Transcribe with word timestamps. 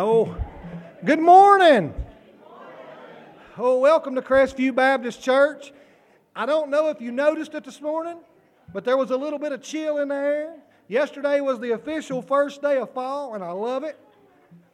Oh, 0.00 0.32
good 1.04 1.18
morning. 1.18 1.92
Oh, 3.58 3.80
welcome 3.80 4.14
to 4.14 4.22
Crestview 4.22 4.72
Baptist 4.72 5.20
Church. 5.20 5.72
I 6.36 6.46
don't 6.46 6.70
know 6.70 6.88
if 6.88 7.00
you 7.00 7.10
noticed 7.10 7.52
it 7.54 7.64
this 7.64 7.80
morning, 7.80 8.18
but 8.72 8.84
there 8.84 8.96
was 8.96 9.10
a 9.10 9.16
little 9.16 9.40
bit 9.40 9.50
of 9.50 9.60
chill 9.60 9.98
in 9.98 10.06
the 10.06 10.14
air. 10.14 10.54
Yesterday 10.86 11.40
was 11.40 11.58
the 11.58 11.72
official 11.72 12.22
first 12.22 12.62
day 12.62 12.78
of 12.78 12.92
fall, 12.92 13.34
and 13.34 13.42
I 13.42 13.50
love 13.50 13.82
it. 13.82 13.98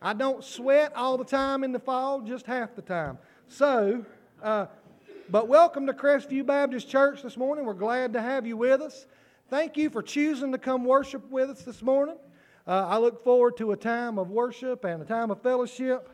I 0.02 0.12
don't 0.12 0.44
sweat 0.44 0.92
all 0.94 1.16
the 1.16 1.24
time 1.24 1.64
in 1.64 1.72
the 1.72 1.80
fall, 1.80 2.20
just 2.20 2.44
half 2.44 2.76
the 2.76 2.82
time. 2.82 3.16
So, 3.48 4.04
uh, 4.42 4.66
but 5.30 5.48
welcome 5.48 5.86
to 5.86 5.94
Crestview 5.94 6.44
Baptist 6.44 6.90
Church 6.90 7.22
this 7.22 7.38
morning. 7.38 7.64
We're 7.64 7.72
glad 7.72 8.12
to 8.12 8.20
have 8.20 8.46
you 8.46 8.58
with 8.58 8.82
us. 8.82 9.06
Thank 9.48 9.78
you 9.78 9.88
for 9.88 10.02
choosing 10.02 10.52
to 10.52 10.58
come 10.58 10.84
worship 10.84 11.30
with 11.30 11.48
us 11.48 11.62
this 11.62 11.80
morning. 11.80 12.16
Uh, 12.66 12.86
I 12.88 12.96
look 12.96 13.22
forward 13.22 13.58
to 13.58 13.72
a 13.72 13.76
time 13.76 14.18
of 14.18 14.30
worship 14.30 14.84
and 14.84 15.02
a 15.02 15.04
time 15.04 15.30
of 15.30 15.42
fellowship. 15.42 16.08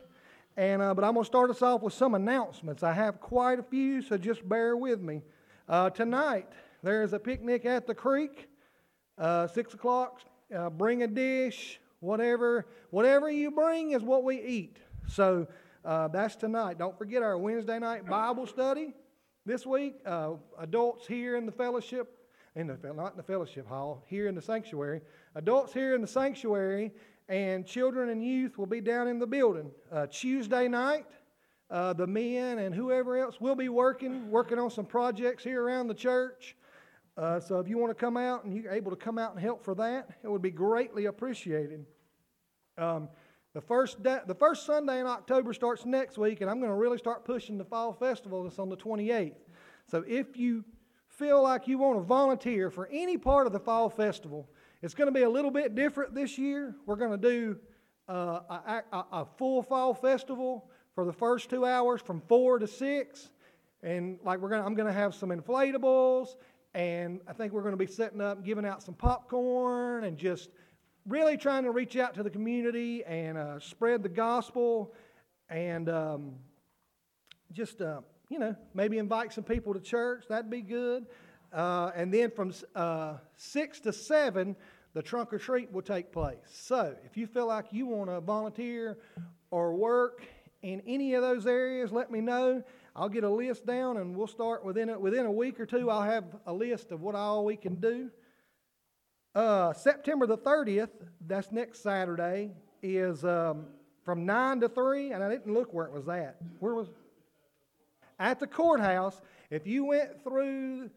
And, 0.57 0.81
uh, 0.81 0.93
but 0.93 1.05
I'm 1.05 1.13
going 1.13 1.23
to 1.23 1.27
start 1.27 1.49
us 1.49 1.61
off 1.61 1.81
with 1.81 1.93
some 1.93 2.13
announcements. 2.13 2.83
I 2.83 2.91
have 2.91 3.21
quite 3.21 3.57
a 3.57 3.63
few, 3.63 4.01
so 4.01 4.17
just 4.17 4.47
bear 4.47 4.75
with 4.75 4.99
me. 4.99 5.21
Uh, 5.69 5.89
tonight, 5.89 6.49
there 6.83 7.03
is 7.03 7.13
a 7.13 7.19
picnic 7.19 7.65
at 7.65 7.87
the 7.87 7.95
creek, 7.95 8.49
uh, 9.17 9.47
6 9.47 9.73
o'clock. 9.75 10.19
Uh, 10.53 10.69
bring 10.69 11.03
a 11.03 11.07
dish, 11.07 11.79
whatever, 12.01 12.67
whatever 12.89 13.31
you 13.31 13.49
bring 13.49 13.91
is 13.91 14.03
what 14.03 14.25
we 14.25 14.41
eat. 14.41 14.77
So 15.07 15.47
uh, 15.85 16.09
that's 16.09 16.35
tonight. 16.35 16.77
Don't 16.77 16.97
forget 16.97 17.23
our 17.23 17.37
Wednesday 17.37 17.79
night 17.79 18.05
Bible 18.05 18.45
study 18.45 18.93
this 19.45 19.65
week. 19.65 20.01
adults 20.59 21.07
here 21.07 21.37
in 21.37 21.45
the 21.45 21.51
fellowship 21.53 22.20
in 22.55 22.67
the 22.67 22.77
not 22.93 23.11
in 23.11 23.17
the 23.17 23.23
fellowship 23.23 23.67
hall, 23.67 24.03
here 24.07 24.27
in 24.27 24.35
the 24.35 24.41
sanctuary. 24.41 25.01
Adults 25.35 25.73
here 25.73 25.95
in 25.95 26.01
the 26.01 26.07
sanctuary, 26.07 26.91
and 27.29 27.65
children 27.65 28.09
and 28.09 28.23
youth 28.23 28.57
will 28.57 28.65
be 28.65 28.81
down 28.81 29.07
in 29.07 29.19
the 29.19 29.27
building. 29.27 29.71
Uh, 29.91 30.07
Tuesday 30.07 30.67
night, 30.67 31.05
uh, 31.69 31.93
the 31.93 32.05
men 32.05 32.59
and 32.59 32.75
whoever 32.75 33.17
else 33.17 33.39
will 33.39 33.55
be 33.55 33.69
working, 33.69 34.29
working 34.29 34.59
on 34.59 34.69
some 34.69 34.85
projects 34.85 35.43
here 35.43 35.63
around 35.63 35.87
the 35.87 35.93
church. 35.93 36.57
Uh, 37.17 37.39
so 37.39 37.59
if 37.59 37.67
you 37.67 37.77
want 37.77 37.89
to 37.89 37.95
come 37.95 38.17
out 38.17 38.43
and 38.43 38.53
you're 38.53 38.71
able 38.71 38.91
to 38.91 38.97
come 38.97 39.17
out 39.17 39.31
and 39.31 39.39
help 39.39 39.63
for 39.63 39.75
that, 39.75 40.09
it 40.23 40.29
would 40.29 40.41
be 40.41 40.51
greatly 40.51 41.05
appreciated. 41.05 41.85
Um, 42.77 43.09
the 43.53 43.61
first, 43.61 44.01
da- 44.01 44.23
the 44.25 44.35
first 44.35 44.65
Sunday 44.65 44.99
in 44.99 45.07
October 45.07 45.53
starts 45.53 45.85
next 45.85 46.17
week, 46.17 46.41
and 46.41 46.49
I'm 46.49 46.59
going 46.59 46.71
to 46.71 46.77
really 46.77 46.97
start 46.97 47.25
pushing 47.25 47.57
the 47.57 47.65
fall 47.65 47.93
festival. 47.93 48.43
That's 48.43 48.59
on 48.59 48.69
the 48.69 48.77
28th. 48.77 49.35
So 49.87 50.03
if 50.07 50.37
you 50.37 50.63
feel 51.21 51.43
like 51.43 51.67
you 51.67 51.77
want 51.77 51.99
to 51.99 52.03
volunteer 52.03 52.71
for 52.71 52.89
any 52.91 53.15
part 53.15 53.45
of 53.45 53.53
the 53.53 53.59
fall 53.59 53.91
festival, 53.91 54.49
it's 54.81 54.95
going 54.95 55.05
to 55.05 55.13
be 55.13 55.21
a 55.21 55.29
little 55.29 55.51
bit 55.51 55.75
different 55.75 56.15
this 56.15 56.35
year. 56.35 56.75
We're 56.87 56.95
going 56.95 57.11
to 57.11 57.29
do 57.29 57.57
uh, 58.09 58.39
a, 58.49 58.83
a, 58.91 59.05
a, 59.11 59.27
full 59.37 59.61
fall 59.61 59.93
festival 59.93 60.67
for 60.95 61.05
the 61.05 61.13
first 61.13 61.51
two 61.51 61.63
hours 61.63 62.01
from 62.01 62.21
four 62.21 62.57
to 62.57 62.65
six, 62.65 63.29
and 63.83 64.17
like 64.23 64.39
we're 64.39 64.49
going, 64.49 64.61
to, 64.61 64.65
I'm 64.65 64.73
going 64.73 64.87
to 64.87 64.99
have 64.99 65.13
some 65.13 65.29
inflatables, 65.29 66.37
and 66.73 67.21
I 67.27 67.33
think 67.33 67.53
we're 67.53 67.61
going 67.61 67.73
to 67.73 67.85
be 67.85 67.85
setting 67.85 68.19
up, 68.19 68.43
giving 68.43 68.65
out 68.65 68.81
some 68.81 68.95
popcorn, 68.95 70.05
and 70.05 70.17
just 70.17 70.49
really 71.05 71.37
trying 71.37 71.65
to 71.65 71.71
reach 71.71 71.97
out 71.97 72.15
to 72.15 72.23
the 72.23 72.31
community 72.31 73.03
and 73.05 73.37
uh, 73.37 73.59
spread 73.59 74.01
the 74.01 74.09
gospel, 74.09 74.95
and 75.49 75.87
um, 75.87 76.31
just 77.51 77.79
uh, 77.79 78.01
you 78.31 78.39
know, 78.39 78.55
maybe 78.73 78.97
invite 78.97 79.33
some 79.33 79.43
people 79.43 79.73
to 79.73 79.81
church. 79.81 80.23
That'd 80.29 80.49
be 80.49 80.61
good. 80.61 81.05
Uh, 81.51 81.91
and 81.93 82.13
then 82.13 82.31
from 82.31 82.53
uh, 82.75 83.15
6 83.35 83.81
to 83.81 83.91
7, 83.91 84.55
the 84.93 85.01
trunk 85.01 85.33
or 85.33 85.37
treat 85.37 85.69
will 85.69 85.81
take 85.81 86.13
place. 86.13 86.37
So 86.49 86.95
if 87.05 87.17
you 87.17 87.27
feel 87.27 87.45
like 87.45 87.65
you 87.71 87.85
want 87.87 88.09
to 88.09 88.21
volunteer 88.21 88.97
or 89.51 89.75
work 89.75 90.23
in 90.61 90.81
any 90.87 91.13
of 91.13 91.21
those 91.21 91.45
areas, 91.45 91.91
let 91.91 92.09
me 92.09 92.21
know. 92.21 92.63
I'll 92.95 93.09
get 93.09 93.25
a 93.25 93.29
list 93.29 93.65
down 93.65 93.97
and 93.97 94.15
we'll 94.15 94.27
start 94.27 94.63
within 94.63 94.89
a, 94.89 94.97
within 94.97 95.25
a 95.25 95.31
week 95.31 95.59
or 95.59 95.65
two. 95.65 95.89
I'll 95.89 96.01
have 96.01 96.23
a 96.47 96.53
list 96.53 96.93
of 96.93 97.01
what 97.01 97.15
all 97.15 97.43
we 97.43 97.57
can 97.57 97.75
do. 97.75 98.09
Uh, 99.35 99.73
September 99.73 100.25
the 100.25 100.37
30th, 100.37 100.89
that's 101.27 101.51
next 101.51 101.83
Saturday, 101.83 102.51
is 102.81 103.25
um, 103.25 103.65
from 104.05 104.25
9 104.25 104.61
to 104.61 104.69
3, 104.69 105.11
and 105.11 105.21
I 105.21 105.29
didn't 105.29 105.53
look 105.53 105.73
where 105.73 105.85
it 105.85 105.91
was 105.91 106.07
at. 106.07 106.37
Where 106.59 106.75
was 106.75 106.87
at 108.21 108.39
the 108.39 108.47
courthouse, 108.47 109.19
if 109.49 109.65
you 109.65 109.83
went 109.83 110.23
through 110.23 110.91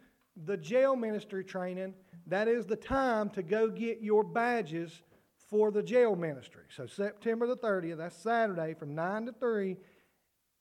the 0.45 0.57
jail 0.57 0.95
ministry 0.95 1.43
training, 1.43 1.95
that 2.27 2.49
is 2.49 2.67
the 2.67 2.77
time 2.77 3.31
to 3.31 3.43
go 3.43 3.69
get 3.69 4.03
your 4.03 4.23
badges 4.23 5.03
for 5.49 5.71
the 5.71 5.83
jail 5.83 6.15
ministry. 6.15 6.65
So 6.69 6.87
September 6.87 7.47
the 7.47 7.57
30th, 7.57 7.97
that's 7.97 8.17
Saturday 8.17 8.75
from 8.75 8.95
9 8.95 9.27
to 9.27 9.33
3 9.33 9.77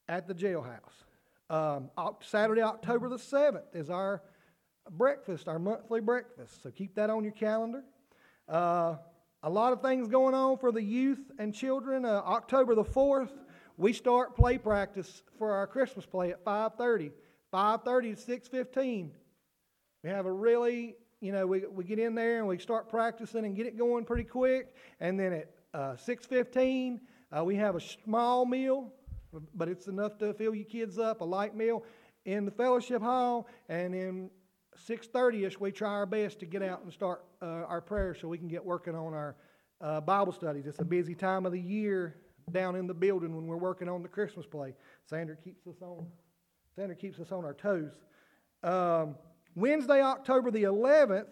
at 0.08 0.26
the 0.28 0.34
jailhouse. 0.34 1.04
Um, 1.50 1.90
Saturday, 2.22 2.62
October 2.62 3.10
the 3.10 3.18
7th 3.18 3.76
is 3.76 3.90
our 3.90 4.24
breakfast, 4.90 5.50
our 5.50 5.60
monthly 5.60 6.00
breakfast. 6.00 6.64
So 6.64 6.72
keep 6.72 6.96
that 6.96 7.10
on 7.10 7.24
your 7.24 7.34
calendar. 7.34 7.84
Uh, 8.48 8.96
a 9.44 9.50
lot 9.50 9.74
of 9.74 9.82
things 9.82 10.08
going 10.08 10.34
on 10.34 10.58
for 10.58 10.72
the 10.72 10.82
youth 10.82 11.30
and 11.38 11.54
children. 11.54 12.06
Uh, 12.06 12.22
October 12.26 12.74
the 12.74 12.86
4th, 12.86 13.32
we 13.78 13.94
start 13.94 14.36
play 14.36 14.58
practice 14.58 15.24
for 15.38 15.52
our 15.52 15.68
Christmas 15.68 16.06
play 16.06 16.32
at 16.32 16.44
5:30. 16.44 17.12
5:30 17.52 18.16
to 18.16 18.22
6:15. 18.22 19.12
We 20.04 20.10
have 20.10 20.26
a 20.26 20.32
really, 20.32 20.96
you 21.22 21.32
know, 21.32 21.48
we, 21.48 21.66
we 21.66 21.84
get 21.84 22.00
in 22.00 22.16
there 22.16 22.40
and 22.40 22.48
we 22.48 22.58
start 22.58 22.90
practicing 22.90 23.46
and 23.46 23.56
get 23.56 23.66
it 23.66 23.78
going 23.78 24.06
pretty 24.06 24.26
quick. 24.26 24.76
And 25.00 25.20
then 25.20 25.34
at 25.34 25.56
uh, 25.74 25.96
6:15, 25.96 27.00
uh, 27.32 27.44
we 27.44 27.56
have 27.56 27.76
a 27.76 27.80
small 27.80 28.46
meal, 28.46 28.92
but 29.56 29.68
it's 29.70 29.88
enough 29.88 30.18
to 30.20 30.34
fill 30.34 30.54
your 30.54 30.66
kids 30.66 31.00
up. 31.00 31.22
A 31.22 31.26
light 31.26 31.56
meal 31.56 31.84
in 32.26 32.46
the 32.46 32.52
fellowship 32.52 33.02
hall, 33.02 33.48
and 33.70 33.94
then 33.94 34.30
6:30ish, 34.88 35.60
we 35.60 35.72
try 35.72 35.92
our 35.92 36.06
best 36.06 36.40
to 36.40 36.46
get 36.46 36.62
out 36.62 36.84
and 36.84 36.92
start 36.92 37.26
uh, 37.42 37.66
our 37.68 37.82
prayer 37.82 38.14
so 38.14 38.28
we 38.28 38.38
can 38.38 38.48
get 38.48 38.64
working 38.64 38.96
on 38.96 39.14
our 39.14 39.36
uh, 39.82 40.02
Bible 40.02 40.32
studies. 40.32 40.68
It's 40.68 40.80
a 40.80 40.86
busy 40.86 41.16
time 41.16 41.46
of 41.46 41.52
the 41.52 41.60
year 41.60 42.16
down 42.52 42.76
in 42.76 42.88
the 42.88 42.94
building 42.94 43.36
when 43.36 43.48
we're 43.48 43.58
working 43.58 43.90
on 43.90 44.02
the 44.02 44.08
Christmas 44.08 44.46
play. 44.46 44.74
Sandra 45.06 45.36
keeps 45.36 45.66
us 45.68 45.82
on. 45.82 46.06
Sandra 46.76 46.96
keeps 46.96 47.20
us 47.20 47.32
on 47.32 47.46
our 47.46 47.54
toes. 47.54 47.92
Um, 48.64 49.16
Wednesday, 49.56 50.02
October 50.02 50.52
the 50.52 50.64
11th, 50.64 51.28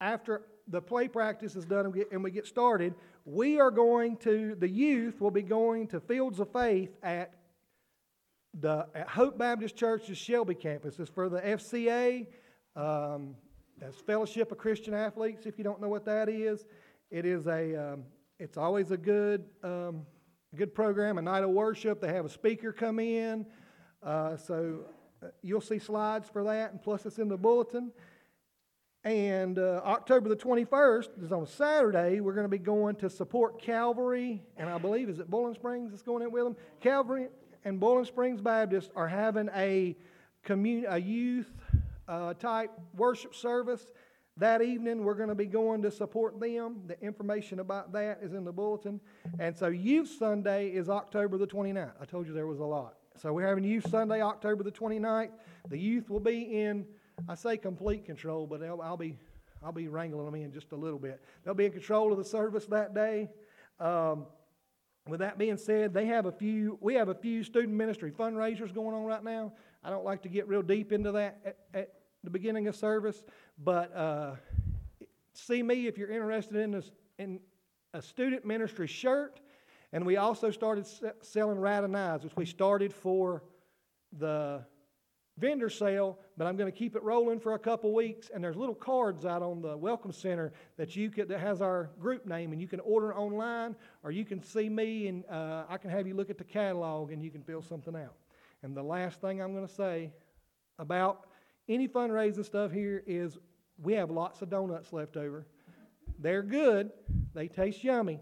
after 0.00 0.42
the 0.68 0.80
play 0.80 1.08
practice 1.08 1.56
is 1.56 1.64
done 1.64 1.86
and 1.86 1.92
we, 1.92 2.00
get, 2.00 2.12
and 2.12 2.24
we 2.24 2.30
get 2.30 2.46
started, 2.46 2.94
we 3.24 3.60
are 3.60 3.70
going 3.70 4.16
to, 4.18 4.54
the 4.58 4.68
youth 4.68 5.20
will 5.20 5.30
be 5.30 5.42
going 5.42 5.86
to 5.88 6.00
Fields 6.00 6.40
of 6.40 6.50
Faith 6.52 6.90
at 7.02 7.32
the 8.60 8.86
at 8.94 9.08
Hope 9.08 9.36
Baptist 9.36 9.76
Church's 9.76 10.16
Shelby 10.16 10.54
campus. 10.54 10.98
It's 10.98 11.10
for 11.10 11.28
the 11.28 11.40
FCA. 11.40 12.26
Um, 12.74 13.36
that's 13.78 14.00
Fellowship 14.00 14.50
of 14.52 14.58
Christian 14.58 14.94
Athletes. 14.94 15.44
If 15.44 15.58
you 15.58 15.64
don't 15.64 15.80
know 15.80 15.88
what 15.88 16.04
that 16.06 16.28
is, 16.28 16.64
it 17.10 17.24
is 17.24 17.46
a. 17.46 17.92
Um, 17.92 18.04
it's 18.38 18.58
always 18.58 18.90
a 18.90 18.96
good 18.96 19.44
um, 19.62 20.04
good 20.54 20.74
program, 20.74 21.18
a 21.18 21.22
night 21.22 21.42
of 21.42 21.50
worship. 21.50 22.00
They 22.00 22.12
have 22.12 22.24
a 22.24 22.30
speaker 22.30 22.72
come 22.72 22.98
in. 22.98 23.46
Uh, 24.02 24.36
so 24.36 24.86
uh, 25.22 25.28
you'll 25.42 25.60
see 25.60 25.78
slides 25.78 26.28
for 26.28 26.44
that, 26.44 26.72
and 26.72 26.82
plus 26.82 27.04
it's 27.06 27.18
in 27.18 27.28
the 27.28 27.36
bulletin. 27.36 27.90
And 29.04 29.58
uh, 29.58 29.82
October 29.84 30.28
the 30.28 30.36
21st 30.36 31.24
is 31.24 31.32
on 31.32 31.46
Saturday. 31.46 32.20
We're 32.20 32.32
going 32.32 32.44
to 32.44 32.48
be 32.48 32.58
going 32.58 32.96
to 32.96 33.10
support 33.10 33.60
Calvary, 33.60 34.42
and 34.56 34.68
I 34.68 34.78
believe, 34.78 35.08
is 35.08 35.18
it 35.18 35.30
Boiling 35.30 35.54
Springs 35.54 35.90
that's 35.90 36.02
going 36.02 36.22
in 36.22 36.30
with 36.30 36.44
them? 36.44 36.56
Calvary 36.80 37.28
and 37.64 37.78
Boiling 37.78 38.04
Springs 38.04 38.40
Baptist 38.40 38.90
are 38.96 39.08
having 39.08 39.48
a, 39.54 39.96
commun- 40.44 40.86
a 40.88 40.98
youth 40.98 41.50
uh, 42.08 42.34
type 42.34 42.70
worship 42.96 43.34
service 43.34 43.86
that 44.38 44.60
evening, 44.60 45.02
we're 45.02 45.14
going 45.14 45.30
to 45.30 45.34
be 45.34 45.46
going 45.46 45.80
to 45.82 45.90
support 45.90 46.38
them. 46.38 46.82
The 46.86 47.00
information 47.00 47.60
about 47.60 47.92
that 47.92 48.18
is 48.22 48.34
in 48.34 48.44
the 48.44 48.52
bulletin. 48.52 49.00
And 49.38 49.56
so, 49.56 49.68
Youth 49.68 50.14
Sunday 50.18 50.68
is 50.68 50.90
October 50.90 51.38
the 51.38 51.46
29th. 51.46 51.92
I 52.00 52.04
told 52.04 52.26
you 52.26 52.34
there 52.34 52.46
was 52.46 52.60
a 52.60 52.64
lot. 52.64 52.96
So, 53.16 53.32
we're 53.32 53.46
having 53.46 53.64
Youth 53.64 53.88
Sunday, 53.88 54.20
October 54.20 54.62
the 54.62 54.70
29th. 54.70 55.30
The 55.70 55.78
youth 55.78 56.10
will 56.10 56.20
be 56.20 56.60
in, 56.60 56.84
I 57.28 57.34
say 57.34 57.56
complete 57.56 58.04
control, 58.04 58.46
but 58.46 58.62
I'll, 58.62 58.96
be, 58.98 59.16
I'll 59.62 59.72
be 59.72 59.88
wrangling 59.88 60.26
them 60.26 60.34
in 60.34 60.52
just 60.52 60.72
a 60.72 60.76
little 60.76 60.98
bit. 60.98 61.22
They'll 61.42 61.54
be 61.54 61.64
in 61.64 61.72
control 61.72 62.12
of 62.12 62.18
the 62.18 62.24
service 62.24 62.66
that 62.66 62.94
day. 62.94 63.30
Um, 63.80 64.26
with 65.08 65.20
that 65.20 65.38
being 65.38 65.56
said, 65.56 65.94
they 65.94 66.06
have 66.06 66.26
a 66.26 66.32
few. 66.32 66.78
We 66.80 66.94
have 66.94 67.08
a 67.08 67.14
few 67.14 67.44
student 67.44 67.74
ministry 67.74 68.10
fundraisers 68.10 68.74
going 68.74 68.94
on 68.94 69.04
right 69.04 69.22
now. 69.22 69.52
I 69.84 69.90
don't 69.90 70.04
like 70.04 70.22
to 70.22 70.28
get 70.28 70.48
real 70.48 70.62
deep 70.62 70.92
into 70.92 71.12
that 71.12 71.38
at, 71.44 71.56
at 71.72 71.92
the 72.26 72.30
beginning 72.30 72.66
of 72.66 72.74
service, 72.74 73.22
but 73.56 73.96
uh, 73.96 74.34
see 75.32 75.62
me 75.62 75.86
if 75.86 75.96
you're 75.96 76.10
interested 76.10 76.56
in, 76.56 76.72
this, 76.72 76.90
in 77.18 77.38
a 77.94 78.02
student 78.02 78.44
ministry 78.44 78.88
shirt. 78.88 79.38
And 79.92 80.04
we 80.04 80.16
also 80.16 80.50
started 80.50 80.86
selling 81.22 81.62
knives, 81.62 82.24
which 82.24 82.34
we 82.34 82.44
started 82.44 82.92
for 82.92 83.44
the 84.18 84.64
vendor 85.38 85.70
sale, 85.70 86.18
but 86.36 86.48
I'm 86.48 86.56
going 86.56 86.70
to 86.70 86.76
keep 86.76 86.96
it 86.96 87.02
rolling 87.04 87.38
for 87.38 87.54
a 87.54 87.60
couple 87.60 87.94
weeks. 87.94 88.28
And 88.34 88.42
there's 88.42 88.56
little 88.56 88.74
cards 88.74 89.24
out 89.24 89.40
on 89.40 89.62
the 89.62 89.76
Welcome 89.76 90.10
Center 90.10 90.52
that 90.78 90.96
you 90.96 91.10
could, 91.10 91.28
that 91.28 91.38
has 91.38 91.62
our 91.62 91.90
group 92.00 92.26
name, 92.26 92.50
and 92.50 92.60
you 92.60 92.66
can 92.66 92.80
order 92.80 93.14
online, 93.14 93.76
or 94.02 94.10
you 94.10 94.24
can 94.24 94.42
see 94.42 94.68
me, 94.68 95.06
and 95.06 95.24
uh, 95.30 95.62
I 95.68 95.78
can 95.78 95.90
have 95.90 96.08
you 96.08 96.14
look 96.14 96.28
at 96.28 96.38
the 96.38 96.44
catalog, 96.44 97.12
and 97.12 97.22
you 97.22 97.30
can 97.30 97.44
fill 97.44 97.62
something 97.62 97.94
out. 97.94 98.16
And 98.64 98.76
the 98.76 98.82
last 98.82 99.20
thing 99.20 99.40
I'm 99.40 99.54
going 99.54 99.68
to 99.68 99.72
say 99.72 100.10
about 100.80 101.28
any 101.68 101.88
fundraising 101.88 102.44
stuff 102.44 102.72
here 102.72 103.02
is 103.06 103.36
we 103.82 103.94
have 103.94 104.10
lots 104.10 104.42
of 104.42 104.50
donuts 104.50 104.92
left 104.92 105.16
over. 105.16 105.46
They're 106.18 106.42
good. 106.42 106.90
They 107.34 107.48
taste 107.48 107.82
yummy. 107.84 108.20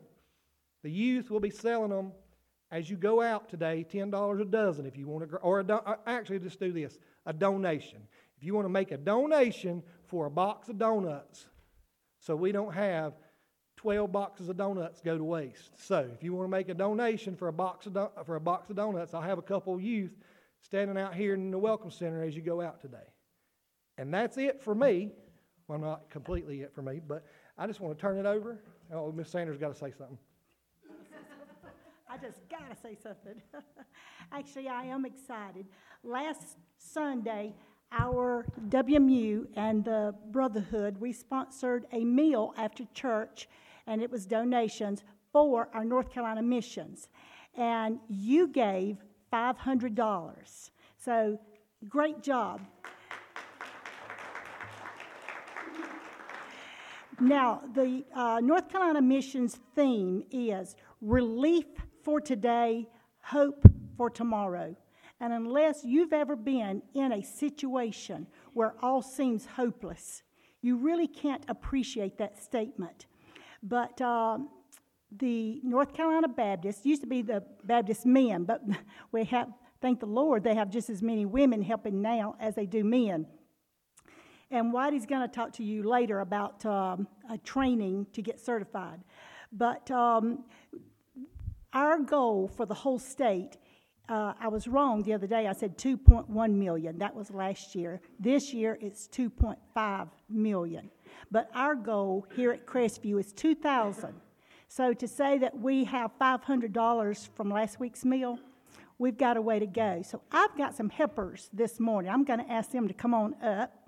The 0.83 0.91
youth 0.91 1.31
will 1.31 1.41
be 1.41 1.51
selling 1.51 1.91
them 1.91 2.13
as 2.71 2.91
you 2.91 2.97
go 2.97 3.23
out 3.23 3.49
today, 3.49 3.87
$10 3.89 4.41
a 4.41 4.45
dozen 4.45 4.85
if 4.85 4.97
you 4.97 5.07
want 5.07 5.31
to, 5.31 5.37
or 5.37 5.61
a, 5.61 5.73
uh, 5.73 5.97
actually 6.07 6.41
just 6.41 6.59
do 6.59 6.73
this 6.73 6.99
a 7.25 7.33
donation. 7.33 8.01
If 8.37 8.45
you 8.45 8.55
want 8.55 8.65
to 8.65 8.71
make 8.71 8.91
a 8.91 8.97
donation 8.97 9.83
for 10.07 10.27
a 10.27 10.31
box 10.31 10.69
of 10.69 10.79
donuts, 10.79 11.47
so 12.19 12.35
we 12.35 12.53
don't 12.53 12.75
have 12.75 13.15
12 13.77 14.11
boxes 14.11 14.49
of 14.49 14.57
donuts 14.57 15.01
go 15.01 15.17
to 15.17 15.23
waste. 15.23 15.71
So 15.87 16.11
if 16.13 16.25
you 16.25 16.33
want 16.33 16.47
to 16.47 16.51
make 16.51 16.69
a 16.69 16.75
donation 16.75 17.37
for 17.37 17.49
a 17.49 17.53
box 17.53 17.87
of, 17.87 17.95
do- 17.95 18.11
for 18.27 18.37
a 18.37 18.41
box 18.41 18.71
of 18.71 18.77
donuts, 18.77 19.15
I'll 19.15 19.23
have 19.23 19.39
a 19.39 19.43
couple 19.43 19.79
youth 19.81 20.17
standing 20.61 20.99
out 20.99 21.15
here 21.15 21.35
in 21.35 21.51
the 21.51 21.59
Welcome 21.59 21.91
Center 21.91 22.23
as 22.23 22.35
you 22.35 22.43
go 22.43 22.61
out 22.61 22.81
today. 22.81 23.14
And 23.99 24.13
that's 24.13 24.37
it 24.39 24.63
for 24.63 24.75
me. 24.75 25.11
Well, 25.69 25.79
not 25.79 26.11
completely 26.11 26.61
it 26.63 26.75
for 26.75 26.83
me, 26.83 27.01
but 27.07 27.25
I 27.57 27.67
just 27.67 27.81
want 27.81 27.97
to 27.97 28.01
turn 28.01 28.19
it 28.19 28.27
over. 28.27 28.61
Oh, 28.93 29.11
Miss 29.13 29.31
Sanders 29.31 29.57
got 29.57 29.69
to 29.69 29.75
say 29.75 29.93
something. 29.97 30.19
I 32.09 32.19
just 32.19 32.49
got 32.51 32.71
to 32.71 32.77
say 32.81 32.97
something. 33.01 33.41
Actually, 34.33 34.69
I 34.69 34.85
am 34.85 35.07
excited. 35.07 35.67
Last 36.03 36.59
Sunday, 36.77 37.55
our 37.93 38.47
WMU 38.69 39.47
and 39.57 39.85
the 39.85 40.15
Brotherhood, 40.31 40.99
we 40.99 41.13
sponsored 41.13 41.87
a 41.93 42.05
meal 42.05 42.53
after 42.57 42.85
church, 42.93 43.49
and 43.87 44.03
it 44.03 44.11
was 44.11 44.27
donations 44.27 45.05
for 45.33 45.69
our 45.73 45.85
North 45.85 46.11
Carolina 46.11 46.43
missions. 46.43 47.09
And 47.57 48.01
you 48.09 48.49
gave 48.49 48.99
$500. 49.33 50.71
So, 50.99 51.39
great 51.89 52.23
job. 52.23 52.61
Now, 57.21 57.63
the 57.75 58.05
uh, 58.15 58.41
North 58.43 58.69
Carolina 58.69 59.01
missions 59.01 59.61
theme 59.75 60.25
is 60.31 60.75
relief 61.01 61.67
for 62.03 62.21
today, 62.21 62.89
hope 63.21 63.67
for 63.97 64.11
tomorrow. 64.11 64.77
And 65.21 65.33
unless 65.33 65.85
you've 65.85 66.13
ever 66.13 66.37
been 66.37 66.83
in 66.95 67.13
a 67.13 67.23
situation 67.23 68.27
where 68.53 68.75
all 68.83 69.01
seems 69.01 69.47
hopeless, 69.47 70.23
you 70.61 70.77
really 70.77 71.07
can't 71.07 71.45
appreciate 71.49 72.19
that 72.19 72.43
statement. 72.43 73.07
But 73.63 74.01
um, 74.01 74.49
the 75.13 75.61
North 75.63 75.95
Carolina 75.95 76.29
Baptists 76.29 76.85
used 76.85 77.03
to 77.03 77.09
be 77.09 77.23
the 77.23 77.45
Baptist 77.63 78.05
men, 78.05 78.45
but 78.45 78.63
we 79.13 79.25
have, 79.25 79.49
thank 79.81 80.01
the 80.01 80.07
Lord, 80.07 80.43
they 80.43 80.55
have 80.55 80.71
just 80.71 80.91
as 80.91 81.03
many 81.03 81.25
women 81.27 81.63
helping 81.63 82.03
now 82.03 82.35
as 82.41 82.55
they 82.55 82.67
do 82.67 82.83
men. 82.83 83.27
And 84.51 84.73
Whitey's 84.73 85.07
going 85.07 85.23
to 85.23 85.35
talk 85.35 85.53
to 85.55 85.65
you 85.65 85.83
later 85.83 86.21
about 86.21 86.65
um, 86.67 87.09
a 87.31 87.39
training 87.39 88.07
to 88.13 88.23
get 88.23 88.39
certified. 88.39 89.01
But 89.53 89.91
um, 89.91 90.45
our 91.73 91.99
goal 91.99 92.49
for 92.49 92.67
the 92.67 92.75
whole 92.75 92.99
state, 92.99 93.57
uh, 94.09 94.35
I 94.39 94.49
was 94.49 94.69
wrong 94.69 95.03
the 95.03 95.15
other 95.15 95.27
day. 95.27 95.47
I 95.47 95.53
said 95.53 95.79
2.1 95.79 96.51
million. 96.55 96.99
That 96.99 97.15
was 97.15 97.31
last 97.31 97.75
year. 97.75 98.01
This 98.21 98.53
year 98.53 98.79
it's 98.81 99.09
2.5 99.09 100.09
million. 100.29 100.91
But 101.31 101.51
our 101.55 101.75
goal 101.75 102.27
here 102.35 102.53
at 102.53 102.67
Crestview 102.67 103.19
is 103.19 103.33
2,000. 103.33 104.15
So 104.69 104.93
to 104.93 105.09
say 105.09 105.39
that 105.39 105.59
we 105.59 105.85
have 105.85 106.11
$500 106.21 107.29
from 107.35 107.51
last 107.51 107.81
week's 107.81 108.05
meal, 108.05 108.39
we've 108.99 109.17
got 109.17 109.37
a 109.37 109.43
way 109.43 109.59
to 109.59 109.67
go. 109.67 110.03
So 110.03 110.21
I've 110.33 110.57
got 110.57 110.75
some 110.75 110.91
helpers 110.91 111.49
this 111.53 111.81
morning. 111.81 112.11
I'm 112.11 112.25
going 112.25 112.45
to 112.45 112.51
ask 112.51 112.73
them 112.73 112.89
to 112.89 112.95
come 112.95 113.15
on 113.15 113.35
up. 113.43 113.84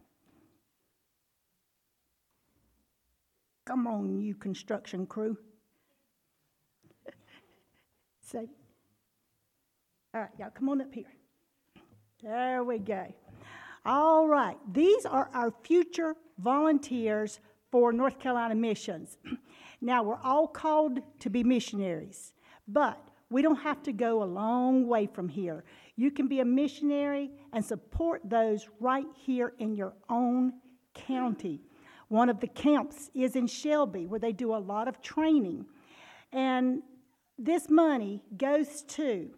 Come 3.67 3.89
on, 3.89 4.21
you 4.21 4.35
construction 4.37 5.07
crew. 5.07 5.37
Say, 8.21 8.49
all 10.15 10.21
right, 10.23 10.31
y'all 10.39 10.51
come 10.55 10.69
on 10.69 10.81
up 10.81 10.95
here. 10.95 11.13
There 12.23 12.65
we 12.65 12.79
go. 12.79 13.13
All 13.85 14.27
right, 14.27 14.57
these 14.73 15.05
are 15.05 15.29
our 15.35 15.53
future 15.63 16.15
volunteers 16.39 17.41
for 17.71 17.93
North 17.93 18.19
Carolina 18.21 18.55
missions. 18.55 19.19
now, 19.81 20.03
we're 20.03 20.23
all 20.23 20.47
called 20.47 21.01
to 21.21 21.29
be 21.29 21.43
missionaries, 21.43 22.33
but 22.69 23.11
we 23.31 23.43
don't 23.43 23.57
have 23.57 23.83
to 23.83 23.93
go 23.93 24.23
a 24.23 24.25
long 24.25 24.87
way 24.87 25.07
from 25.07 25.29
here. 25.29 25.65
You 25.97 26.13
can 26.13 26.29
be 26.29 26.39
a 26.41 26.45
missionary 26.45 27.31
and 27.53 27.65
support 27.65 28.23
those 28.25 28.69
right 28.79 29.07
here 29.17 29.55
in 29.59 29.75
your 29.75 29.93
own 30.09 30.53
county. 30.95 31.61
One 32.09 32.29
of 32.29 32.41
the 32.41 32.47
camps 32.47 33.11
is 33.15 33.35
in 33.35 33.47
Shelby, 33.47 34.07
where 34.07 34.21
they 34.21 34.33
do 34.33 34.55
a 34.55 34.59
lot 34.59 34.89
of 34.89 35.03
training. 35.03 35.67
And 36.33 36.83
this 37.39 37.69
money 37.69 38.23
goes 38.37 38.83
to 38.83 39.31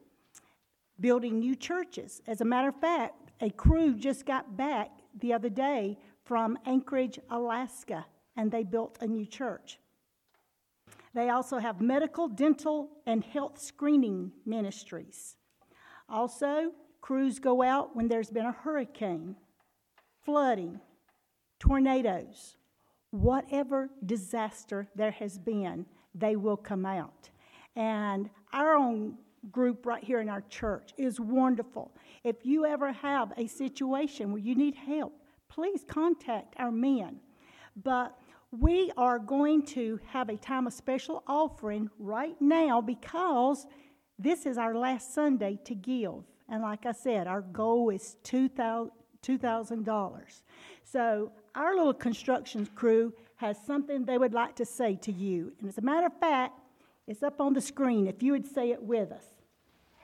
building 1.01 1.39
new 1.39 1.55
churches. 1.55 2.21
As 2.27 2.41
a 2.41 2.45
matter 2.45 2.69
of 2.69 2.81
fact, 2.81 3.33
a 3.41 3.51
crew 3.51 3.95
just 3.95 4.27
got 4.27 4.57
back 4.57 4.91
the 5.19 5.33
other 5.33 5.49
day 5.49 5.99
from 6.25 6.59
Anchorage, 6.67 7.19
Alaska, 7.31 8.05
and 8.37 8.51
they 8.51 8.65
built 8.65 8.99
a 9.01 9.07
new 9.07 9.25
church. 9.25 9.79
They 11.15 11.31
also 11.31 11.59
have 11.59 11.81
medical, 11.81 12.29
dental, 12.29 12.91
and 13.07 13.25
health 13.25 13.59
screening 13.59 14.33
ministries. 14.45 15.37
Also, 16.09 16.73
crews 17.01 17.39
go 17.39 17.63
out 17.63 17.97
when 17.97 18.09
there's 18.09 18.31
been 18.31 18.47
a 18.47 18.53
hurricane, 18.53 19.37
flooding, 20.23 20.81
tornadoes, 21.59 22.58
whatever 23.11 23.91
disaster 24.05 24.89
there 24.95 25.13
has 25.13 25.39
been, 25.39 25.87
they 26.15 26.37
will 26.37 26.57
come 26.57 26.87
out. 26.87 27.31
And 27.77 28.31
our 28.53 28.75
own 28.75 29.19
group 29.51 29.87
right 29.87 30.03
here 30.03 30.21
in 30.21 30.29
our 30.29 30.43
church 30.49 30.93
is 30.99 31.21
wonderful. 31.21 31.93
If 32.25 32.45
you 32.45 32.67
ever 32.67 32.93
have 32.93 33.33
a 33.37 33.47
situation 33.47 34.33
where 34.33 34.41
you 34.41 34.55
need 34.55 34.75
help, 34.75 35.13
please 35.49 35.85
contact 35.87 36.55
our 36.59 36.73
men. 36.73 37.21
But 37.83 38.17
we 38.51 38.91
are 38.97 39.19
going 39.19 39.63
to 39.67 40.01
have 40.07 40.29
a 40.29 40.37
time 40.37 40.67
of 40.67 40.73
special 40.73 41.23
offering 41.27 41.91
right 41.99 42.37
now 42.41 42.81
because 42.81 43.67
this 44.19 44.47
is 44.47 44.59
our 44.59 44.75
last 44.75 45.15
Sunday 45.15 45.59
to 45.65 45.75
give. 45.75 46.25
And 46.49 46.63
like 46.63 46.87
I 46.87 46.93
said, 46.93 47.27
our 47.27 47.43
goal 47.43 47.91
is 47.91 48.17
$2,000. 48.25 50.21
So 50.83 51.33
our 51.59 51.75
little 51.75 51.93
construction 51.93 52.67
crew 52.77 53.13
has 53.37 53.57
something 53.67 54.05
they 54.05 54.17
would 54.17 54.33
like 54.33 54.55
to 54.55 54.65
say 54.65 54.95
to 54.95 55.13
you. 55.13 55.53
And 55.59 55.69
as 55.69 55.77
a 55.77 55.83
matter 55.83 56.07
of 56.07 56.19
fact, 56.21 56.61
it's 57.09 57.23
up 57.23 57.41
on 57.41 57.53
the 57.53 57.61
screen 57.61 58.07
if 58.07 58.23
you 58.23 58.33
would 58.33 58.47
say 58.47 58.71
it 58.71 58.81
with 58.81 59.11
us. 59.11 59.25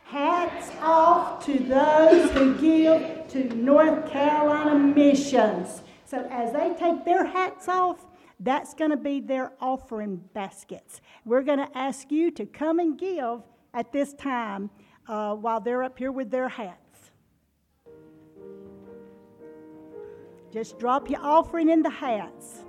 Hats 0.05 0.71
off 0.81 1.45
to 1.47 1.59
those 1.59 2.31
who 2.33 2.55
give 2.57 3.29
to 3.29 3.55
North 3.55 4.11
Carolina 4.11 4.79
missions. 4.79 5.83
So 6.05 6.27
as 6.29 6.53
they 6.53 6.75
take 6.79 7.05
their 7.05 7.25
hats 7.25 7.69
off, 7.69 8.05
that's 8.41 8.75
going 8.75 8.91
to 8.91 8.97
be 8.97 9.21
their 9.21 9.53
offering 9.61 10.17
baskets. 10.35 11.01
We're 11.25 11.43
going 11.43 11.61
to 11.61 11.79
ask 11.79 12.11
you 12.11 12.33
to 12.33 12.47
come 12.47 12.81
and 12.81 12.99
give 12.99 13.43
at 13.73 13.93
this 13.93 14.13
time 14.15 14.71
uh, 15.07 15.35
while 15.35 15.61
they're 15.61 15.85
up 15.85 15.99
here 15.99 16.13
with 16.13 16.31
their 16.31 16.49
hats. 16.49 16.84
Just 20.55 20.79
drop 20.79 21.11
your 21.11 21.19
offering 21.21 21.69
in 21.69 21.83
the 21.83 21.91
hats. 21.91 22.63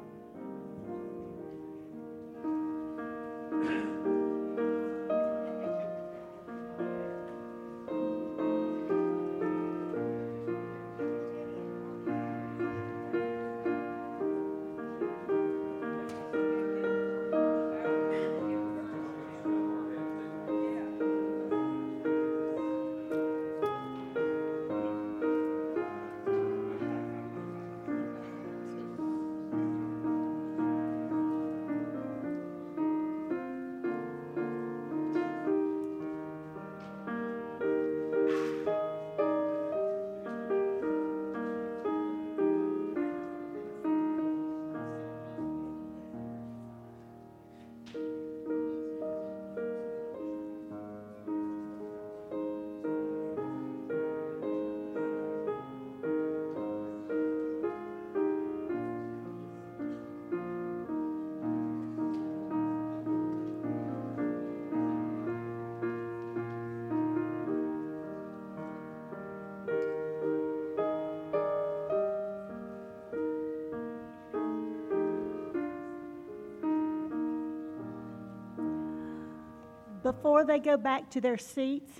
Before 80.05 80.45
they 80.45 80.59
go 80.59 80.77
back 80.77 81.09
to 81.09 81.19
their 81.19 81.35
seats, 81.35 81.91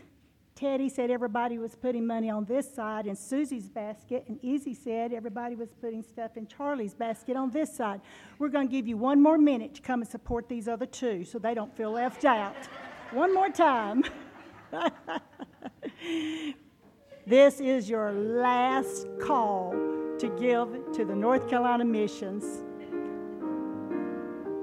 Teddy 0.54 0.90
said 0.90 1.10
everybody 1.10 1.58
was 1.58 1.74
putting 1.74 2.06
money 2.06 2.30
on 2.30 2.46
this 2.46 2.72
side 2.72 3.08
in 3.08 3.16
Susie's 3.16 3.68
basket, 3.68 4.26
and 4.28 4.38
Easy 4.44 4.76
said 4.76 5.12
everybody 5.12 5.56
was 5.56 5.70
putting 5.82 6.04
stuff 6.04 6.38
in 6.38 6.46
Charlie's 6.46 6.94
basket 6.94 7.36
on 7.36 7.50
this 7.50 7.76
side. 7.76 8.02
We're 8.38 8.50
going 8.50 8.68
to 8.68 8.72
give 8.72 8.88
you 8.88 8.96
one 8.96 9.20
more 9.24 9.40
minute 9.40 9.74
to 9.74 9.82
come 9.82 10.02
and 10.02 10.08
support 10.08 10.48
these 10.48 10.68
other 10.68 10.86
two 10.86 11.26
so 11.26 11.40
they 11.40 11.56
don't 11.56 11.76
feel 11.76 11.90
left 11.90 12.26
out. 12.26 12.56
one 13.12 13.34
more 13.34 13.50
time. 13.50 14.04
this 17.26 17.60
is 17.60 17.90
your 17.90 18.12
last 18.12 19.08
call 19.20 19.72
to 20.20 20.30
give 20.40 20.94
to 20.94 21.06
the 21.06 21.16
North 21.16 21.50
Carolina 21.50 21.84
missions. 21.84 22.64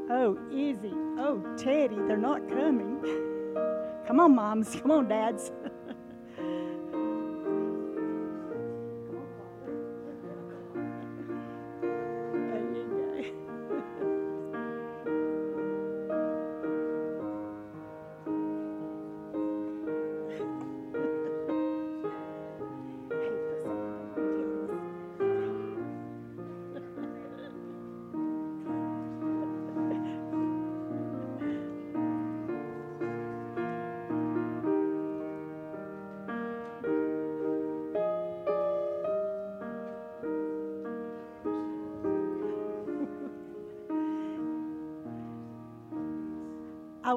Oh, 0.08 0.38
easy. 0.52 0.92
Oh, 1.18 1.42
Teddy, 1.58 1.96
they're 2.06 2.16
not 2.16 2.48
coming. 2.48 3.00
Come 4.12 4.20
on, 4.20 4.34
moms. 4.34 4.76
Come 4.76 4.90
on, 4.90 5.08
dads. 5.08 5.50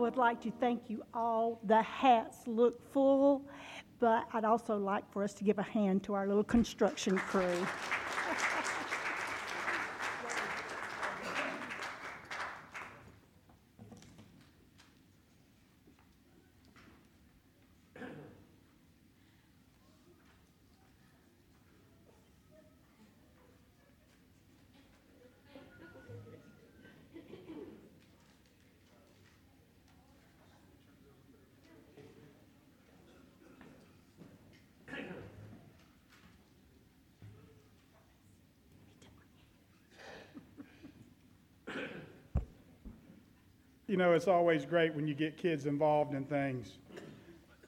Would 0.06 0.18
like 0.18 0.40
to 0.40 0.52
thank 0.52 0.88
you 0.88 1.02
all. 1.16 1.60
The 1.64 1.82
hats 1.82 2.46
look 2.46 2.80
full, 2.94 3.42
but 4.00 4.28
I'd 4.34 4.46
also 4.46 4.78
like 4.78 5.12
for 5.12 5.24
us 5.24 5.34
to 5.34 5.44
give 5.44 5.58
a 5.58 5.64
hand 5.64 6.04
to 6.04 6.14
our 6.14 6.28
little 6.28 6.44
construction 6.44 7.18
crew. 7.18 7.66
You 43.96 44.00
know, 44.00 44.12
it's 44.12 44.28
always 44.28 44.66
great 44.66 44.94
when 44.94 45.08
you 45.08 45.14
get 45.14 45.38
kids 45.38 45.68
involved 45.68 46.14
in 46.14 46.26
things. 46.26 46.80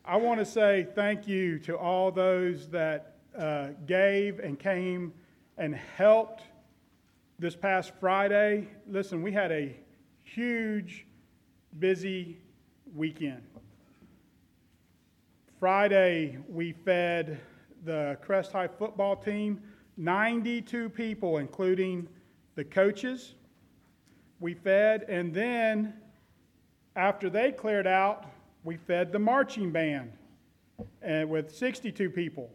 I 0.04 0.18
want 0.18 0.42
to 0.42 0.46
say 0.46 0.86
thank 0.94 1.26
you 1.26 1.58
to 1.60 1.78
all 1.78 2.12
those 2.12 2.68
that 2.68 3.16
uh, 3.40 3.68
gave 3.86 4.40
and 4.40 4.60
came 4.60 5.14
and 5.58 5.74
helped 5.74 6.44
this 7.40 7.56
past 7.56 7.94
Friday. 8.02 8.68
Listen, 8.90 9.22
we 9.22 9.32
had 9.32 9.54
a 9.54 9.74
huge, 10.26 11.08
busy 11.80 12.40
weekend. 12.94 13.42
Friday, 15.62 16.40
we 16.50 16.74
fed 16.74 17.40
the 17.86 18.18
Crest 18.22 18.52
High 18.52 18.68
football 18.68 19.16
team 19.16 19.62
92 19.96 20.90
people, 20.90 21.38
including 21.38 22.06
the 22.56 22.66
coaches. 22.66 23.36
We 24.42 24.56
fed, 24.56 25.06
and 25.08 25.34
then 25.34 25.94
after 26.98 27.30
they 27.30 27.52
cleared 27.52 27.88
out, 27.88 28.26
we 28.64 28.76
fed 28.76 29.12
the 29.12 29.20
marching 29.20 29.72
band 29.72 30.12
and 31.02 31.30
with 31.30 31.56
62 31.56 32.10
people. 32.10 32.50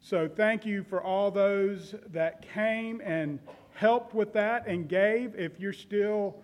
So 0.00 0.28
thank 0.28 0.66
you 0.66 0.82
for 0.82 1.00
all 1.02 1.30
those 1.30 1.94
that 2.10 2.42
came 2.42 3.00
and 3.04 3.38
helped 3.74 4.14
with 4.14 4.32
that 4.32 4.66
and 4.66 4.88
gave. 4.88 5.36
If 5.36 5.60
you're 5.60 5.72
still 5.72 6.36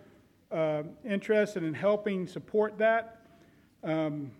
uh, 0.53 0.85
interested 1.05 1.65
in 1.65 1.75
helping 1.75 2.27
support 2.29 2.79
that, 2.79 3.21
um, 3.83 4.31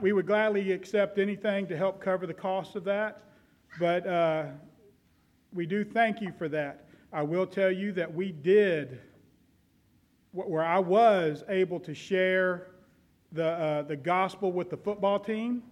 we 0.00 0.12
would 0.12 0.26
gladly 0.26 0.70
accept 0.70 1.18
anything 1.18 1.66
to 1.66 1.76
help 1.76 2.00
cover 2.00 2.26
the 2.26 2.34
cost 2.34 2.76
of 2.76 2.84
that. 2.84 3.22
But 3.80 4.06
uh, 4.06 4.44
we 5.52 5.66
do 5.66 5.84
thank 5.84 6.20
you 6.20 6.32
for 6.38 6.48
that. 6.48 6.84
I 7.12 7.22
will 7.22 7.46
tell 7.46 7.72
you 7.72 7.90
that 7.92 8.14
we 8.14 8.30
did 8.30 9.00
where 10.32 10.64
I 10.64 10.78
was 10.78 11.42
able 11.48 11.80
to 11.80 11.94
share 11.94 12.68
the, 13.32 13.46
uh, 13.46 13.82
the 13.82 13.96
gospel 13.96 14.52
with 14.52 14.70
the 14.70 14.76
football 14.76 15.18
team. 15.18 15.62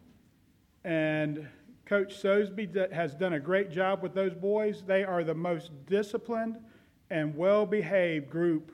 And 0.84 1.46
Coach 1.84 2.20
Sosby 2.20 2.92
has 2.92 3.14
done 3.14 3.34
a 3.34 3.40
great 3.40 3.70
job 3.70 4.02
with 4.02 4.14
those 4.14 4.34
boys. 4.34 4.82
They 4.86 5.04
are 5.04 5.24
the 5.24 5.34
most 5.34 5.70
disciplined 5.86 6.56
and 7.10 7.36
well 7.36 7.66
behaved 7.66 8.30
group 8.30 8.72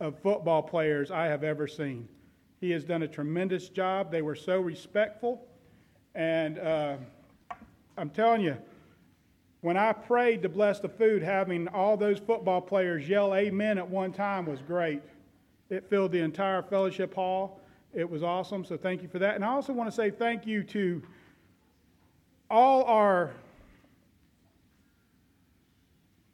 of 0.00 0.18
football 0.20 0.62
players 0.62 1.10
I 1.10 1.26
have 1.26 1.44
ever 1.44 1.66
seen. 1.66 2.08
He 2.60 2.70
has 2.70 2.84
done 2.84 3.02
a 3.02 3.08
tremendous 3.08 3.68
job. 3.68 4.10
They 4.10 4.22
were 4.22 4.34
so 4.34 4.60
respectful. 4.60 5.46
And 6.14 6.58
uh, 6.58 6.96
I'm 7.96 8.10
telling 8.10 8.42
you, 8.42 8.56
when 9.60 9.76
I 9.76 9.92
prayed 9.92 10.42
to 10.42 10.48
bless 10.48 10.78
the 10.78 10.88
food, 10.88 11.22
having 11.22 11.68
all 11.68 11.96
those 11.96 12.18
football 12.18 12.60
players 12.60 13.08
yell 13.08 13.34
amen 13.34 13.78
at 13.78 13.88
one 13.88 14.12
time 14.12 14.46
was 14.46 14.60
great. 14.60 15.02
It 15.70 15.88
filled 15.88 16.12
the 16.12 16.20
entire 16.20 16.62
fellowship 16.62 17.14
hall. 17.14 17.60
It 17.92 18.08
was 18.08 18.22
awesome, 18.22 18.64
so 18.64 18.76
thank 18.76 19.02
you 19.02 19.08
for 19.08 19.18
that. 19.20 19.36
And 19.36 19.44
I 19.44 19.48
also 19.48 19.72
want 19.72 19.88
to 19.88 19.94
say 19.94 20.10
thank 20.10 20.46
you 20.46 20.62
to 20.64 21.02
all 22.50 22.84
our, 22.84 23.32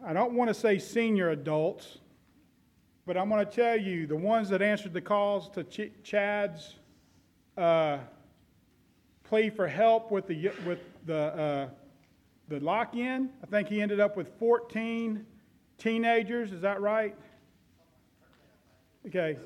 I 0.04 0.12
don't 0.12 0.32
want 0.32 0.48
to 0.48 0.54
say 0.54 0.78
senior 0.78 1.30
adults, 1.30 1.98
but 3.06 3.16
I'm 3.16 3.28
going 3.28 3.44
to 3.44 3.50
tell 3.50 3.78
you 3.78 4.06
the 4.06 4.16
ones 4.16 4.48
that 4.48 4.62
answered 4.62 4.92
the 4.92 5.00
calls 5.00 5.48
to 5.50 5.64
Ch- 5.64 5.92
Chad's 6.02 6.76
uh, 7.56 7.98
plea 9.24 9.50
for 9.50 9.68
help 9.68 10.10
with 10.10 10.26
the, 10.26 10.50
with 10.66 10.80
the, 11.06 11.16
uh, 11.16 11.68
the 12.48 12.60
lock 12.60 12.96
in. 12.96 13.30
I 13.42 13.46
think 13.46 13.68
he 13.68 13.80
ended 13.80 14.00
up 14.00 14.16
with 14.16 14.28
14 14.38 15.24
teenagers, 15.78 16.52
is 16.52 16.62
that 16.62 16.80
right? 16.80 17.14
Okay, 19.06 19.36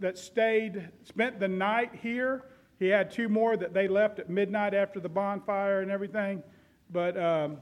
that 0.00 0.18
stayed, 0.18 0.88
spent 1.04 1.40
the 1.40 1.48
night 1.48 1.92
here. 2.02 2.44
He 2.78 2.88
had 2.88 3.10
two 3.10 3.28
more 3.28 3.56
that 3.56 3.72
they 3.72 3.88
left 3.88 4.18
at 4.18 4.28
midnight 4.28 4.74
after 4.74 5.00
the 5.00 5.08
bonfire 5.08 5.80
and 5.80 5.90
everything, 5.90 6.42
but 6.90 7.16
um, 7.16 7.58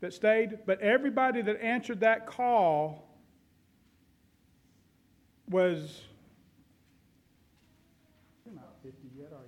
that 0.00 0.12
stayed. 0.12 0.58
But 0.66 0.80
everybody 0.80 1.42
that 1.42 1.62
answered 1.62 2.00
that 2.00 2.26
call 2.26 3.08
was. 5.48 6.02
You're 8.44 8.56
not 8.56 8.74
50 8.82 8.98
yet, 9.16 9.32
are 9.32 9.44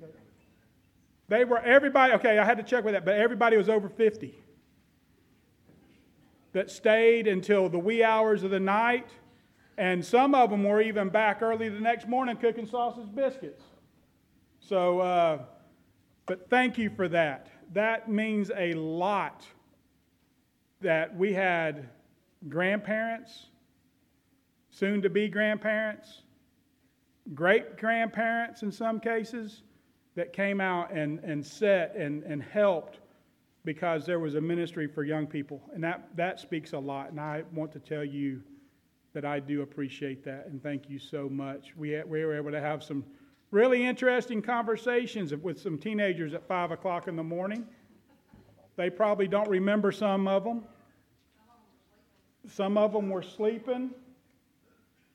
you? 0.00 0.06
Okay. 0.08 0.12
They 1.28 1.44
were 1.44 1.58
everybody, 1.58 2.14
okay, 2.14 2.38
I 2.38 2.44
had 2.44 2.56
to 2.56 2.62
check 2.62 2.84
with 2.84 2.94
that, 2.94 3.04
but 3.04 3.16
everybody 3.16 3.56
was 3.56 3.68
over 3.68 3.88
50 3.88 4.34
that 6.56 6.70
stayed 6.70 7.26
until 7.26 7.68
the 7.68 7.78
wee 7.78 8.02
hours 8.02 8.42
of 8.42 8.50
the 8.50 8.58
night, 8.58 9.10
and 9.76 10.02
some 10.02 10.34
of 10.34 10.48
them 10.48 10.64
were 10.64 10.80
even 10.80 11.10
back 11.10 11.42
early 11.42 11.68
the 11.68 11.78
next 11.78 12.08
morning 12.08 12.34
cooking 12.34 12.64
sausage 12.64 13.14
biscuits. 13.14 13.62
So, 14.58 15.00
uh, 15.00 15.38
but 16.24 16.48
thank 16.48 16.78
you 16.78 16.88
for 16.88 17.08
that. 17.08 17.48
That 17.74 18.08
means 18.08 18.50
a 18.56 18.72
lot 18.72 19.44
that 20.80 21.14
we 21.14 21.34
had 21.34 21.90
grandparents, 22.48 23.48
soon 24.70 25.02
to 25.02 25.10
be 25.10 25.28
grandparents, 25.28 26.22
great 27.34 27.76
grandparents 27.76 28.62
in 28.62 28.72
some 28.72 28.98
cases, 28.98 29.60
that 30.14 30.32
came 30.32 30.62
out 30.62 30.90
and, 30.90 31.18
and 31.18 31.44
set 31.44 31.94
and, 31.96 32.22
and 32.22 32.42
helped 32.42 33.00
because 33.66 34.06
there 34.06 34.20
was 34.20 34.36
a 34.36 34.40
ministry 34.40 34.86
for 34.86 35.02
young 35.02 35.26
people. 35.26 35.60
And 35.74 35.82
that, 35.82 36.08
that 36.14 36.38
speaks 36.38 36.72
a 36.72 36.78
lot. 36.78 37.10
And 37.10 37.20
I 37.20 37.42
want 37.52 37.72
to 37.72 37.80
tell 37.80 38.04
you 38.04 38.40
that 39.12 39.24
I 39.24 39.40
do 39.40 39.62
appreciate 39.62 40.24
that 40.24 40.46
and 40.46 40.62
thank 40.62 40.88
you 40.88 41.00
so 41.00 41.28
much. 41.28 41.74
We, 41.76 42.00
we 42.04 42.24
were 42.24 42.36
able 42.36 42.52
to 42.52 42.60
have 42.60 42.84
some 42.84 43.04
really 43.50 43.84
interesting 43.84 44.40
conversations 44.40 45.34
with 45.34 45.60
some 45.60 45.78
teenagers 45.78 46.32
at 46.32 46.46
5 46.46 46.70
o'clock 46.70 47.08
in 47.08 47.16
the 47.16 47.24
morning. 47.24 47.66
They 48.76 48.88
probably 48.88 49.26
don't 49.26 49.48
remember 49.48 49.90
some 49.90 50.28
of 50.28 50.44
them. 50.44 50.62
Some 52.46 52.78
of 52.78 52.92
them 52.92 53.10
were 53.10 53.22
sleeping. 53.22 53.90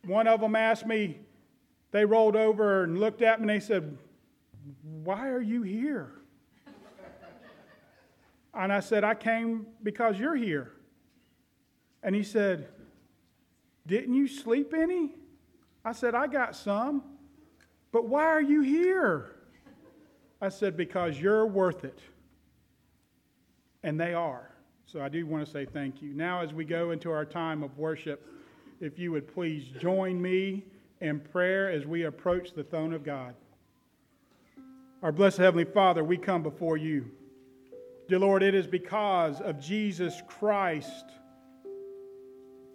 One 0.05 0.27
of 0.27 0.41
them 0.41 0.57
asked 0.57 0.85
me, 0.85 1.19
they 1.91 2.03
rolled 2.03 2.35
over 2.35 2.83
and 2.83 2.99
looked 2.99 3.21
at 3.21 3.39
me 3.39 3.43
and 3.43 3.49
they 3.49 3.65
said, 3.65 3.97
Why 4.83 5.29
are 5.29 5.41
you 5.41 5.61
here? 5.61 6.20
And 8.53 8.71
I 8.71 8.79
said, 8.79 9.03
I 9.03 9.15
came 9.15 9.65
because 9.83 10.19
you're 10.19 10.35
here. 10.35 10.73
And 12.03 12.15
he 12.15 12.23
said, 12.23 12.67
Didn't 13.87 14.13
you 14.13 14.27
sleep 14.27 14.73
any? 14.73 15.11
I 15.85 15.93
said, 15.93 16.15
I 16.15 16.27
got 16.27 16.55
some. 16.55 17.03
But 17.91 18.07
why 18.07 18.25
are 18.25 18.41
you 18.41 18.61
here? 18.61 19.35
I 20.41 20.49
said, 20.49 20.75
Because 20.75 21.19
you're 21.19 21.45
worth 21.45 21.83
it. 21.83 21.99
And 23.83 23.99
they 23.99 24.13
are. 24.13 24.51
So 24.85 25.01
I 25.01 25.07
do 25.07 25.25
want 25.25 25.45
to 25.45 25.51
say 25.51 25.65
thank 25.65 26.01
you. 26.01 26.13
Now, 26.13 26.41
as 26.41 26.53
we 26.53 26.65
go 26.65 26.91
into 26.91 27.11
our 27.11 27.25
time 27.25 27.63
of 27.63 27.77
worship, 27.77 28.27
if 28.81 28.99
you 28.99 29.11
would 29.13 29.33
please 29.33 29.63
join 29.79 30.21
me 30.21 30.65
in 30.99 31.19
prayer 31.19 31.71
as 31.71 31.85
we 31.85 32.03
approach 32.03 32.53
the 32.53 32.63
throne 32.63 32.93
of 32.93 33.03
God. 33.03 33.33
Our 35.01 35.11
blessed 35.11 35.37
Heavenly 35.37 35.65
Father, 35.65 36.03
we 36.03 36.17
come 36.17 36.43
before 36.43 36.77
you. 36.77 37.09
Dear 38.11 38.19
Lord, 38.19 38.43
it 38.43 38.53
is 38.53 38.67
because 38.67 39.39
of 39.39 39.61
Jesus 39.61 40.21
Christ 40.27 41.05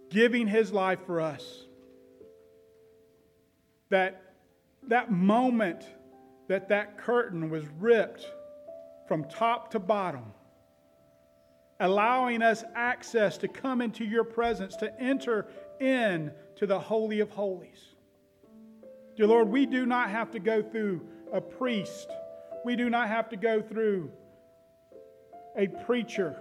giving 0.09 0.47
his 0.47 0.73
life 0.73 1.01
for 1.05 1.21
us 1.21 1.67
that 3.91 4.33
that 4.89 5.13
moment 5.13 5.85
that 6.49 6.71
that 6.71 6.97
curtain 6.97 7.51
was 7.51 7.67
ripped 7.79 8.27
from 9.07 9.25
top 9.25 9.73
to 9.73 9.79
bottom 9.79 10.25
allowing 11.81 12.41
us 12.41 12.65
access 12.75 13.37
to 13.37 13.47
come 13.47 13.83
into 13.83 14.07
your 14.07 14.25
presence, 14.25 14.75
to 14.77 14.99
enter 14.99 15.49
in 15.81 16.33
to 16.57 16.67
the 16.67 16.79
Holy 16.79 17.21
of 17.21 17.29
Holies. 17.29 17.95
Dear 19.19 19.27
Lord, 19.27 19.51
we 19.51 19.67
do 19.67 19.85
not 19.85 20.09
have 20.09 20.31
to 20.31 20.39
go 20.39 20.63
through 20.63 21.07
a 21.31 21.43
priest. 21.43 22.09
We 22.65 22.75
do 22.75 22.89
not 22.89 23.09
have 23.09 23.29
to 23.29 23.37
go 23.37 23.61
through 23.61 24.11
a 25.57 25.69
preacher. 25.69 26.37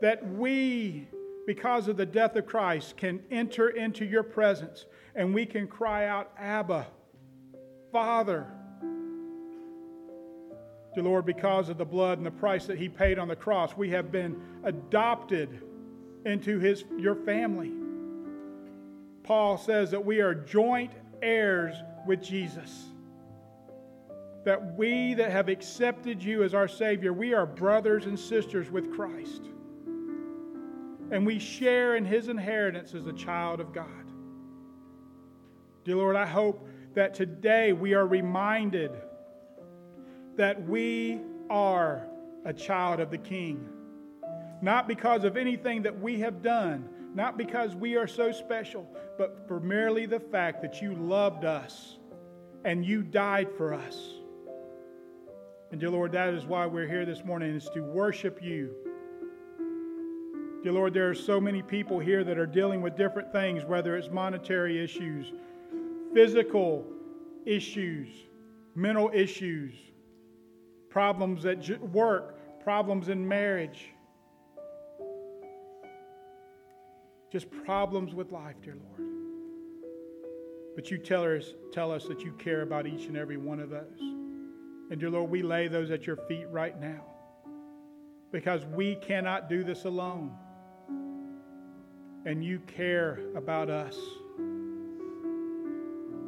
That 0.00 0.26
we, 0.34 1.08
because 1.46 1.88
of 1.88 1.96
the 1.96 2.06
death 2.06 2.36
of 2.36 2.46
Christ, 2.46 2.96
can 2.96 3.22
enter 3.30 3.70
into 3.70 4.04
your 4.04 4.22
presence 4.22 4.84
and 5.14 5.34
we 5.34 5.46
can 5.46 5.66
cry 5.66 6.06
out, 6.06 6.30
Abba, 6.38 6.86
Father. 7.90 8.46
Dear 10.94 11.04
Lord, 11.04 11.26
because 11.26 11.68
of 11.68 11.78
the 11.78 11.84
blood 11.84 12.18
and 12.18 12.26
the 12.26 12.30
price 12.30 12.66
that 12.66 12.78
He 12.78 12.88
paid 12.88 13.18
on 13.18 13.28
the 13.28 13.36
cross, 13.36 13.76
we 13.76 13.90
have 13.90 14.12
been 14.12 14.40
adopted 14.64 15.62
into 16.26 16.58
his, 16.58 16.84
your 16.98 17.14
family. 17.14 17.72
Paul 19.22 19.56
says 19.56 19.90
that 19.92 20.04
we 20.04 20.20
are 20.20 20.34
joint 20.34 20.90
heirs 21.22 21.76
with 22.06 22.22
Jesus. 22.22 22.86
That 24.46 24.76
we 24.76 25.14
that 25.14 25.32
have 25.32 25.48
accepted 25.48 26.22
you 26.22 26.44
as 26.44 26.54
our 26.54 26.68
Savior, 26.68 27.12
we 27.12 27.34
are 27.34 27.44
brothers 27.44 28.06
and 28.06 28.16
sisters 28.16 28.70
with 28.70 28.94
Christ. 28.94 29.42
And 31.10 31.26
we 31.26 31.40
share 31.40 31.96
in 31.96 32.04
his 32.04 32.28
inheritance 32.28 32.94
as 32.94 33.08
a 33.08 33.12
child 33.12 33.58
of 33.58 33.72
God. 33.72 33.88
Dear 35.84 35.96
Lord, 35.96 36.14
I 36.14 36.26
hope 36.26 36.64
that 36.94 37.12
today 37.12 37.72
we 37.72 37.94
are 37.94 38.06
reminded 38.06 38.92
that 40.36 40.64
we 40.68 41.20
are 41.50 42.06
a 42.44 42.52
child 42.52 43.00
of 43.00 43.10
the 43.10 43.18
King. 43.18 43.68
Not 44.62 44.86
because 44.86 45.24
of 45.24 45.36
anything 45.36 45.82
that 45.82 46.00
we 46.00 46.20
have 46.20 46.40
done, 46.40 46.88
not 47.16 47.36
because 47.36 47.74
we 47.74 47.96
are 47.96 48.06
so 48.06 48.30
special, 48.30 48.86
but 49.18 49.48
for 49.48 49.58
merely 49.58 50.06
the 50.06 50.20
fact 50.20 50.62
that 50.62 50.80
you 50.80 50.94
loved 50.94 51.44
us 51.44 51.98
and 52.64 52.86
you 52.86 53.02
died 53.02 53.48
for 53.56 53.74
us. 53.74 54.15
And 55.76 55.80
dear 55.82 55.90
Lord, 55.90 56.12
that 56.12 56.32
is 56.32 56.46
why 56.46 56.64
we're 56.64 56.88
here 56.88 57.04
this 57.04 57.22
morning, 57.22 57.54
is 57.54 57.68
to 57.74 57.82
worship 57.82 58.42
you. 58.42 58.70
Dear 60.62 60.72
Lord, 60.72 60.94
there 60.94 61.10
are 61.10 61.14
so 61.14 61.38
many 61.38 61.60
people 61.60 61.98
here 61.98 62.24
that 62.24 62.38
are 62.38 62.46
dealing 62.46 62.80
with 62.80 62.96
different 62.96 63.30
things, 63.30 63.62
whether 63.62 63.94
it's 63.94 64.08
monetary 64.08 64.82
issues, 64.82 65.34
physical 66.14 66.86
issues, 67.44 68.08
mental 68.74 69.10
issues, 69.12 69.74
problems 70.88 71.44
at 71.44 71.78
work, 71.92 72.64
problems 72.64 73.10
in 73.10 73.28
marriage, 73.28 73.90
just 77.30 77.50
problems 77.66 78.14
with 78.14 78.32
life, 78.32 78.56
dear 78.62 78.78
Lord. 78.82 79.10
But 80.74 80.90
you 80.90 80.96
tell 80.96 81.24
us, 81.24 81.52
tell 81.70 81.92
us 81.92 82.06
that 82.06 82.22
you 82.22 82.32
care 82.38 82.62
about 82.62 82.86
each 82.86 83.08
and 83.08 83.16
every 83.18 83.36
one 83.36 83.60
of 83.60 83.68
those. 83.68 84.15
And 84.90 85.00
dear 85.00 85.10
Lord, 85.10 85.30
we 85.30 85.42
lay 85.42 85.66
those 85.66 85.90
at 85.90 86.06
your 86.06 86.16
feet 86.28 86.46
right 86.50 86.80
now 86.80 87.02
because 88.30 88.64
we 88.66 88.94
cannot 88.96 89.48
do 89.48 89.64
this 89.64 89.84
alone. 89.84 90.30
And 92.24 92.44
you 92.44 92.60
care 92.60 93.20
about 93.34 93.70
us. 93.70 93.96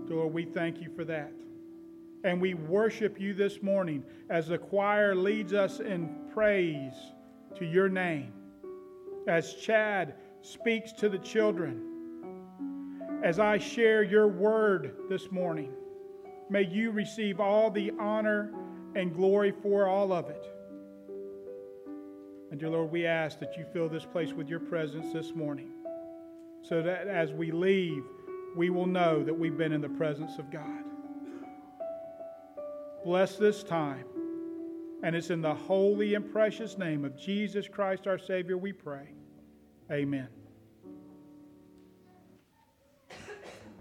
Dear 0.07 0.17
Lord, 0.17 0.33
we 0.33 0.45
thank 0.45 0.81
you 0.81 0.91
for 0.97 1.05
that. 1.05 1.33
And 2.25 2.41
we 2.41 2.55
worship 2.55 3.21
you 3.21 3.33
this 3.33 3.63
morning 3.63 4.03
as 4.29 4.49
the 4.49 4.59
choir 4.59 5.15
leads 5.15 5.53
us 5.53 5.79
in 5.79 6.09
praise 6.33 6.95
to 7.57 7.65
your 7.65 7.89
name. 7.89 8.33
As 9.29 9.55
Chad 9.55 10.15
speaks 10.43 10.93
to 10.93 11.09
the 11.09 11.19
children, 11.19 11.81
as 13.23 13.39
I 13.39 13.59
share 13.59 14.03
your 14.03 14.27
word 14.27 14.97
this 15.09 15.31
morning, 15.31 15.73
may 16.51 16.65
you 16.65 16.91
receive 16.91 17.41
all 17.41 17.71
the 17.71 17.93
honor 17.99 18.53
and 18.95 19.15
glory 19.15 19.53
for 19.63 19.87
all 19.87 20.13
of 20.13 20.29
it. 20.31 20.51
And 22.51 22.59
dear 22.59 22.71
Lord, 22.71 22.91
we 22.91 23.07
ask 23.07 23.39
that 23.41 23.57
you 23.57 23.65
fill 23.73 23.89
this 23.89 24.05
place 24.05 24.33
with 24.33 24.49
your 24.49 24.61
presence 24.61 25.13
this 25.13 25.35
morning 25.35 25.71
so 26.63 26.83
that 26.83 27.07
as 27.07 27.33
we 27.33 27.51
leave, 27.51 28.05
we 28.57 28.71
will 28.71 28.87
know 28.87 29.23
that 29.23 29.35
we've 29.35 29.57
been 29.57 29.73
in 29.73 29.81
the 29.81 29.89
presence 29.89 30.39
of 30.39 30.51
God. 30.51 30.85
Bless 33.05 33.37
this 33.37 33.63
time. 33.63 34.05
And 35.03 35.15
it's 35.15 35.31
in 35.31 35.41
the 35.41 35.55
holy 35.55 36.15
and 36.15 36.31
precious 36.31 36.77
name 36.77 37.05
of 37.05 37.17
Jesus 37.17 37.69
Christ 37.69 38.07
our 38.07 38.19
Savior 38.19 38.59
we 38.59 38.73
pray. 38.73 39.13
Amen. 39.93 40.29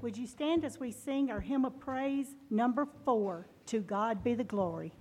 Would 0.01 0.15
you 0.15 0.27
stand 0.27 0.63
as 0.63 0.79
we 0.79 0.91
sing 0.91 1.31
our 1.31 1.39
hymn 1.39 1.65
of 1.65 1.79
praise, 1.79 2.35
number 2.51 2.87
four, 3.03 3.47
To 3.67 3.79
God 3.79 4.23
Be 4.23 4.35
the 4.35 4.43
Glory? 4.43 4.93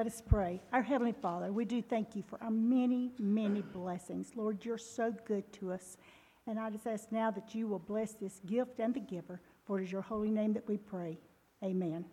Let 0.00 0.06
us 0.06 0.22
pray. 0.26 0.62
Our 0.72 0.80
Heavenly 0.80 1.12
Father, 1.12 1.52
we 1.52 1.66
do 1.66 1.82
thank 1.82 2.16
you 2.16 2.22
for 2.22 2.42
our 2.42 2.50
many, 2.50 3.12
many 3.18 3.60
blessings. 3.60 4.30
Lord, 4.34 4.64
you're 4.64 4.78
so 4.78 5.14
good 5.26 5.52
to 5.52 5.72
us. 5.72 5.98
And 6.46 6.58
I 6.58 6.70
just 6.70 6.86
ask 6.86 7.12
now 7.12 7.30
that 7.32 7.54
you 7.54 7.68
will 7.68 7.80
bless 7.80 8.14
this 8.14 8.40
gift 8.46 8.80
and 8.80 8.94
the 8.94 9.00
giver, 9.00 9.42
for 9.66 9.78
it 9.78 9.84
is 9.84 9.92
your 9.92 10.00
holy 10.00 10.30
name 10.30 10.54
that 10.54 10.66
we 10.66 10.78
pray. 10.78 11.18
Amen. 11.62 12.06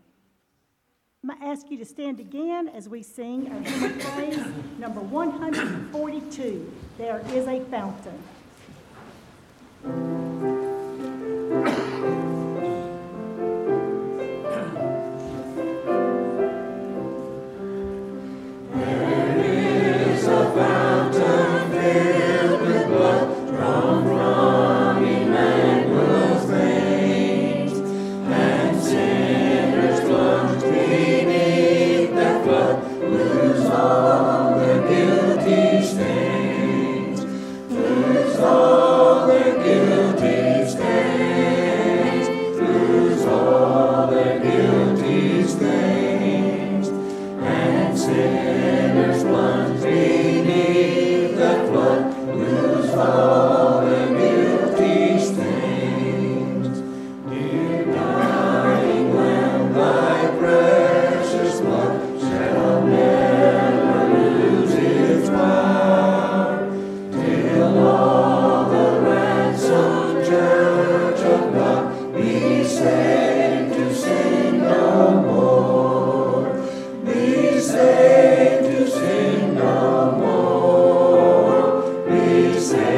I'm 1.23 1.29
going 1.29 1.39
to 1.39 1.47
ask 1.47 1.71
you 1.71 1.77
to 1.77 1.85
stand 1.85 2.19
again 2.19 2.67
as 2.67 2.89
we 2.89 3.01
sing 3.01 3.49
our 3.49 3.61
hymn 3.61 3.83
of 3.85 3.99
praise, 3.99 4.45
number 4.77 4.99
142. 4.99 6.73
There 6.97 7.21
is 7.29 7.47
a 7.47 7.61
fountain. 7.71 8.21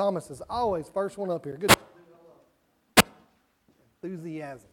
Thomas 0.00 0.30
is 0.30 0.40
always 0.48 0.88
first 0.88 1.18
one 1.18 1.30
up 1.30 1.44
here. 1.44 1.58
Good 1.58 1.76
enthusiasm. 4.02 4.70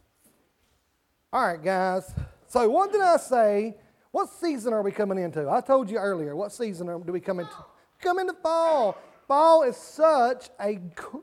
All 1.30 1.46
right, 1.48 1.62
guys. 1.62 2.14
So, 2.46 2.66
what 2.70 2.90
did 2.92 3.02
I 3.02 3.18
say? 3.18 3.76
What 4.10 4.30
season 4.30 4.72
are 4.72 4.80
we 4.80 4.90
coming 4.90 5.18
into? 5.18 5.46
I 5.50 5.60
told 5.60 5.90
you 5.90 5.98
earlier. 5.98 6.34
What 6.34 6.50
season 6.50 6.88
are, 6.88 6.98
do 6.98 7.12
we 7.12 7.20
come 7.20 7.40
into? 7.40 7.52
Come 8.00 8.18
into 8.18 8.32
fall. 8.42 8.96
Fall 9.26 9.64
is 9.64 9.76
such 9.76 10.48
a 10.58 10.80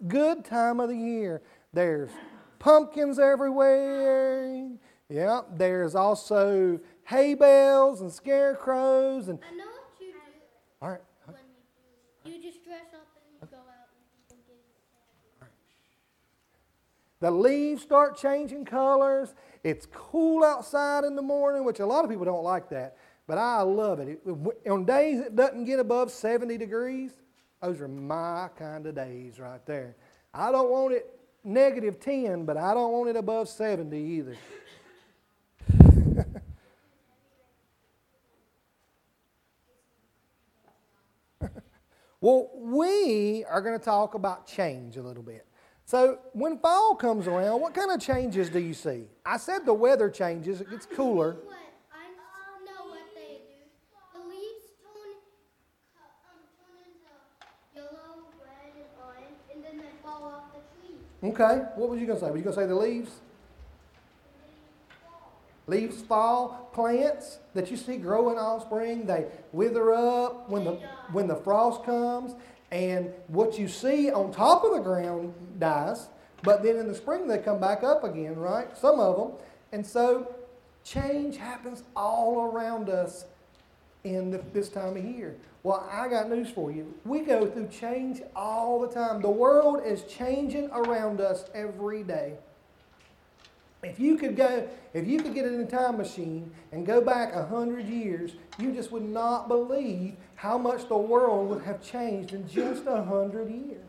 good 0.07 0.45
time 0.45 0.79
of 0.79 0.89
the 0.89 0.95
year. 0.95 1.41
There's 1.73 2.11
pumpkins 2.59 3.17
everywhere. 3.17 4.69
Yeah, 5.09 5.41
there's 5.51 5.95
also 5.95 6.79
hay 7.05 7.33
bales 7.33 8.01
and 8.01 8.11
scarecrows 8.11 9.29
and 9.29 9.39
I 9.41 9.55
know 9.55 9.65
what 9.65 9.99
you 9.99 10.11
do 10.11 10.19
all 10.81 10.89
right. 10.89 11.01
when 11.25 11.37
you 12.23 12.31
do. 12.31 12.37
You 12.37 12.51
just 12.51 12.63
dress 12.63 12.93
up 12.93 13.07
and 13.41 13.51
go 13.51 13.57
out 13.57 13.89
and 14.31 14.39
get 14.47 14.57
The 17.19 17.31
leaves 17.31 17.81
start 17.81 18.17
changing 18.17 18.65
colors. 18.65 19.33
It's 19.63 19.85
cool 19.87 20.43
outside 20.43 21.03
in 21.03 21.15
the 21.15 21.21
morning, 21.21 21.63
which 21.63 21.79
a 21.79 21.85
lot 21.85 22.03
of 22.03 22.09
people 22.09 22.25
don't 22.25 22.43
like 22.43 22.69
that, 22.69 22.97
but 23.25 23.37
I 23.37 23.61
love 23.61 23.99
it. 23.99 24.19
it. 24.25 24.69
On 24.69 24.85
days 24.85 25.21
it 25.21 25.35
doesn't 25.35 25.65
get 25.65 25.79
above 25.79 26.11
70 26.11 26.57
degrees, 26.57 27.11
those 27.61 27.81
are 27.81 27.87
my 27.87 28.49
kind 28.57 28.85
of 28.85 28.95
days 28.95 29.39
right 29.39 29.65
there. 29.65 29.95
I 30.33 30.51
don't 30.51 30.69
want 30.69 30.93
it 30.93 31.19
negative 31.43 31.99
10, 31.99 32.45
but 32.45 32.57
I 32.57 32.73
don't 32.73 32.91
want 32.91 33.09
it 33.09 33.15
above 33.15 33.49
70 33.49 33.97
either. 33.97 34.35
Well, 42.25 42.49
we 42.55 43.45
are 43.45 43.61
going 43.61 43.77
to 43.77 43.85
talk 43.85 44.15
about 44.15 44.47
change 44.47 44.97
a 44.97 45.03
little 45.03 45.21
bit. 45.21 45.45
So 45.85 46.17
when 46.33 46.57
fall 46.57 46.95
comes 46.95 47.27
around, 47.27 47.61
what 47.61 47.75
kind 47.75 47.91
of 47.91 47.99
changes 47.99 48.49
do 48.49 48.59
you 48.59 48.73
see? 48.73 49.07
I 49.23 49.37
said 49.37 49.67
the 49.67 49.73
weather 49.73 50.09
changes, 50.09 50.59
it 50.59 50.69
gets 50.71 50.87
cooler. 50.87 51.33
What? 51.43 51.55
I 51.93 52.65
know 52.65 52.89
what 52.89 53.05
they 53.13 53.41
do. 53.45 54.19
The 54.19 54.27
leaves 54.27 54.65
turn, 54.81 55.13
um, 56.01 56.41
turn 56.57 56.81
into 56.89 57.13
yellow, 57.75 58.25
red, 58.41 58.73
and 58.75 58.85
orange, 59.05 59.37
and 59.53 59.63
then 59.63 59.77
they 59.77 59.93
fall 60.03 60.23
off 60.23 60.53
the 60.53 60.61
tree. 60.87 60.97
Okay, 61.31 61.65
what 61.75 61.89
was 61.89 61.99
you 61.99 62.07
going 62.07 62.19
to 62.19 62.25
say? 62.25 62.31
Were 62.31 62.37
you 62.37 62.43
going 62.43 62.55
to 62.55 62.61
say 62.61 62.67
the 62.67 62.75
leaves? 62.75 63.11
Leaves 65.67 66.01
fall, 66.01 66.69
plants 66.73 67.39
that 67.53 67.69
you 67.69 67.77
see 67.77 67.97
growing 67.97 68.37
all 68.37 68.59
spring, 68.59 69.05
they 69.05 69.25
wither 69.51 69.93
up 69.93 70.49
when 70.49 70.63
the 70.63 70.73
when 71.11 71.27
the 71.27 71.35
frost 71.35 71.83
comes, 71.83 72.35
and 72.75 73.13
what 73.27 73.57
you 73.57 73.69
see 73.69 74.11
on 74.11 74.33
top 74.33 74.65
of 74.65 74.73
the 74.73 74.81
ground 74.81 75.33
dies, 75.59 76.09
but 76.43 76.61
then 76.61 76.75
in 76.75 76.89
the 76.89 76.93
spring 76.93 77.25
they 77.25 77.37
come 77.37 77.57
back 77.57 77.83
up 77.83 78.03
again, 78.03 78.35
right? 78.35 78.77
Some 78.77 78.99
of 78.99 79.15
them. 79.15 79.31
And 79.71 79.87
so 79.87 80.35
change 80.83 81.37
happens 81.37 81.83
all 81.95 82.51
around 82.51 82.89
us 82.89 83.27
in 84.03 84.29
the, 84.29 84.43
this 84.51 84.67
time 84.67 84.97
of 84.97 85.05
year. 85.05 85.37
Well, 85.63 85.87
I 85.89 86.09
got 86.09 86.29
news 86.29 86.49
for 86.49 86.69
you. 86.69 86.93
We 87.05 87.21
go 87.21 87.49
through 87.49 87.69
change 87.69 88.21
all 88.35 88.81
the 88.81 88.93
time. 88.93 89.21
The 89.21 89.29
world 89.29 89.81
is 89.85 90.03
changing 90.03 90.69
around 90.71 91.21
us 91.21 91.45
every 91.53 92.03
day. 92.03 92.33
If 93.85 93.99
you 93.99 94.17
could 94.17 94.35
go, 94.35 94.67
if 94.93 95.07
you 95.07 95.21
could 95.21 95.35
get 95.35 95.45
in 95.45 95.59
a 95.59 95.65
time 95.65 95.97
machine 95.97 96.51
and 96.71 96.87
go 96.87 97.01
back 97.01 97.33
a 97.35 97.45
hundred 97.45 97.87
years, 97.87 98.31
you 98.57 98.71
just 98.71 98.91
would 98.91 99.07
not 99.07 99.47
believe 99.47 100.15
how 100.33 100.57
much 100.57 100.87
the 100.87 100.97
world 100.97 101.49
would 101.49 101.63
have 101.63 101.83
changed 101.83 102.33
in 102.33 102.47
just 102.49 102.85
a 102.87 103.03
hundred 103.03 103.51
years. 103.51 103.85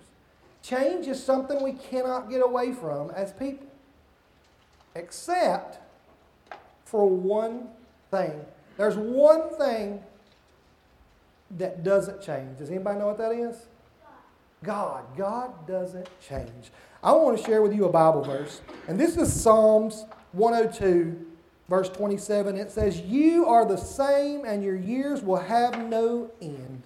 Change 0.62 1.06
is 1.06 1.22
something 1.22 1.62
we 1.62 1.72
cannot 1.72 2.28
get 2.28 2.42
away 2.42 2.72
from 2.72 3.10
as 3.10 3.32
people, 3.32 3.66
except 4.94 5.78
for 6.84 7.08
one 7.08 7.68
thing. 8.10 8.44
There's 8.76 8.96
one 8.96 9.48
thing 9.56 10.02
that 11.56 11.82
doesn't 11.82 12.20
change. 12.20 12.58
Does 12.58 12.68
anybody 12.68 12.98
know 12.98 13.06
what 13.06 13.18
that 13.18 13.32
is? 13.32 13.66
God. 14.62 15.04
God 15.16 15.66
doesn't 15.66 16.08
change. 16.20 16.70
I 17.06 17.12
want 17.12 17.38
to 17.38 17.44
share 17.44 17.62
with 17.62 17.72
you 17.72 17.84
a 17.84 17.88
Bible 17.88 18.24
verse, 18.24 18.62
and 18.88 18.98
this 18.98 19.16
is 19.16 19.32
Psalms 19.32 20.06
102, 20.32 21.24
verse 21.68 21.88
27. 21.88 22.56
It 22.56 22.72
says, 22.72 22.98
You 22.98 23.46
are 23.46 23.64
the 23.64 23.76
same, 23.76 24.44
and 24.44 24.64
your 24.64 24.74
years 24.74 25.22
will 25.22 25.36
have 25.36 25.88
no 25.88 26.32
end. 26.42 26.82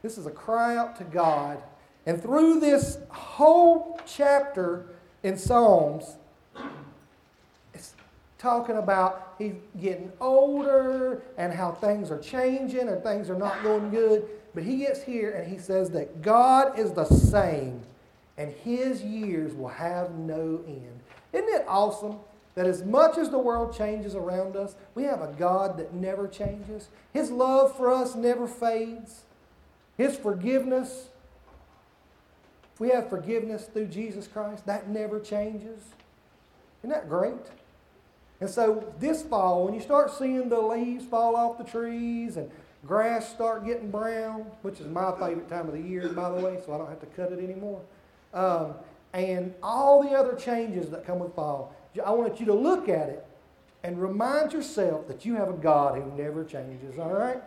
This 0.00 0.16
is 0.16 0.26
a 0.26 0.30
cry 0.30 0.76
out 0.76 0.94
to 0.98 1.02
God. 1.02 1.60
And 2.06 2.22
through 2.22 2.60
this 2.60 2.98
whole 3.08 4.00
chapter 4.06 4.86
in 5.24 5.36
Psalms, 5.36 6.14
it's 7.74 7.96
talking 8.38 8.76
about 8.76 9.34
he's 9.38 9.54
getting 9.80 10.12
older 10.20 11.24
and 11.36 11.52
how 11.52 11.72
things 11.72 12.12
are 12.12 12.20
changing 12.20 12.88
or 12.88 13.00
things 13.00 13.28
are 13.28 13.36
not 13.36 13.60
going 13.64 13.90
good. 13.90 14.24
But 14.54 14.62
he 14.62 14.76
gets 14.76 15.02
here 15.02 15.32
and 15.32 15.50
he 15.50 15.58
says 15.58 15.90
that 15.90 16.22
God 16.22 16.78
is 16.78 16.92
the 16.92 17.06
same 17.06 17.82
and 18.38 18.52
his 18.52 19.02
years 19.02 19.52
will 19.52 19.68
have 19.68 20.12
no 20.14 20.62
end. 20.66 21.00
Isn't 21.32 21.48
it 21.48 21.64
awesome 21.66 22.20
that 22.54 22.66
as 22.66 22.84
much 22.84 23.18
as 23.18 23.30
the 23.30 23.38
world 23.38 23.76
changes 23.76 24.14
around 24.14 24.56
us, 24.56 24.76
we 24.94 25.02
have 25.02 25.20
a 25.20 25.34
God 25.36 25.76
that 25.76 25.92
never 25.92 26.28
changes? 26.28 26.88
His 27.12 27.30
love 27.30 27.76
for 27.76 27.92
us 27.92 28.14
never 28.14 28.46
fades. 28.46 29.24
His 29.96 30.16
forgiveness, 30.16 31.08
if 32.72 32.80
we 32.80 32.90
have 32.90 33.10
forgiveness 33.10 33.66
through 33.66 33.88
Jesus 33.88 34.28
Christ, 34.28 34.64
that 34.66 34.88
never 34.88 35.18
changes. 35.18 35.82
Isn't 36.80 36.90
that 36.90 37.08
great? 37.08 37.34
And 38.40 38.48
so 38.48 38.94
this 39.00 39.20
fall, 39.20 39.64
when 39.64 39.74
you 39.74 39.80
start 39.80 40.12
seeing 40.12 40.48
the 40.48 40.60
leaves 40.60 41.04
fall 41.04 41.34
off 41.34 41.58
the 41.58 41.64
trees 41.64 42.36
and 42.36 42.48
grass 42.86 43.28
start 43.28 43.66
getting 43.66 43.90
brown, 43.90 44.42
which 44.62 44.78
is 44.78 44.86
my 44.86 45.10
favorite 45.18 45.48
time 45.48 45.66
of 45.66 45.72
the 45.72 45.80
year, 45.80 46.08
by 46.10 46.30
the 46.30 46.36
way, 46.36 46.60
so 46.64 46.72
I 46.72 46.78
don't 46.78 46.88
have 46.88 47.00
to 47.00 47.06
cut 47.06 47.32
it 47.32 47.40
anymore 47.42 47.80
um, 48.34 48.74
and 49.12 49.54
all 49.62 50.02
the 50.02 50.10
other 50.10 50.34
changes 50.34 50.90
that 50.90 51.06
come 51.06 51.18
with 51.18 51.34
fall. 51.34 51.74
I 52.04 52.10
want 52.10 52.38
you 52.38 52.46
to 52.46 52.54
look 52.54 52.88
at 52.88 53.08
it 53.08 53.26
and 53.82 54.00
remind 54.00 54.52
yourself 54.52 55.08
that 55.08 55.24
you 55.24 55.34
have 55.34 55.48
a 55.48 55.54
God 55.54 56.00
who 56.00 56.10
never 56.16 56.44
changes, 56.44 56.98
all 56.98 57.12
right? 57.12 57.42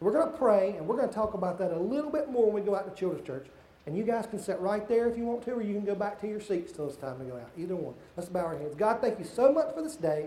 We're 0.00 0.12
going 0.12 0.30
to 0.30 0.36
pray, 0.36 0.74
and 0.76 0.86
we're 0.86 0.96
going 0.96 1.08
to 1.08 1.14
talk 1.14 1.34
about 1.34 1.58
that 1.58 1.72
a 1.72 1.78
little 1.78 2.10
bit 2.10 2.30
more 2.30 2.46
when 2.46 2.54
we 2.54 2.60
go 2.60 2.76
out 2.76 2.92
to 2.92 2.98
Children's 2.98 3.26
Church. 3.26 3.46
And 3.86 3.96
you 3.96 4.02
guys 4.02 4.26
can 4.26 4.40
sit 4.40 4.58
right 4.58 4.86
there 4.88 5.08
if 5.08 5.16
you 5.16 5.24
want 5.24 5.44
to, 5.44 5.52
or 5.52 5.62
you 5.62 5.72
can 5.74 5.84
go 5.84 5.94
back 5.94 6.20
to 6.20 6.26
your 6.26 6.40
seats 6.40 6.72
till 6.72 6.88
it's 6.88 6.96
time 6.96 7.18
to 7.18 7.24
go 7.24 7.36
out. 7.36 7.50
Either 7.56 7.76
one. 7.76 7.94
Let's 8.16 8.28
bow 8.28 8.40
our 8.40 8.58
heads. 8.58 8.74
God, 8.74 9.00
thank 9.00 9.18
you 9.18 9.24
so 9.24 9.52
much 9.52 9.72
for 9.74 9.80
this 9.80 9.96
day. 9.96 10.26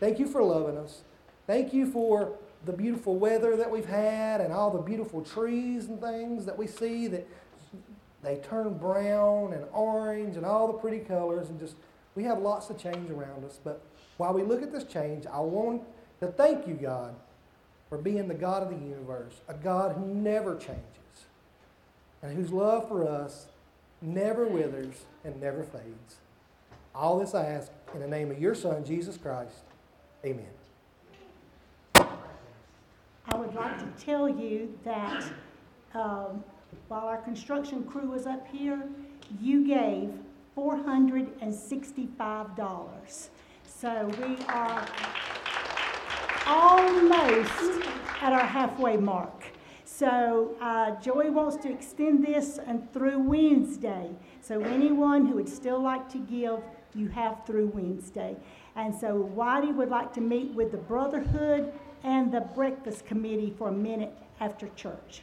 Thank 0.00 0.18
you 0.18 0.26
for 0.26 0.42
loving 0.42 0.76
us. 0.76 1.02
Thank 1.46 1.72
you 1.72 1.90
for 1.90 2.32
the 2.66 2.72
beautiful 2.72 3.16
weather 3.16 3.56
that 3.56 3.70
we've 3.70 3.86
had 3.86 4.40
and 4.40 4.52
all 4.52 4.70
the 4.70 4.82
beautiful 4.82 5.22
trees 5.22 5.86
and 5.86 6.00
things 6.00 6.44
that 6.44 6.58
we 6.58 6.66
see 6.66 7.06
that 7.06 7.26
they 8.22 8.36
turn 8.36 8.74
brown 8.74 9.52
and 9.52 9.64
orange 9.72 10.36
and 10.36 10.44
all 10.44 10.66
the 10.66 10.78
pretty 10.78 10.98
colors 10.98 11.48
and 11.48 11.58
just 11.58 11.74
we 12.14 12.24
have 12.24 12.38
lots 12.38 12.68
of 12.70 12.78
change 12.78 13.10
around 13.10 13.44
us. 13.44 13.58
But 13.62 13.82
while 14.20 14.34
we 14.34 14.42
look 14.42 14.62
at 14.62 14.70
this 14.70 14.84
change 14.84 15.24
i 15.32 15.40
want 15.40 15.82
to 16.20 16.26
thank 16.26 16.68
you 16.68 16.74
god 16.74 17.14
for 17.88 17.96
being 17.96 18.28
the 18.28 18.34
god 18.34 18.62
of 18.62 18.68
the 18.68 18.86
universe 18.86 19.40
a 19.48 19.54
god 19.54 19.96
who 19.96 20.04
never 20.04 20.56
changes 20.56 20.84
and 22.22 22.36
whose 22.36 22.52
love 22.52 22.86
for 22.86 23.08
us 23.08 23.46
never 24.02 24.46
withers 24.46 25.06
and 25.24 25.40
never 25.40 25.62
fades. 25.62 26.16
All 26.94 27.18
this 27.18 27.34
i 27.34 27.46
ask 27.46 27.72
in 27.94 28.00
the 28.00 28.06
name 28.06 28.30
of 28.30 28.38
your 28.38 28.54
son 28.54 28.84
jesus 28.84 29.16
christ. 29.16 29.62
Amen. 30.22 30.44
I 31.94 33.36
would 33.36 33.54
like 33.54 33.78
to 33.78 34.04
tell 34.04 34.28
you 34.28 34.78
that 34.84 35.24
um, 35.94 36.44
while 36.88 37.06
our 37.06 37.18
construction 37.18 37.84
crew 37.84 38.10
was 38.10 38.26
up 38.26 38.48
here, 38.48 38.82
you 39.40 39.64
gave 39.66 40.12
$465. 40.56 43.28
So 43.64 44.10
we 44.20 44.36
are 44.46 44.86
almost 46.46 47.82
at 48.20 48.32
our 48.32 48.44
halfway 48.44 48.96
mark. 48.96 49.44
So 49.84 50.56
uh, 50.60 51.00
Joey 51.00 51.30
wants 51.30 51.56
to 51.58 51.70
extend 51.70 52.26
this 52.26 52.58
and 52.58 52.92
through 52.92 53.20
Wednesday. 53.20 54.10
So 54.40 54.60
anyone 54.62 55.26
who 55.26 55.36
would 55.36 55.48
still 55.48 55.80
like 55.80 56.08
to 56.10 56.18
give, 56.18 56.60
you 56.94 57.06
have 57.08 57.46
through 57.46 57.68
Wednesday. 57.68 58.36
And 58.76 58.94
so 58.94 59.30
Whitey 59.36 59.74
would 59.74 59.90
like 59.90 60.12
to 60.14 60.20
meet 60.20 60.54
with 60.54 60.70
the 60.72 60.78
Brotherhood 60.78 61.72
and 62.02 62.32
the 62.32 62.40
Breakfast 62.40 63.06
Committee 63.06 63.54
for 63.56 63.68
a 63.68 63.72
minute 63.72 64.12
after 64.40 64.68
church. 64.76 65.22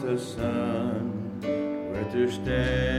The 0.00 0.18
sun 0.18 1.38
where 1.40 2.04
to 2.12 2.30
stand 2.30 2.93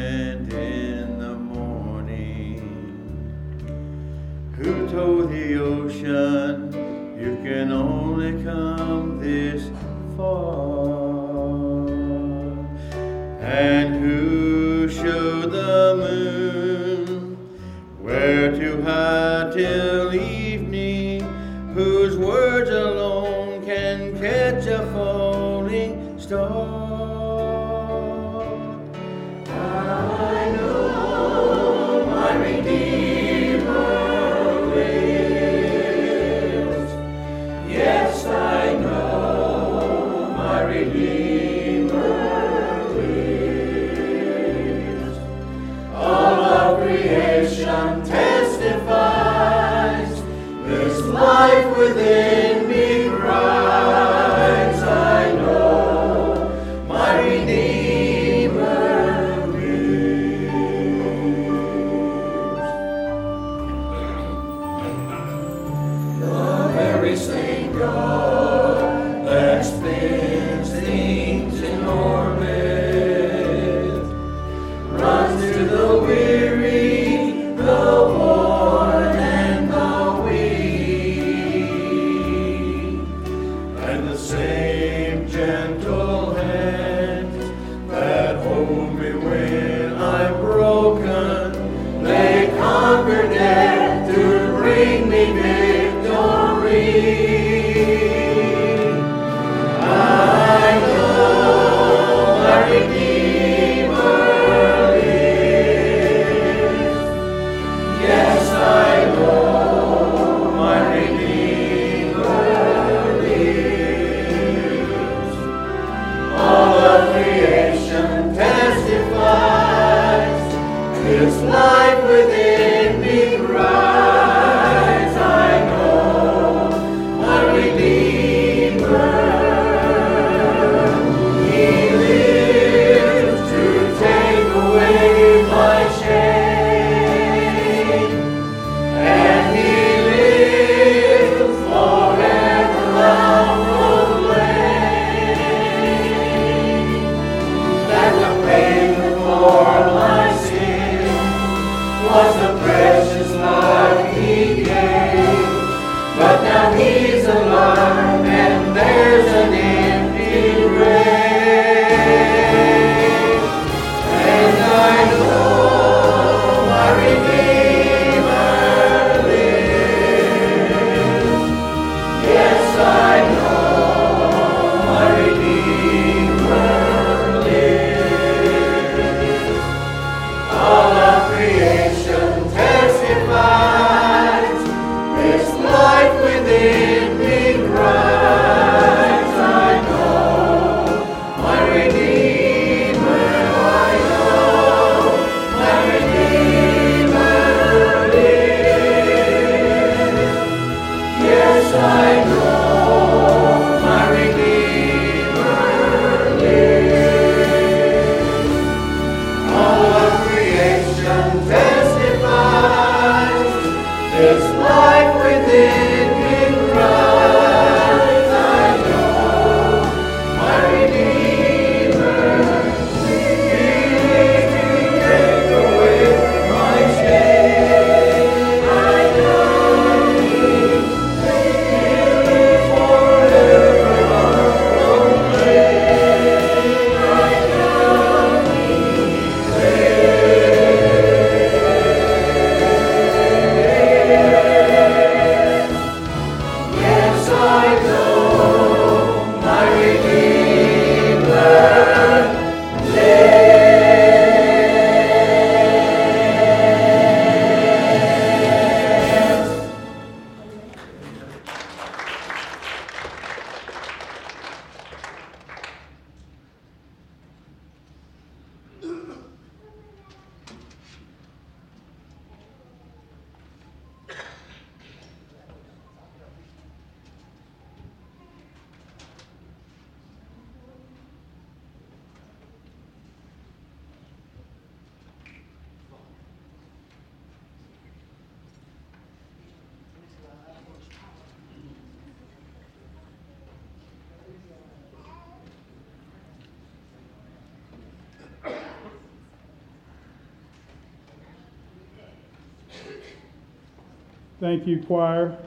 Thank 304.65 304.79
you, 304.79 304.87
choir. 304.87 305.37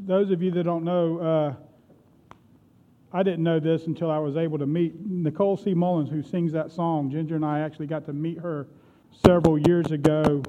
Those 0.00 0.32
of 0.32 0.42
you 0.42 0.50
that 0.50 0.64
don't 0.64 0.82
know, 0.82 1.18
uh, 1.20 1.54
I 3.12 3.22
didn't 3.22 3.44
know 3.44 3.60
this 3.60 3.86
until 3.86 4.10
I 4.10 4.18
was 4.18 4.36
able 4.36 4.58
to 4.58 4.66
meet 4.66 4.94
Nicole 5.06 5.56
C. 5.56 5.74
Mullins, 5.74 6.10
who 6.10 6.24
sings 6.24 6.50
that 6.54 6.72
song. 6.72 7.08
Ginger 7.08 7.36
and 7.36 7.44
I 7.44 7.60
actually 7.60 7.86
got 7.86 8.04
to 8.06 8.12
meet 8.12 8.40
her 8.40 8.66
several 9.24 9.58
years 9.58 9.92
ago. 9.92 10.42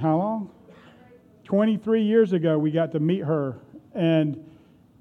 How 0.00 0.16
long? 0.16 0.50
23 1.44 2.02
years 2.02 2.32
ago, 2.32 2.58
we 2.58 2.72
got 2.72 2.90
to 2.90 2.98
meet 2.98 3.22
her. 3.22 3.60
And 3.94 4.44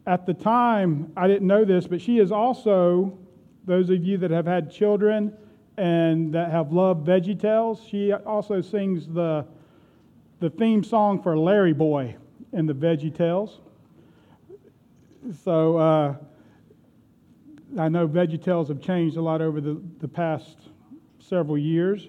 at 0.05 0.27
the 0.27 0.35
time, 0.35 1.11
I 1.17 1.27
didn't 1.27 1.47
know 1.47 1.65
this, 1.65 1.87
but 1.87 2.01
she 2.01 2.19
is 2.19 2.31
also 2.31 3.17
those 3.65 3.89
of 3.89 4.03
you 4.03 4.19
that 4.19 4.29
have 4.29 4.45
had 4.45 4.71
children 4.71 5.35
and 5.77 6.33
that 6.33 6.51
have 6.51 6.71
loved 6.71 7.05
Veggie 7.05 7.39
Tales, 7.39 7.81
she 7.89 8.13
also 8.13 8.61
sings 8.61 9.07
the, 9.07 9.45
the 10.39 10.49
theme 10.49 10.83
song 10.83 11.21
for 11.21 11.37
Larry 11.37 11.73
Boy 11.73 12.15
in 12.53 12.65
the 12.65 12.73
Veggie 12.73 13.13
Tales. 13.13 13.59
So 15.43 15.77
uh, 15.77 16.15
I 17.77 17.89
know 17.89 18.07
Veggie 18.07 18.41
Tales 18.41 18.69
have 18.69 18.81
changed 18.81 19.17
a 19.17 19.21
lot 19.21 19.41
over 19.41 19.59
the, 19.59 19.81
the 19.99 20.07
past 20.07 20.57
several 21.19 21.57
years, 21.57 22.07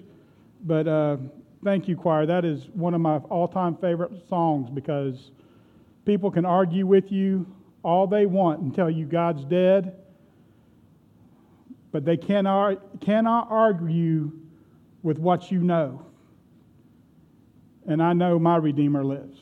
but 0.63 0.87
uh, 0.87 1.17
thank 1.63 1.87
you, 1.87 1.97
choir. 1.97 2.25
That 2.25 2.45
is 2.45 2.69
one 2.73 2.93
of 2.93 3.01
my 3.01 3.17
all 3.17 3.47
time 3.47 3.75
favorite 3.75 4.27
songs 4.29 4.69
because 4.69 5.31
people 6.05 6.31
can 6.31 6.45
argue 6.45 6.85
with 6.85 7.11
you 7.11 7.45
all 7.83 8.07
they 8.07 8.25
want 8.25 8.59
and 8.61 8.73
tell 8.73 8.89
you 8.89 9.05
God's 9.05 9.43
dead 9.45 9.95
but 11.97 12.05
they 12.05 12.15
cannot, 12.15 13.01
cannot 13.01 13.47
argue 13.49 14.31
with 15.01 15.17
what 15.17 15.51
you 15.51 15.57
know. 15.57 16.05
And 17.87 18.03
I 18.03 18.13
know 18.13 18.37
my 18.37 18.57
Redeemer 18.57 19.03
lives. 19.03 19.39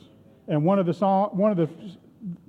And 0.48 0.64
one 0.64 0.78
of 0.78 0.86
the 0.86 0.94
song, 0.94 1.36
one 1.36 1.50
of 1.50 1.58
the, 1.58 1.68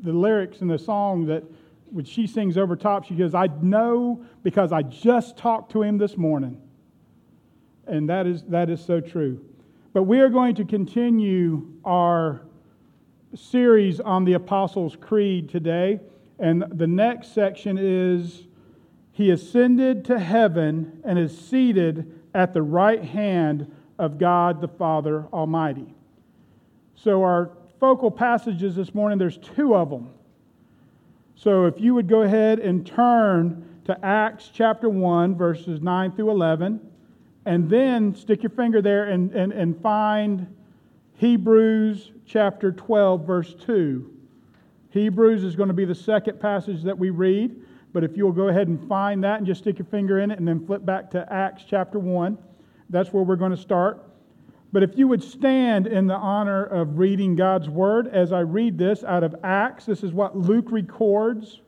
the 0.04 0.14
lyrics 0.14 0.62
in 0.62 0.70
the 0.70 0.80
song 0.80 1.26
that 1.26 1.44
which 1.92 2.08
she 2.08 2.26
sings 2.26 2.58
over 2.58 2.78
top, 2.78 3.04
she 3.04 3.16
goes, 3.16 3.36
I 3.36 3.48
know 3.62 4.24
because 4.44 4.72
I 4.72 4.82
just 4.82 5.36
talked 5.36 5.74
to 5.74 5.84
him 5.84 5.98
this 5.98 6.16
morning. 6.16 6.62
And 7.86 8.08
that 8.08 8.26
is, 8.28 8.44
that 8.44 8.70
is 8.70 8.80
so 8.80 9.02
true. 9.02 9.44
But 9.92 10.04
we 10.04 10.22
are 10.22 10.30
going 10.30 10.56
to 10.56 10.64
continue 10.64 11.68
our 11.84 12.44
series 13.36 14.00
on 14.00 14.24
the 14.24 14.36
Apostles' 14.36 14.96
Creed 14.96 15.50
today. 15.50 16.00
And 16.40 16.64
the 16.72 16.88
next 16.88 17.34
section 17.34 17.78
is 17.78 18.47
he 19.18 19.32
ascended 19.32 20.06
to 20.06 20.20
heaven 20.20 21.02
and 21.04 21.18
is 21.18 21.36
seated 21.36 22.22
at 22.36 22.54
the 22.54 22.62
right 22.62 23.04
hand 23.04 23.76
of 23.98 24.20
God 24.20 24.62
the 24.62 24.68
Father 24.68 25.26
Almighty. 25.34 25.96
So, 26.94 27.24
our 27.24 27.50
focal 27.80 28.12
passages 28.12 28.76
this 28.76 28.94
morning, 28.94 29.18
there's 29.18 29.40
two 29.40 29.76
of 29.76 29.90
them. 29.90 30.12
So, 31.36 31.66
if 31.66 31.82
you 31.82 31.96
would 31.96 32.08
go 32.08 32.22
ahead 32.22 32.60
and 32.60 32.86
turn 32.86 33.68
to 33.86 34.06
Acts 34.06 34.52
chapter 34.54 34.88
1, 34.88 35.36
verses 35.36 35.82
9 35.82 36.12
through 36.12 36.30
11, 36.30 36.80
and 37.48 37.68
then 37.68 38.14
stick 38.14 38.44
your 38.44 38.52
finger 38.52 38.84
there 38.84 39.06
and, 39.06 39.32
and, 39.32 39.52
and 39.52 39.82
find 39.82 40.46
Hebrews 41.16 42.12
chapter 42.28 42.72
12, 42.72 43.26
verse 43.26 43.56
2. 43.66 44.14
Hebrews 44.92 45.44
is 45.44 45.56
going 45.56 45.70
to 45.70 45.74
be 45.74 45.86
the 45.86 45.96
second 45.96 46.40
passage 46.40 46.84
that 46.84 47.00
we 47.00 47.10
read. 47.10 47.64
But 47.94 48.04
if 48.04 48.18
you'll 48.18 48.32
go 48.32 48.50
ahead 48.50 48.68
and 48.68 48.88
find 48.88 49.24
that 49.24 49.38
and 49.38 49.48
just 49.48 49.62
stick 49.62 49.80
your 49.80 49.86
finger 49.86 50.20
in 50.20 50.32
it 50.32 50.40
and 50.40 50.48
then 50.48 50.66
flip 50.66 50.86
back 50.86 51.10
to 51.12 51.32
Acts 51.32 51.64
chapter 51.68 52.00
1, 52.00 52.38
that's 52.90 53.12
where 53.12 53.24
we're 53.24 53.36
going 53.36 53.52
to 53.52 53.58
start. 53.58 54.04
But 54.72 54.84
if 54.84 54.98
you 54.98 55.08
would 55.08 55.24
stand 55.24 55.88
in 55.88 56.08
the 56.08 56.16
honor 56.16 56.64
of 56.64 57.00
reading 57.00 57.36
God's 57.36 57.70
word 57.70 58.08
as 58.08 58.32
I 58.34 58.42
read 58.42 58.78
this 58.78 59.04
out 59.04 59.24
of 59.24 59.36
Acts, 59.44 59.86
this 59.86 60.04
is 60.04 60.12
what 60.12 60.38
Luke 60.38 60.72
records 60.72 61.62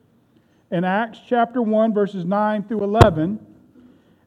in 0.70 0.84
Acts 0.84 1.20
chapter 1.26 1.62
1, 1.62 1.94
verses 1.94 2.26
9 2.26 2.64
through 2.64 2.84
11. 2.84 3.46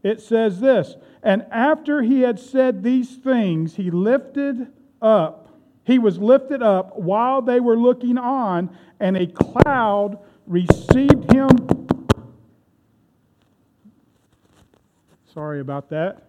It 0.02 0.20
says 0.20 0.60
this 0.60 0.96
And 1.22 1.44
after 1.50 2.02
he 2.02 2.22
had 2.22 2.38
said 2.40 2.82
these 2.82 3.16
things, 3.16 3.76
he 3.76 3.90
lifted 3.90 4.68
up, 5.00 5.50
he 5.84 5.98
was 5.98 6.18
lifted 6.18 6.62
up 6.62 6.98
while 6.98 7.42
they 7.42 7.60
were 7.60 7.76
looking 7.76 8.16
on, 8.16 8.76
and 8.98 9.16
a 9.16 9.26
cloud 9.26 10.18
received 10.46 11.32
him. 11.32 11.48
Sorry 15.32 15.60
about 15.60 15.88
that 15.90 16.28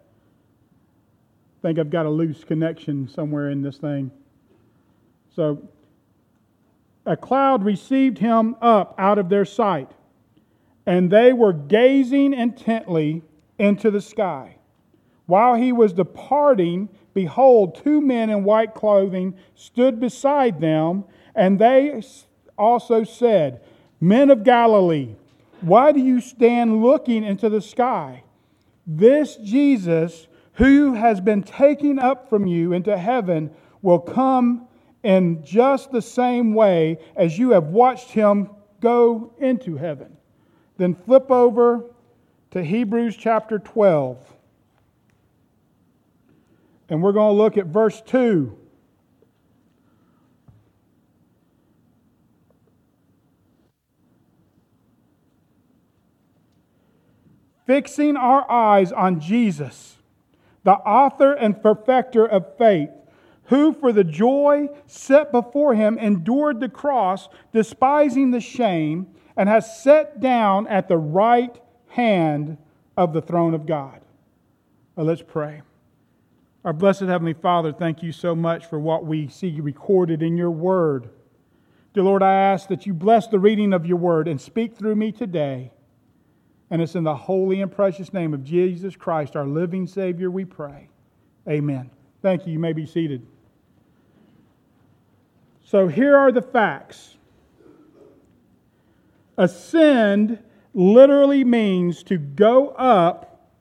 I 1.60 1.68
think 1.68 1.80
I've 1.80 1.90
got 1.90 2.06
a 2.06 2.10
loose 2.10 2.44
connection 2.44 3.08
somewhere 3.08 3.50
in 3.50 3.62
this 3.62 3.78
thing. 3.78 4.12
So, 5.36 5.70
a 7.06 7.18
cloud 7.18 7.64
received 7.64 8.18
him 8.18 8.56
up 8.62 8.96
out 8.98 9.18
of 9.18 9.30
their 9.30 9.46
sight, 9.46 9.92
and 10.86 11.10
they 11.10 11.32
were 11.34 11.54
gazing 11.54 12.34
intently 12.34 13.24
into 13.58 13.92
the 13.92 14.02
sky. 14.02 14.58
While 15.26 15.56
he 15.56 15.72
was 15.72 15.94
departing, 15.94 16.90
behold, 17.14 17.76
two 17.76 18.02
men 18.02 18.30
in 18.30 18.44
white 18.44 18.74
clothing 18.74 19.36
stood 19.56 20.00
beside 20.00 20.60
them, 20.60 21.06
and 21.34 21.60
they 21.60 22.02
also 22.58 23.04
said, 23.06 23.62
Men 24.02 24.30
of 24.30 24.44
Galilee, 24.44 25.16
why 25.62 25.94
do 25.94 26.02
you 26.02 26.20
stand 26.20 26.84
looking 26.84 27.24
into 27.24 27.50
the 27.50 27.62
sky? 27.62 28.24
This 28.86 29.38
Jesus 29.38 30.28
who 30.54 30.94
has 30.94 31.20
been 31.20 31.44
taken 31.44 32.00
up 32.00 32.30
from 32.30 32.46
you 32.48 32.74
into 32.74 32.98
heaven 32.98 33.52
will 33.82 34.00
come 34.00 34.68
in 35.04 35.44
just 35.44 35.92
the 35.92 36.02
same 36.02 36.54
way 36.54 36.98
as 37.16 37.38
you 37.38 37.52
have 37.52 37.68
watched 37.68 38.10
him 38.12 38.50
go 38.80 39.34
into 39.40 39.76
heaven. 39.76 40.16
Then 40.78 40.96
flip 40.96 41.32
over 41.32 41.86
to 42.52 42.64
Hebrews 42.64 43.16
chapter 43.18 43.60
12. 43.60 44.18
And 46.90 47.02
we're 47.02 47.12
going 47.12 47.36
to 47.36 47.42
look 47.42 47.58
at 47.58 47.66
verse 47.66 48.02
2. 48.02 48.58
Fixing 57.66 58.18
our 58.18 58.50
eyes 58.50 58.92
on 58.92 59.20
Jesus 59.20 59.98
the 60.64 60.72
author 60.72 61.34
and 61.34 61.62
perfecter 61.62 62.26
of 62.26 62.58
faith, 62.58 62.90
who 63.46 63.74
for 63.74 63.92
the 63.92 64.04
joy 64.04 64.70
set 64.88 65.32
before 65.32 65.76
him 65.76 65.98
endured 65.98 66.60
the 66.60 66.70
cross, 66.70 67.28
despising 67.52 68.32
the 68.32 68.40
shame, 68.40 69.08
and 69.36 69.50
has 69.50 69.84
sat 69.84 70.20
down 70.20 70.68
at 70.68 70.88
the 70.88 70.98
right 70.98 71.60
hand 71.88 72.58
of 72.96 73.14
the 73.14 73.22
throne 73.22 73.54
of 73.54 73.66
God. 73.66 74.00
Let's 74.96 75.22
pray. 75.22 75.62
Our 76.64 76.72
blessed 76.74 77.02
Heavenly 77.02 77.34
Father, 77.34 77.74
thank 77.74 78.02
you 78.02 78.14
so 78.14 78.36
much 78.36 78.66
for 78.68 78.80
what 78.80 79.06
we 79.06 79.28
see 79.28 79.60
recorded 79.60 80.22
in 80.22 80.38
your 80.38 80.52
word. 80.52 81.10
Dear 81.94 82.04
Lord, 82.04 82.24
I 82.24 82.34
ask 82.34 82.70
that 82.70 82.86
you 82.86 82.94
bless 82.94 83.28
the 83.28 83.40
reading 83.40 83.74
of 83.74 83.86
your 83.86 83.98
word 83.98 84.28
and 84.30 84.40
speak 84.40 84.78
through 84.78 84.96
me 84.96 85.12
today. 85.12 85.72
And 86.74 86.82
it's 86.82 86.96
in 86.96 87.04
the 87.04 87.16
holy 87.16 87.62
and 87.62 87.72
precious 87.72 88.14
name 88.14 88.34
of 88.34 88.44
Jesus 88.44 88.96
Christ, 88.96 89.36
our 89.36 89.46
living 89.46 89.86
Savior, 89.86 90.32
we 90.32 90.44
pray. 90.44 90.90
Amen. 91.48 91.92
Thank 92.24 92.48
you. 92.48 92.54
You 92.54 92.58
may 92.58 92.74
be 92.74 92.88
seated. 92.88 93.24
So 95.64 95.88
here 95.88 96.18
are 96.18 96.32
the 96.32 96.42
facts 96.42 97.18
ascend 99.38 100.40
literally 100.74 101.44
means 101.44 102.02
to 102.06 102.18
go 102.18 102.70
up 102.70 103.52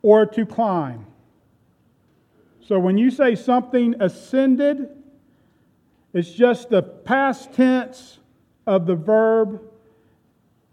or 0.00 0.24
to 0.24 0.46
climb. 0.46 1.04
So 2.66 2.78
when 2.78 2.96
you 2.96 3.10
say 3.10 3.34
something 3.34 4.00
ascended, 4.00 4.88
it's 6.14 6.30
just 6.30 6.70
the 6.70 6.82
past 6.82 7.52
tense 7.52 8.18
of 8.66 8.86
the 8.86 8.96
verb. 8.96 9.60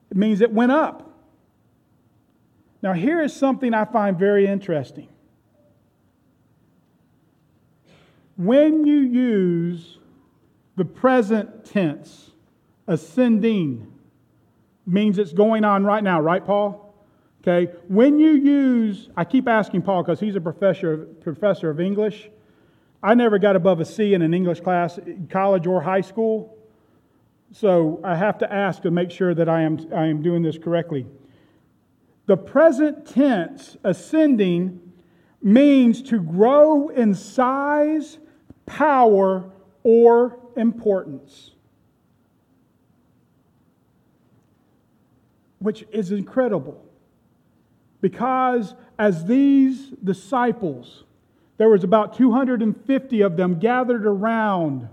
It 0.10 0.16
means 0.16 0.40
it 0.40 0.54
went 0.54 0.72
up. 0.72 1.07
Now, 2.82 2.94
here 2.94 3.22
is 3.22 3.34
something 3.34 3.74
I 3.74 3.86
find 3.86 4.18
very 4.18 4.48
interesting. 4.48 5.08
When 8.36 8.86
you 8.86 9.00
use 9.00 9.98
the 10.76 10.86
present 10.86 11.66
tense, 11.66 12.32
ascending 12.88 13.92
means 14.86 15.18
it's 15.18 15.34
going 15.34 15.66
on 15.66 15.84
right 15.84 16.04
now, 16.04 16.22
right, 16.22 16.46
Paul? 16.46 16.94
Okay. 17.42 17.72
When 17.88 18.20
you 18.20 18.32
use, 18.32 19.10
I 19.16 19.24
keep 19.24 19.48
asking 19.48 19.82
Paul 19.82 20.04
because 20.04 20.20
he's 20.20 20.36
a 20.36 20.42
professor, 20.42 20.98
professor 21.22 21.70
of 21.70 21.80
English. 21.80 22.30
I 23.02 23.14
never 23.14 23.40
got 23.40 23.56
above 23.56 23.80
a 23.80 23.86
C 23.86 24.14
in 24.14 24.22
an 24.22 24.34
English 24.34 24.60
class, 24.62 25.00
college 25.30 25.66
or 25.66 25.82
high 25.82 26.02
school. 26.02 26.58
So 27.54 28.02
I 28.04 28.16
have 28.16 28.38
to 28.40 28.54
ask 28.54 28.82
to 28.82 28.92
make 28.92 29.12
sure 29.12 29.34
that 29.34 29.48
I 29.48 29.62
am, 29.62 29.80
I 29.96 30.08
am 30.08 30.22
doing 30.22 30.44
this 30.44 30.58
correctly. 30.58 31.06
The 32.28 32.38
present 32.38 33.08
tense, 33.08 33.78
ascending, 33.84 34.82
means 35.42 36.02
to 36.04 36.20
grow 36.20 36.90
in 36.90 37.16
size, 37.16 38.20
power, 38.66 39.50
or 39.84 40.38
importance. 40.58 41.52
Which 45.60 45.86
is 45.92 46.12
incredible. 46.12 46.84
Because 48.02 48.76
as 49.00 49.26
these 49.26 49.90
disciples, 50.04 51.06
there 51.58 51.70
was 51.70 51.86
about 51.86 52.14
250 52.16 53.22
of 53.22 53.38
them 53.38 53.58
gathered 53.58 54.06
around 54.06 54.90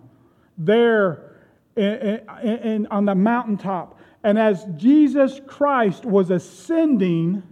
there 0.57 1.33
in, 1.77 2.21
in, 2.43 2.59
in, 2.59 2.87
on 2.87 3.05
the 3.05 3.15
mountaintop. 3.15 3.99
And 4.25 4.39
as 4.39 4.65
Jesus 4.77 5.39
Christ 5.47 6.07
was 6.07 6.31
ascending, 6.31 7.43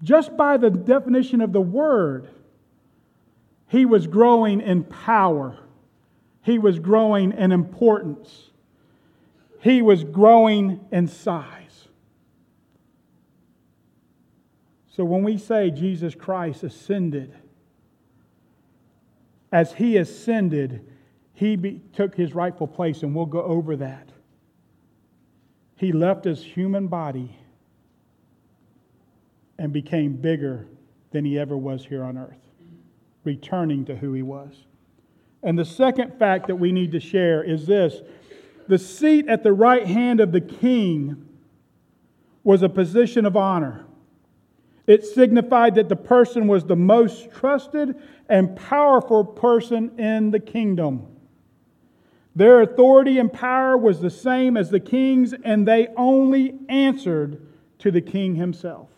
just 0.00 0.36
by 0.36 0.56
the 0.56 0.70
definition 0.70 1.40
of 1.40 1.52
the 1.52 1.60
word, 1.60 2.30
he 3.66 3.84
was 3.84 4.06
growing 4.06 4.60
in 4.60 4.84
power, 4.84 5.58
he 6.42 6.60
was 6.60 6.78
growing 6.78 7.32
in 7.32 7.50
importance, 7.50 8.50
he 9.60 9.82
was 9.82 10.04
growing 10.04 10.80
in 10.92 11.08
size. 11.08 11.88
So 14.92 15.04
when 15.04 15.24
we 15.24 15.36
say 15.36 15.70
Jesus 15.70 16.14
Christ 16.14 16.62
ascended, 16.62 17.34
as 19.50 19.72
he 19.72 19.96
ascended, 19.96 20.86
he 21.34 21.56
be, 21.56 21.80
took 21.92 22.14
his 22.14 22.36
rightful 22.36 22.68
place, 22.68 23.02
and 23.02 23.16
we'll 23.16 23.26
go 23.26 23.42
over 23.42 23.74
that. 23.76 24.10
He 25.80 25.92
left 25.92 26.26
his 26.26 26.44
human 26.44 26.88
body 26.88 27.34
and 29.58 29.72
became 29.72 30.12
bigger 30.12 30.66
than 31.10 31.24
he 31.24 31.38
ever 31.38 31.56
was 31.56 31.86
here 31.86 32.04
on 32.04 32.18
earth, 32.18 32.36
returning 33.24 33.86
to 33.86 33.96
who 33.96 34.12
he 34.12 34.20
was. 34.20 34.66
And 35.42 35.58
the 35.58 35.64
second 35.64 36.18
fact 36.18 36.48
that 36.48 36.56
we 36.56 36.70
need 36.70 36.92
to 36.92 37.00
share 37.00 37.42
is 37.42 37.66
this 37.66 38.02
the 38.68 38.76
seat 38.76 39.26
at 39.26 39.42
the 39.42 39.54
right 39.54 39.86
hand 39.86 40.20
of 40.20 40.32
the 40.32 40.40
king 40.42 41.26
was 42.44 42.62
a 42.62 42.68
position 42.68 43.24
of 43.24 43.34
honor. 43.34 43.86
It 44.86 45.06
signified 45.06 45.76
that 45.76 45.88
the 45.88 45.96
person 45.96 46.46
was 46.46 46.66
the 46.66 46.76
most 46.76 47.30
trusted 47.30 47.96
and 48.28 48.54
powerful 48.54 49.24
person 49.24 49.98
in 49.98 50.30
the 50.30 50.40
kingdom. 50.40 51.06
Their 52.40 52.62
authority 52.62 53.18
and 53.18 53.30
power 53.30 53.76
was 53.76 54.00
the 54.00 54.08
same 54.08 54.56
as 54.56 54.70
the 54.70 54.80
king's, 54.80 55.34
and 55.34 55.68
they 55.68 55.88
only 55.94 56.54
answered 56.70 57.38
to 57.80 57.90
the 57.90 58.00
king 58.00 58.36
himself. 58.36 58.88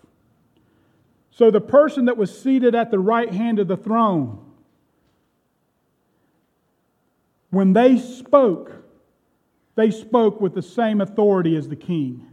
So 1.32 1.50
the 1.50 1.60
person 1.60 2.04
that 2.04 2.16
was 2.16 2.40
seated 2.40 2.76
at 2.76 2.92
the 2.92 3.00
right 3.00 3.32
hand 3.32 3.58
of 3.58 3.66
the 3.66 3.76
throne, 3.76 4.38
when 7.50 7.72
they 7.72 7.98
spoke, 7.98 8.84
they 9.74 9.90
spoke 9.90 10.40
with 10.40 10.54
the 10.54 10.62
same 10.62 11.00
authority 11.00 11.56
as 11.56 11.68
the 11.68 11.74
king. 11.74 12.24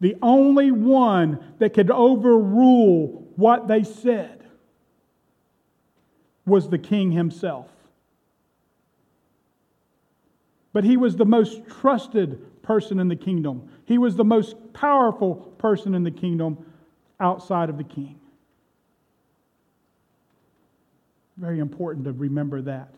The 0.00 0.16
only 0.22 0.70
one 0.70 1.38
that 1.58 1.74
could 1.74 1.90
overrule 1.90 3.28
what 3.36 3.68
they 3.68 3.82
said 3.82 4.42
was 6.46 6.70
the 6.70 6.78
king 6.78 7.12
himself 7.12 7.68
but 10.72 10.84
he 10.84 10.96
was 10.96 11.16
the 11.16 11.24
most 11.24 11.66
trusted 11.66 12.62
person 12.62 13.00
in 13.00 13.08
the 13.08 13.16
kingdom. 13.16 13.68
He 13.84 13.98
was 13.98 14.16
the 14.16 14.24
most 14.24 14.56
powerful 14.72 15.34
person 15.58 15.94
in 15.94 16.04
the 16.04 16.10
kingdom 16.10 16.58
outside 17.20 17.70
of 17.70 17.78
the 17.78 17.84
king. 17.84 18.18
Very 21.36 21.60
important 21.60 22.04
to 22.04 22.12
remember 22.12 22.60
that 22.62 22.88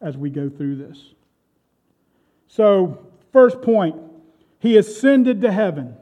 as 0.00 0.16
we 0.16 0.30
go 0.30 0.48
through 0.48 0.76
this. 0.76 1.14
So, 2.46 3.06
first 3.32 3.60
point, 3.60 3.96
he 4.58 4.76
ascended 4.76 5.42
to 5.42 5.52
heaven. 5.52 5.94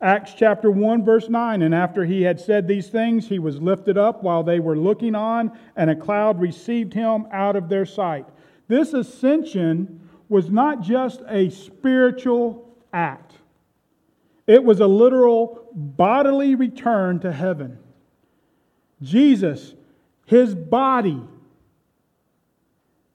Acts 0.00 0.34
chapter 0.36 0.70
1, 0.70 1.04
verse 1.04 1.28
9. 1.28 1.62
And 1.62 1.74
after 1.74 2.04
he 2.04 2.22
had 2.22 2.40
said 2.40 2.66
these 2.66 2.88
things, 2.88 3.28
he 3.28 3.38
was 3.38 3.60
lifted 3.60 3.96
up 3.96 4.22
while 4.22 4.42
they 4.42 4.58
were 4.58 4.76
looking 4.76 5.14
on, 5.14 5.56
and 5.76 5.88
a 5.88 5.94
cloud 5.94 6.40
received 6.40 6.92
him 6.92 7.26
out 7.30 7.54
of 7.54 7.68
their 7.68 7.86
sight. 7.86 8.26
This 8.68 8.94
ascension 8.94 10.08
was 10.28 10.50
not 10.50 10.80
just 10.80 11.22
a 11.28 11.50
spiritual 11.50 12.68
act, 12.92 13.34
it 14.46 14.64
was 14.64 14.80
a 14.80 14.86
literal 14.86 15.68
bodily 15.74 16.54
return 16.54 17.20
to 17.20 17.32
heaven. 17.32 17.78
Jesus, 19.00 19.74
his 20.26 20.54
body, 20.54 21.20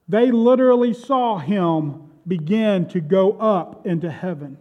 they 0.08 0.30
literally 0.30 0.92
saw 0.94 1.38
him 1.38 2.10
begin 2.26 2.86
to 2.88 3.00
go 3.00 3.32
up 3.38 3.86
into 3.86 4.10
heaven. 4.10 4.58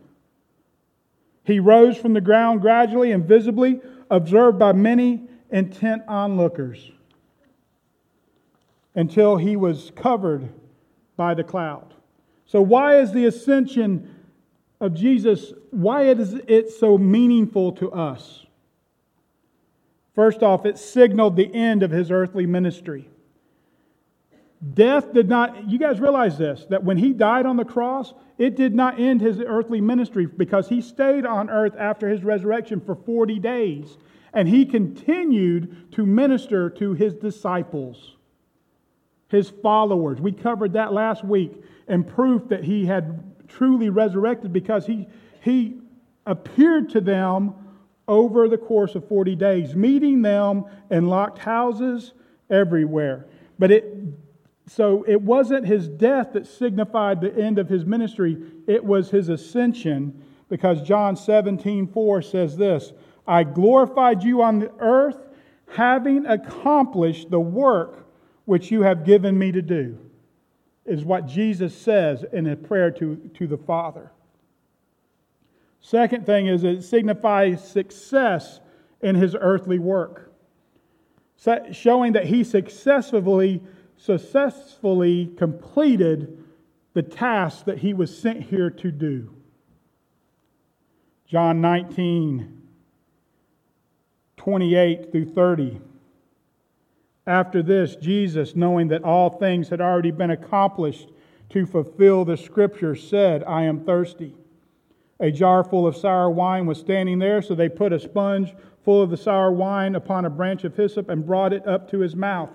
He 1.43 1.59
rose 1.59 1.97
from 1.97 2.13
the 2.13 2.21
ground 2.21 2.61
gradually 2.61 3.11
and 3.11 3.25
visibly, 3.25 3.81
observed 4.09 4.59
by 4.59 4.73
many 4.73 5.27
intent 5.49 6.03
onlookers, 6.07 6.91
until 8.95 9.37
he 9.37 9.55
was 9.55 9.91
covered 9.95 10.49
by 11.17 11.33
the 11.33 11.43
cloud. 11.43 11.93
So, 12.45 12.61
why 12.61 12.99
is 12.99 13.11
the 13.11 13.25
ascension 13.25 14.15
of 14.79 14.93
Jesus, 14.93 15.53
why 15.71 16.03
is 16.03 16.33
it 16.47 16.69
so 16.69 16.97
meaningful 16.97 17.73
to 17.73 17.91
us? 17.91 18.45
First 20.13 20.43
off, 20.43 20.65
it 20.65 20.77
signaled 20.77 21.35
the 21.35 21.53
end 21.53 21.83
of 21.83 21.91
his 21.91 22.11
earthly 22.11 22.45
ministry. 22.45 23.09
Death 24.73 25.13
did 25.13 25.29
not, 25.29 25.69
you 25.69 25.77
guys 25.77 25.99
realize 25.99 26.37
this, 26.37 26.65
that 26.69 26.83
when 26.83 26.97
he 26.97 27.13
died 27.13 27.45
on 27.45 27.57
the 27.57 27.65
cross, 27.65 28.13
it 28.39 28.55
did 28.55 28.73
not 28.73 28.99
end 28.99 29.21
his 29.21 29.39
earthly 29.39 29.81
ministry 29.81 30.25
because 30.25 30.69
he 30.69 30.81
stayed 30.81 31.25
on 31.25 31.49
earth 31.49 31.75
after 31.77 32.09
his 32.09 32.23
resurrection 32.23 32.81
for 32.81 32.95
40 32.95 33.39
days. 33.39 33.97
And 34.33 34.47
he 34.47 34.65
continued 34.65 35.91
to 35.93 36.05
minister 36.05 36.69
to 36.71 36.93
his 36.93 37.13
disciples, 37.15 38.16
his 39.29 39.49
followers. 39.49 40.19
We 40.19 40.31
covered 40.31 40.73
that 40.73 40.93
last 40.93 41.23
week 41.23 41.51
and 41.87 42.07
proof 42.07 42.47
that 42.49 42.63
he 42.63 42.85
had 42.85 43.23
truly 43.47 43.89
resurrected 43.89 44.53
because 44.53 44.85
he, 44.85 45.07
he 45.41 45.77
appeared 46.25 46.89
to 46.91 47.01
them 47.01 47.53
over 48.07 48.47
the 48.47 48.57
course 48.57 48.95
of 48.95 49.07
40 49.07 49.35
days, 49.35 49.75
meeting 49.75 50.21
them 50.21 50.65
in 50.89 51.07
locked 51.07 51.39
houses 51.39 52.13
everywhere. 52.49 53.27
But 53.59 53.71
it 53.71 53.93
so 54.69 55.05
it 55.07 55.21
wasn't 55.21 55.65
his 55.65 55.87
death 55.87 56.33
that 56.33 56.45
signified 56.45 57.21
the 57.21 57.33
end 57.33 57.57
of 57.57 57.69
his 57.69 57.85
ministry, 57.85 58.37
it 58.67 58.83
was 58.83 59.09
his 59.09 59.29
ascension, 59.29 60.25
because 60.49 60.81
John 60.81 61.15
17, 61.15 61.87
4 61.87 62.21
says 62.21 62.57
this 62.57 62.91
I 63.25 63.43
glorified 63.43 64.23
you 64.23 64.41
on 64.41 64.59
the 64.59 64.71
earth, 64.79 65.19
having 65.73 66.25
accomplished 66.25 67.29
the 67.29 67.39
work 67.39 68.06
which 68.47 68.71
you 68.71 68.81
have 68.81 69.03
given 69.03 69.37
me 69.37 69.51
to 69.51 69.61
do, 69.61 69.99
is 70.85 71.03
what 71.03 71.27
Jesus 71.27 71.77
says 71.77 72.23
in 72.31 72.47
a 72.47 72.55
prayer 72.55 72.89
to, 72.91 73.17
to 73.33 73.45
the 73.45 73.57
Father. 73.57 74.09
Second 75.81 76.25
thing 76.25 76.47
is 76.47 76.63
it 76.63 76.81
signifies 76.81 77.69
success 77.69 78.61
in 79.01 79.15
his 79.15 79.35
earthly 79.37 79.79
work, 79.79 80.31
showing 81.73 82.13
that 82.13 82.25
he 82.27 82.41
successfully 82.45 83.61
successfully 83.97 85.29
completed 85.37 86.41
the 86.93 87.03
task 87.03 87.65
that 87.65 87.79
he 87.79 87.93
was 87.93 88.17
sent 88.17 88.43
here 88.43 88.69
to 88.69 88.91
do. 88.91 89.29
John 91.27 91.59
19, 91.59 92.61
28 94.37 95.11
through 95.11 95.33
30. 95.33 95.81
After 97.27 97.61
this, 97.61 97.97
Jesus, 97.97 98.55
knowing 98.55 98.87
that 98.87 99.03
all 99.03 99.29
things 99.29 99.67
had 99.67 99.81
already 99.81 100.11
been 100.11 100.31
accomplished 100.31 101.09
to 101.49 101.65
fulfill 101.65 102.23
the 102.23 102.37
scripture, 102.37 102.95
said, 102.95 103.43
I 103.43 103.63
am 103.63 103.81
thirsty. 103.81 104.33
A 105.19 105.29
jar 105.29 105.63
full 105.63 105.85
of 105.85 105.97
sour 105.97 106.29
wine 106.29 106.65
was 106.65 106.79
standing 106.79 107.19
there, 107.19 107.41
so 107.41 107.53
they 107.53 107.67
put 107.67 107.91
a 107.91 107.99
sponge 107.99 108.55
full 108.85 109.01
of 109.01 109.09
the 109.09 109.17
sour 109.17 109.51
wine 109.51 109.95
upon 109.95 110.23
a 110.23 110.29
branch 110.29 110.63
of 110.63 110.75
hyssop 110.75 111.09
and 111.09 111.25
brought 111.25 111.51
it 111.51 111.67
up 111.67 111.91
to 111.91 111.99
his 111.99 112.15
mouth. 112.15 112.49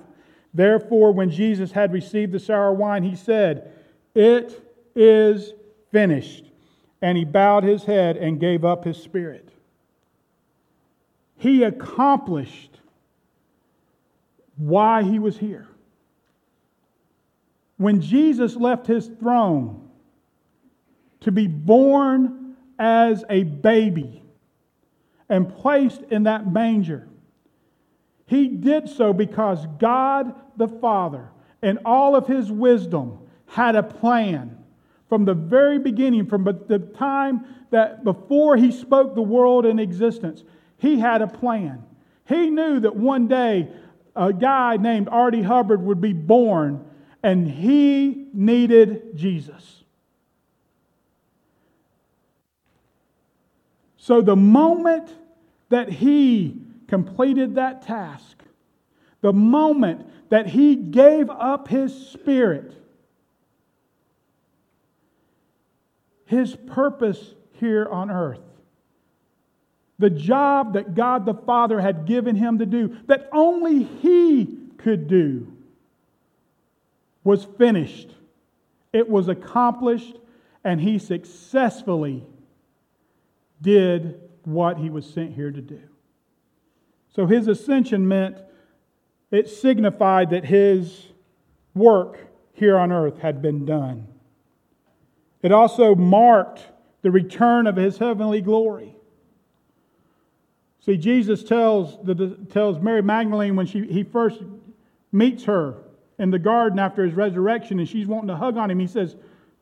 Therefore, 0.54 1.12
when 1.12 1.30
Jesus 1.30 1.72
had 1.72 1.92
received 1.92 2.32
the 2.32 2.40
sour 2.40 2.72
wine, 2.72 3.02
he 3.02 3.16
said, 3.16 3.72
It 4.14 4.62
is 4.94 5.52
finished. 5.90 6.46
And 7.02 7.18
he 7.18 7.24
bowed 7.24 7.64
his 7.64 7.84
head 7.84 8.16
and 8.16 8.40
gave 8.40 8.64
up 8.64 8.84
his 8.84 8.96
spirit. 8.96 9.48
He 11.36 11.64
accomplished 11.64 12.71
why 14.66 15.02
he 15.02 15.18
was 15.18 15.36
here. 15.36 15.66
When 17.76 18.00
Jesus 18.00 18.54
left 18.54 18.86
his 18.86 19.08
throne 19.18 19.88
to 21.20 21.32
be 21.32 21.46
born 21.46 22.54
as 22.78 23.24
a 23.28 23.42
baby 23.42 24.22
and 25.28 25.52
placed 25.56 26.02
in 26.10 26.24
that 26.24 26.50
manger, 26.50 27.08
he 28.26 28.48
did 28.48 28.88
so 28.88 29.12
because 29.12 29.66
God 29.78 30.34
the 30.56 30.68
Father, 30.68 31.28
in 31.62 31.78
all 31.84 32.14
of 32.14 32.26
his 32.26 32.50
wisdom, 32.50 33.18
had 33.46 33.74
a 33.74 33.82
plan 33.82 34.58
from 35.08 35.24
the 35.24 35.34
very 35.34 35.78
beginning, 35.78 36.26
from 36.26 36.44
the 36.44 36.78
time 36.96 37.44
that 37.70 38.04
before 38.04 38.56
he 38.56 38.70
spoke 38.70 39.14
the 39.14 39.22
world 39.22 39.66
in 39.66 39.78
existence. 39.78 40.44
He 40.78 40.98
had 40.98 41.20
a 41.20 41.26
plan. 41.26 41.84
He 42.26 42.50
knew 42.50 42.80
that 42.80 42.94
one 42.94 43.28
day 43.28 43.68
a 44.14 44.32
guy 44.32 44.76
named 44.76 45.08
Artie 45.08 45.42
Hubbard 45.42 45.82
would 45.82 46.00
be 46.00 46.12
born, 46.12 46.84
and 47.22 47.48
he 47.48 48.28
needed 48.32 49.16
Jesus. 49.16 49.82
So 53.96 54.20
the 54.20 54.36
moment 54.36 55.14
that 55.68 55.88
he 55.88 56.60
completed 56.88 57.54
that 57.54 57.82
task, 57.82 58.36
the 59.20 59.32
moment 59.32 60.06
that 60.28 60.48
he 60.48 60.74
gave 60.74 61.30
up 61.30 61.68
his 61.68 62.08
spirit, 62.08 62.74
his 66.26 66.56
purpose 66.56 67.34
here 67.52 67.86
on 67.86 68.10
earth, 68.10 68.40
the 69.98 70.10
job 70.10 70.74
that 70.74 70.94
God 70.94 71.26
the 71.26 71.34
Father 71.34 71.80
had 71.80 72.06
given 72.06 72.36
him 72.36 72.58
to 72.58 72.66
do, 72.66 72.96
that 73.06 73.28
only 73.32 73.82
he 73.82 74.58
could 74.78 75.06
do, 75.06 75.52
was 77.24 77.44
finished. 77.44 78.10
It 78.92 79.08
was 79.08 79.28
accomplished, 79.28 80.16
and 80.64 80.80
he 80.80 80.98
successfully 80.98 82.24
did 83.60 84.20
what 84.44 84.78
he 84.78 84.90
was 84.90 85.08
sent 85.08 85.34
here 85.34 85.50
to 85.50 85.60
do. 85.60 85.80
So 87.14 87.26
his 87.26 87.46
ascension 87.46 88.08
meant 88.08 88.38
it 89.30 89.48
signified 89.48 90.30
that 90.30 90.44
his 90.44 91.08
work 91.74 92.18
here 92.52 92.76
on 92.76 92.92
earth 92.92 93.18
had 93.18 93.40
been 93.40 93.64
done. 93.64 94.08
It 95.42 95.52
also 95.52 95.94
marked 95.94 96.66
the 97.02 97.10
return 97.10 97.66
of 97.66 97.76
his 97.76 97.98
heavenly 97.98 98.40
glory. 98.40 98.96
See, 100.84 100.96
Jesus 100.96 101.44
tells, 101.44 101.96
the, 102.04 102.36
tells 102.50 102.80
Mary 102.80 103.02
Magdalene 103.02 103.56
when 103.56 103.66
she, 103.66 103.86
he 103.86 104.02
first 104.02 104.42
meets 105.12 105.44
her 105.44 105.76
in 106.18 106.30
the 106.30 106.38
garden 106.38 106.78
after 106.78 107.04
his 107.04 107.14
resurrection 107.14 107.78
and 107.78 107.88
she's 107.88 108.06
wanting 108.06 108.28
to 108.28 108.36
hug 108.36 108.56
on 108.56 108.70
him, 108.70 108.78
he 108.78 108.86
says, 108.86 109.16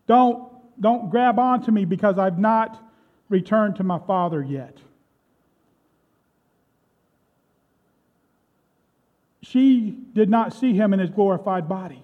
Don't, 0.07 0.51
don't 0.81 1.11
grab 1.11 1.39
onto 1.39 1.71
me 1.71 1.85
because 1.85 2.19
I've 2.19 2.39
not 2.39 2.83
returned 3.29 3.77
to 3.77 3.85
my 3.85 3.99
Father 3.99 4.43
yet. 4.43 4.79
she 9.51 9.97
did 10.13 10.31
not 10.31 10.53
see 10.53 10.75
him 10.75 10.93
in 10.93 11.01
his 11.01 11.11
glorified 11.11 11.69
body. 11.69 12.01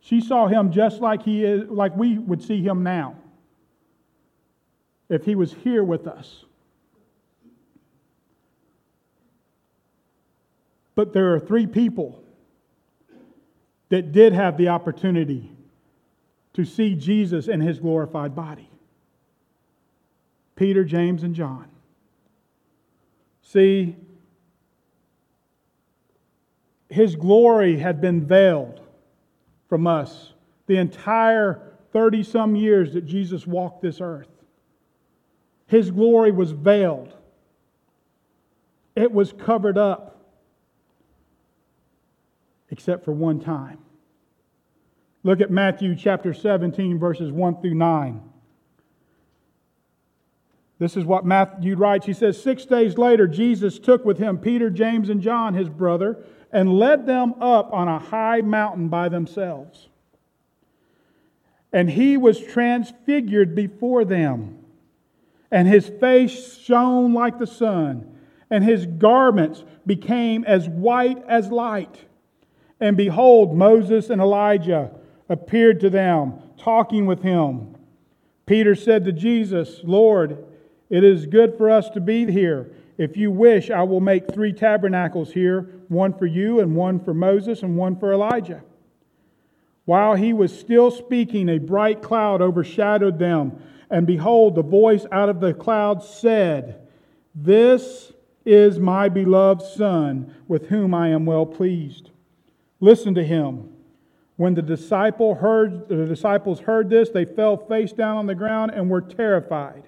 She 0.00 0.22
saw 0.22 0.46
him 0.46 0.72
just 0.72 1.02
like 1.02 1.22
he 1.22 1.44
is, 1.44 1.68
like 1.68 1.94
we 1.94 2.16
would 2.16 2.42
see 2.42 2.62
him 2.62 2.82
now. 2.82 3.16
If 5.10 5.26
he 5.26 5.34
was 5.34 5.52
here 5.52 5.84
with 5.84 6.06
us. 6.06 6.44
But 10.98 11.12
there 11.12 11.32
are 11.32 11.38
three 11.38 11.68
people 11.68 12.24
that 13.88 14.10
did 14.10 14.32
have 14.32 14.56
the 14.56 14.70
opportunity 14.70 15.48
to 16.54 16.64
see 16.64 16.96
Jesus 16.96 17.46
in 17.46 17.60
his 17.60 17.78
glorified 17.78 18.34
body. 18.34 18.68
Peter, 20.56 20.82
James, 20.82 21.22
and 21.22 21.36
John. 21.36 21.68
See, 23.42 23.94
his 26.88 27.14
glory 27.14 27.78
had 27.78 28.00
been 28.00 28.26
veiled 28.26 28.80
from 29.68 29.86
us 29.86 30.32
the 30.66 30.78
entire 30.78 31.62
30 31.92 32.24
some 32.24 32.56
years 32.56 32.94
that 32.94 33.06
Jesus 33.06 33.46
walked 33.46 33.82
this 33.82 34.00
earth. 34.00 34.26
His 35.68 35.92
glory 35.92 36.32
was 36.32 36.50
veiled, 36.50 37.14
it 38.96 39.12
was 39.12 39.32
covered 39.32 39.78
up, 39.78 40.16
except 42.70 43.04
for 43.04 43.12
one 43.12 43.40
time. 43.40 43.78
Look 45.22 45.40
at 45.40 45.50
Matthew 45.50 45.96
chapter 45.96 46.32
17, 46.32 46.98
verses 46.98 47.32
1 47.32 47.60
through 47.60 47.74
9. 47.74 48.20
This 50.78 50.96
is 50.96 51.04
what 51.04 51.26
Matthew 51.26 51.76
writes. 51.76 52.06
He 52.06 52.12
says, 52.12 52.40
Six 52.40 52.64
days 52.64 52.96
later, 52.96 53.26
Jesus 53.26 53.78
took 53.78 54.04
with 54.04 54.18
him 54.18 54.38
Peter, 54.38 54.70
James, 54.70 55.08
and 55.08 55.20
John, 55.20 55.54
his 55.54 55.68
brother, 55.68 56.24
and 56.52 56.78
led 56.78 57.04
them 57.06 57.34
up 57.40 57.72
on 57.72 57.88
a 57.88 57.98
high 57.98 58.40
mountain 58.42 58.88
by 58.88 59.08
themselves. 59.08 59.88
And 61.72 61.90
he 61.90 62.16
was 62.16 62.40
transfigured 62.40 63.54
before 63.54 64.04
them, 64.04 64.58
and 65.50 65.66
his 65.66 65.88
face 65.88 66.56
shone 66.58 67.12
like 67.12 67.38
the 67.38 67.46
sun, 67.46 68.16
and 68.48 68.64
his 68.64 68.86
garments 68.86 69.64
became 69.84 70.44
as 70.44 70.68
white 70.68 71.22
as 71.26 71.50
light. 71.50 72.07
And 72.80 72.96
behold, 72.96 73.56
Moses 73.56 74.10
and 74.10 74.20
Elijah 74.20 74.90
appeared 75.28 75.80
to 75.80 75.90
them, 75.90 76.34
talking 76.56 77.06
with 77.06 77.22
him. 77.22 77.76
Peter 78.46 78.74
said 78.74 79.04
to 79.04 79.12
Jesus, 79.12 79.80
Lord, 79.84 80.44
it 80.88 81.04
is 81.04 81.26
good 81.26 81.56
for 81.56 81.70
us 81.70 81.90
to 81.90 82.00
be 82.00 82.30
here. 82.30 82.72
If 82.96 83.16
you 83.16 83.30
wish, 83.30 83.70
I 83.70 83.82
will 83.82 84.00
make 84.00 84.32
three 84.32 84.52
tabernacles 84.52 85.32
here 85.32 85.70
one 85.88 86.12
for 86.12 86.26
you, 86.26 86.60
and 86.60 86.76
one 86.76 87.00
for 87.00 87.14
Moses, 87.14 87.62
and 87.62 87.76
one 87.76 87.96
for 87.96 88.12
Elijah. 88.12 88.62
While 89.86 90.16
he 90.16 90.34
was 90.34 90.56
still 90.56 90.90
speaking, 90.90 91.48
a 91.48 91.58
bright 91.58 92.02
cloud 92.02 92.42
overshadowed 92.42 93.18
them. 93.18 93.62
And 93.90 94.06
behold, 94.06 94.54
the 94.54 94.62
voice 94.62 95.06
out 95.10 95.30
of 95.30 95.40
the 95.40 95.54
cloud 95.54 96.04
said, 96.04 96.86
This 97.34 98.12
is 98.44 98.78
my 98.78 99.08
beloved 99.08 99.62
Son, 99.62 100.34
with 100.46 100.68
whom 100.68 100.92
I 100.92 101.08
am 101.08 101.24
well 101.24 101.46
pleased. 101.46 102.10
Listen 102.80 103.14
to 103.14 103.24
him. 103.24 103.70
When 104.36 104.54
the 104.54 104.62
disciple 104.62 105.34
heard 105.34 105.88
the 105.88 106.06
disciples 106.06 106.60
heard 106.60 106.88
this, 106.88 107.10
they 107.10 107.24
fell 107.24 107.56
face 107.56 107.92
down 107.92 108.16
on 108.16 108.26
the 108.26 108.34
ground 108.34 108.70
and 108.72 108.88
were 108.88 109.00
terrified. 109.00 109.82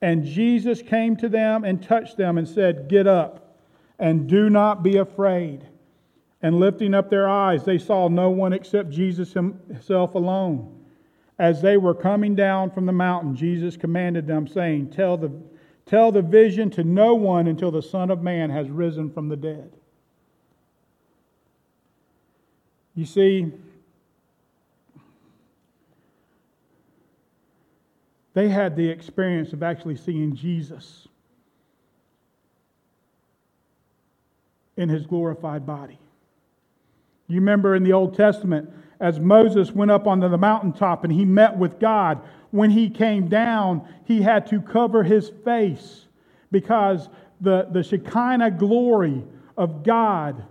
And 0.00 0.24
Jesus 0.24 0.82
came 0.82 1.16
to 1.16 1.28
them 1.28 1.64
and 1.64 1.82
touched 1.82 2.16
them 2.16 2.38
and 2.38 2.48
said, 2.48 2.88
Get 2.88 3.06
up 3.06 3.58
and 3.98 4.28
do 4.28 4.48
not 4.50 4.82
be 4.82 4.96
afraid. 4.96 5.66
And 6.42 6.60
lifting 6.60 6.94
up 6.94 7.10
their 7.10 7.28
eyes, 7.28 7.64
they 7.64 7.78
saw 7.78 8.08
no 8.08 8.30
one 8.30 8.52
except 8.52 8.90
Jesus 8.90 9.32
himself 9.32 10.14
alone. 10.14 10.72
As 11.38 11.60
they 11.60 11.76
were 11.76 11.94
coming 11.94 12.34
down 12.34 12.70
from 12.70 12.86
the 12.86 12.92
mountain, 12.92 13.34
Jesus 13.34 13.76
commanded 13.76 14.26
them, 14.26 14.46
saying, 14.46 14.90
Tell 14.90 15.16
the, 15.16 15.32
tell 15.84 16.12
the 16.12 16.22
vision 16.22 16.70
to 16.70 16.84
no 16.84 17.14
one 17.14 17.46
until 17.46 17.70
the 17.70 17.82
Son 17.82 18.10
of 18.10 18.22
Man 18.22 18.48
has 18.50 18.70
risen 18.70 19.10
from 19.10 19.28
the 19.28 19.36
dead. 19.36 19.72
You 22.96 23.04
see, 23.04 23.52
they 28.32 28.48
had 28.48 28.74
the 28.74 28.88
experience 28.88 29.52
of 29.52 29.62
actually 29.62 29.96
seeing 29.96 30.34
Jesus 30.34 31.06
in 34.78 34.88
his 34.88 35.06
glorified 35.06 35.66
body. 35.66 35.98
You 37.28 37.36
remember 37.36 37.74
in 37.74 37.84
the 37.84 37.92
Old 37.92 38.16
Testament, 38.16 38.70
as 38.98 39.20
Moses 39.20 39.72
went 39.72 39.90
up 39.90 40.06
onto 40.06 40.28
the 40.30 40.38
mountaintop 40.38 41.04
and 41.04 41.12
he 41.12 41.26
met 41.26 41.56
with 41.56 41.78
God, 41.78 42.22
when 42.50 42.70
he 42.70 42.88
came 42.88 43.28
down, 43.28 43.86
he 44.06 44.22
had 44.22 44.46
to 44.46 44.62
cover 44.62 45.02
his 45.02 45.30
face 45.44 46.06
because 46.50 47.10
the, 47.42 47.68
the 47.70 47.82
Shekinah 47.82 48.52
glory 48.52 49.22
of 49.58 49.82
God 49.82 50.46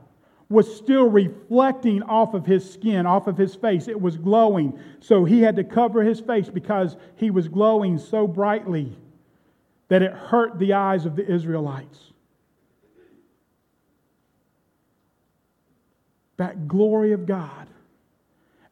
was 0.49 0.75
still 0.75 1.09
reflecting 1.09 2.03
off 2.03 2.33
of 2.33 2.45
his 2.45 2.71
skin, 2.71 3.05
off 3.05 3.27
of 3.27 3.37
his 3.37 3.55
face. 3.55 3.87
It 3.87 3.99
was 3.99 4.17
glowing. 4.17 4.79
So 4.99 5.25
he 5.25 5.41
had 5.41 5.55
to 5.55 5.63
cover 5.63 6.03
his 6.03 6.19
face 6.19 6.49
because 6.49 6.97
he 7.15 7.31
was 7.31 7.47
glowing 7.47 7.97
so 7.97 8.27
brightly 8.27 8.95
that 9.87 10.01
it 10.01 10.11
hurt 10.11 10.59
the 10.59 10.73
eyes 10.73 11.05
of 11.05 11.15
the 11.15 11.25
Israelites. 11.25 12.13
that 16.37 16.67
glory 16.67 17.13
of 17.13 17.25
God. 17.25 17.67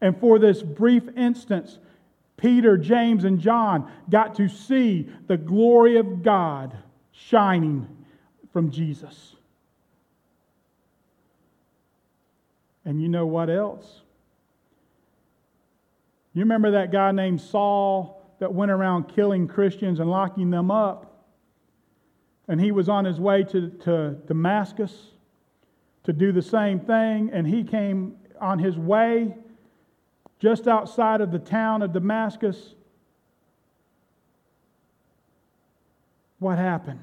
And 0.02 0.18
for 0.20 0.40
this 0.40 0.62
brief 0.62 1.04
instance, 1.16 1.80
Peter, 2.36 2.78
James, 2.78 3.24
and 3.24 3.40
John 3.40 3.90
got 4.10 4.36
to 4.36 4.50
see 4.50 5.10
the 5.28 5.38
glory 5.38 5.98
of 5.98 6.24
God 6.24 6.76
shining 7.12 7.88
from 8.52 8.70
Jesus. 8.70 9.36
And 12.86 13.02
you 13.02 13.08
know 13.08 13.26
what 13.26 13.50
else? 13.50 14.02
You 16.34 16.42
remember 16.42 16.72
that 16.72 16.92
guy 16.92 17.12
named 17.12 17.40
Saul 17.40 18.22
that 18.40 18.54
went 18.54 18.72
around 18.72 19.06
killing 19.06 19.48
Christians 19.48 20.00
and 20.00 20.10
locking 20.10 20.50
them 20.50 20.72
up? 20.72 21.26
And 22.48 22.60
he 22.60 22.72
was 22.72 22.90
on 22.90 23.06
his 23.06 23.20
way 23.20 23.44
to, 23.44 23.70
to 23.70 24.18
Damascus 24.28 25.12
to 26.04 26.12
do 26.12 26.32
the 26.32 26.42
same 26.42 26.80
thing, 26.80 27.30
and 27.32 27.48
he 27.48 27.64
came 27.64 28.18
on 28.42 28.60
his 28.60 28.78
way 28.78 29.36
just 30.40 30.68
outside 30.68 31.22
of 31.22 31.32
the 31.32 31.40
town 31.40 31.82
of 31.82 31.94
Damascus. 31.94 32.76
What 36.40 36.58
happened? 36.58 37.00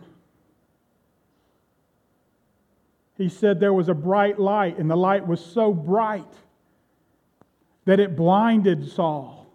He 3.21 3.29
said 3.29 3.61
there 3.61 3.75
was 3.75 3.91
a 3.91 3.95
bright 3.95 4.39
light, 4.39 4.79
and 4.79 4.91
the 4.91 4.97
light 4.97 5.27
was 5.27 5.45
so 5.45 5.75
bright 5.75 6.33
that 7.85 8.01
it 8.01 8.17
blinded 8.17 8.91
Saul. 8.91 9.47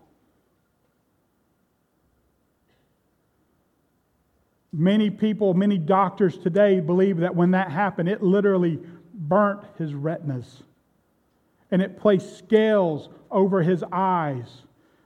Many 4.71 5.09
people, 5.09 5.55
many 5.55 5.79
doctors 5.79 6.37
today 6.37 6.79
believe 6.79 7.17
that 7.17 7.35
when 7.35 7.49
that 7.51 7.71
happened, 7.71 8.07
it 8.07 8.21
literally 8.21 8.79
burnt 9.15 9.61
his 9.79 9.95
retinas. 9.95 10.61
And 11.71 11.81
it 11.81 11.97
placed 11.97 12.37
scales 12.37 13.09
over 13.31 13.63
his 13.63 13.83
eyes 13.91 14.61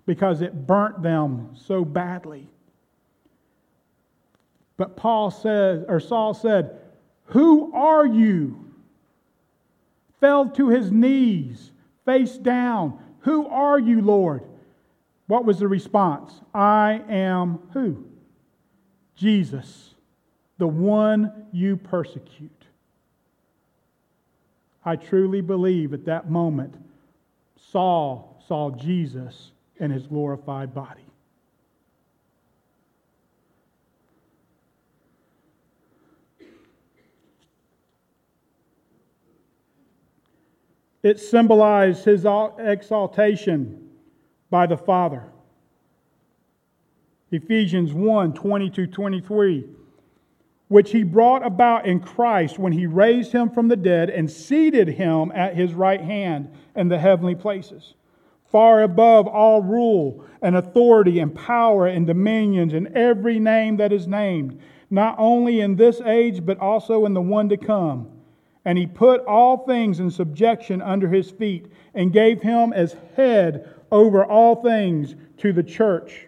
because 0.05 0.41
it 0.41 0.67
burnt 0.67 1.01
them 1.01 1.51
so 1.55 1.85
badly. 1.85 2.49
But 4.75 4.97
Paul 4.97 5.31
says, 5.31 5.85
or 5.87 6.01
Saul 6.01 6.33
said, 6.33 6.77
Who 7.29 7.73
are 7.73 8.05
you? 8.05 8.65
Fell 10.19 10.49
to 10.49 10.69
his 10.69 10.91
knees, 10.91 11.71
face 12.05 12.37
down. 12.37 12.99
Who 13.21 13.47
are 13.47 13.79
you, 13.79 14.01
Lord? 14.01 14.43
What 15.27 15.45
was 15.45 15.59
the 15.59 15.67
response? 15.67 16.33
I 16.53 17.03
am 17.07 17.59
who? 17.73 18.05
Jesus, 19.15 19.93
the 20.57 20.67
one 20.67 21.45
you 21.51 21.77
persecute. 21.77 22.51
I 24.83 24.95
truly 24.95 25.41
believe 25.41 25.93
at 25.93 26.05
that 26.05 26.31
moment, 26.31 26.73
Saul 27.71 28.41
saw 28.47 28.71
Jesus 28.71 29.51
in 29.79 29.91
his 29.91 30.07
glorified 30.07 30.73
body. 30.73 31.08
It 41.01 41.19
symbolized 41.19 42.05
his 42.05 42.25
exaltation 42.57 43.89
by 44.49 44.65
the 44.65 44.77
Father. 44.77 45.23
Ephesians 47.31 47.93
1 47.93 48.33
20 48.33 48.69
to 48.71 48.87
23 48.87 49.65
which 50.69 50.91
he 50.91 51.03
brought 51.03 51.45
about 51.45 51.85
in 51.85 51.99
Christ 51.99 52.57
when 52.57 52.71
he 52.71 52.85
raised 52.85 53.31
him 53.31 53.49
from 53.49 53.67
the 53.67 53.75
dead 53.75 54.09
and 54.09 54.29
seated 54.29 54.87
him 54.87 55.31
at 55.33 55.55
his 55.55 55.73
right 55.73 55.99
hand 55.99 56.47
in 56.75 56.87
the 56.87 56.99
heavenly 56.99 57.35
places, 57.35 57.95
far 58.45 58.83
above 58.83 59.27
all 59.27 59.61
rule 59.61 60.23
and 60.43 60.55
authority 60.55 61.19
and 61.19 61.33
power 61.33 61.87
and 61.87 62.05
dominions 62.05 62.73
and 62.73 62.87
every 62.95 63.39
name 63.39 63.77
that 63.77 63.91
is 63.91 64.07
named, 64.07 64.59
not 64.91 65.15
only 65.17 65.59
in 65.59 65.75
this 65.75 66.01
age, 66.01 66.45
but 66.45 66.59
also 66.59 67.05
in 67.05 67.15
the 67.15 67.21
one 67.21 67.49
to 67.49 67.57
come. 67.57 68.07
And 68.69 68.77
he 68.77 68.85
put 68.85 69.25
all 69.25 69.65
things 69.65 69.99
in 69.99 70.11
subjection 70.11 70.79
under 70.79 71.07
his 71.07 71.31
feet 71.31 71.65
and 71.95 72.13
gave 72.13 72.43
him 72.43 72.71
as 72.71 72.95
head 73.15 73.67
over 73.91 74.23
all 74.23 74.61
things 74.61 75.15
to 75.37 75.51
the 75.51 75.63
church, 75.63 76.27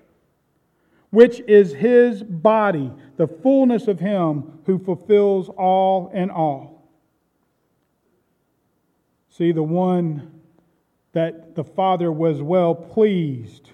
which 1.11 1.41
is 1.41 1.73
his 1.73 2.23
body, 2.23 2.91
the 3.17 3.27
fullness 3.27 3.87
of 3.87 3.99
him 3.99 4.57
who 4.65 4.79
fulfills 4.79 5.49
all 5.49 6.09
in 6.15 6.31
all. 6.31 6.89
See, 9.29 9.51
the 9.51 9.61
one 9.61 10.41
that 11.11 11.53
the 11.53 11.63
Father 11.63 12.11
was 12.11 12.41
well 12.41 12.73
pleased 12.73 13.69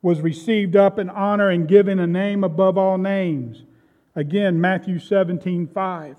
was 0.00 0.22
received 0.22 0.76
up 0.76 0.98
in 0.98 1.10
honor 1.10 1.50
and 1.50 1.68
given 1.68 1.98
a 1.98 2.06
name 2.06 2.42
above 2.42 2.78
all 2.78 2.96
names. 2.96 3.64
Again, 4.14 4.58
Matthew 4.62 4.98
17, 4.98 5.66
5. 5.66 6.16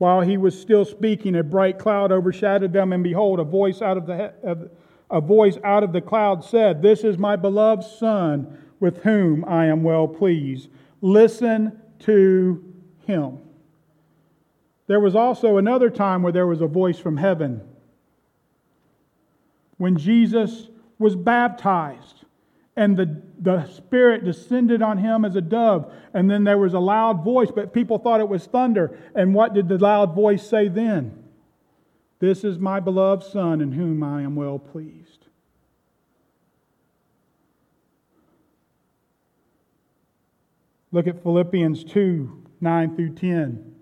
While 0.00 0.22
he 0.22 0.38
was 0.38 0.58
still 0.58 0.86
speaking, 0.86 1.36
a 1.36 1.42
bright 1.42 1.78
cloud 1.78 2.10
overshadowed 2.10 2.72
them, 2.72 2.94
and 2.94 3.04
behold, 3.04 3.38
a 3.38 3.44
voice 3.44 3.82
out 3.82 3.98
of 3.98 4.06
the, 4.06 4.70
a 5.10 5.20
voice 5.20 5.58
out 5.62 5.82
of 5.82 5.92
the 5.92 6.00
cloud 6.00 6.42
said, 6.42 6.80
This 6.80 7.04
is 7.04 7.18
my 7.18 7.36
beloved 7.36 7.84
Son, 7.84 8.56
with 8.80 9.02
whom 9.02 9.44
I 9.44 9.66
am 9.66 9.82
well 9.82 10.08
pleased. 10.08 10.70
Listen 11.02 11.78
to 11.98 12.64
him. 13.06 13.40
There 14.86 15.00
was 15.00 15.14
also 15.14 15.58
another 15.58 15.90
time 15.90 16.22
where 16.22 16.32
there 16.32 16.46
was 16.46 16.62
a 16.62 16.66
voice 16.66 16.98
from 16.98 17.18
heaven. 17.18 17.60
When 19.76 19.98
Jesus 19.98 20.68
was 20.98 21.14
baptized, 21.14 22.19
and 22.76 22.96
the, 22.96 23.22
the 23.38 23.66
Spirit 23.66 24.24
descended 24.24 24.82
on 24.82 24.98
him 24.98 25.24
as 25.24 25.36
a 25.36 25.40
dove, 25.40 25.92
and 26.14 26.30
then 26.30 26.44
there 26.44 26.58
was 26.58 26.74
a 26.74 26.78
loud 26.78 27.24
voice, 27.24 27.50
but 27.54 27.72
people 27.72 27.98
thought 27.98 28.20
it 28.20 28.28
was 28.28 28.46
thunder. 28.46 28.98
And 29.14 29.34
what 29.34 29.54
did 29.54 29.68
the 29.68 29.78
loud 29.78 30.14
voice 30.14 30.46
say 30.46 30.68
then? 30.68 31.24
This 32.20 32.44
is 32.44 32.58
my 32.58 32.80
beloved 32.80 33.24
Son 33.24 33.60
in 33.60 33.72
whom 33.72 34.02
I 34.02 34.22
am 34.22 34.36
well 34.36 34.58
pleased. 34.58 35.26
Look 40.92 41.06
at 41.06 41.22
Philippians 41.22 41.84
2 41.84 42.36
9 42.62 42.96
through 42.96 43.14
10. 43.14 43.74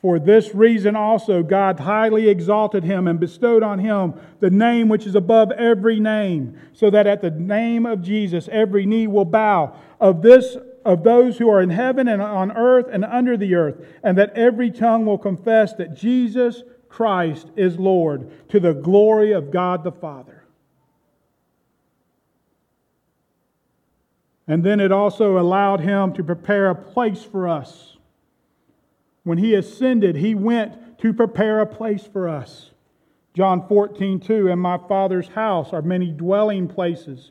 For 0.00 0.20
this 0.20 0.54
reason 0.54 0.94
also 0.94 1.42
God 1.42 1.80
highly 1.80 2.28
exalted 2.28 2.84
him 2.84 3.08
and 3.08 3.18
bestowed 3.18 3.64
on 3.64 3.80
him 3.80 4.14
the 4.38 4.50
name 4.50 4.88
which 4.88 5.06
is 5.06 5.16
above 5.16 5.50
every 5.52 5.98
name, 5.98 6.56
so 6.72 6.88
that 6.90 7.08
at 7.08 7.20
the 7.20 7.32
name 7.32 7.84
of 7.84 8.02
Jesus 8.02 8.48
every 8.52 8.86
knee 8.86 9.08
will 9.08 9.24
bow 9.24 9.74
of 10.00 10.22
this 10.22 10.56
of 10.84 11.02
those 11.02 11.36
who 11.36 11.50
are 11.50 11.60
in 11.60 11.70
heaven 11.70 12.08
and 12.08 12.22
on 12.22 12.52
earth 12.52 12.86
and 12.90 13.04
under 13.04 13.36
the 13.36 13.54
earth, 13.54 13.84
and 14.02 14.16
that 14.16 14.32
every 14.34 14.70
tongue 14.70 15.04
will 15.04 15.18
confess 15.18 15.74
that 15.74 15.94
Jesus 15.94 16.62
Christ 16.88 17.48
is 17.56 17.78
Lord, 17.78 18.48
to 18.48 18.58
the 18.58 18.72
glory 18.72 19.32
of 19.32 19.50
God 19.50 19.84
the 19.84 19.92
Father. 19.92 20.44
And 24.46 24.64
then 24.64 24.80
it 24.80 24.90
also 24.90 25.38
allowed 25.38 25.80
him 25.80 26.14
to 26.14 26.24
prepare 26.24 26.70
a 26.70 26.74
place 26.74 27.22
for 27.22 27.46
us. 27.46 27.97
When 29.28 29.36
he 29.36 29.54
ascended, 29.54 30.16
he 30.16 30.34
went 30.34 30.98
to 31.00 31.12
prepare 31.12 31.60
a 31.60 31.66
place 31.66 32.02
for 32.02 32.30
us. 32.30 32.70
John 33.34 33.68
14, 33.68 34.20
2, 34.20 34.48
In 34.48 34.58
my 34.58 34.78
Father's 34.88 35.28
house 35.28 35.74
are 35.74 35.82
many 35.82 36.10
dwelling 36.10 36.66
places. 36.66 37.30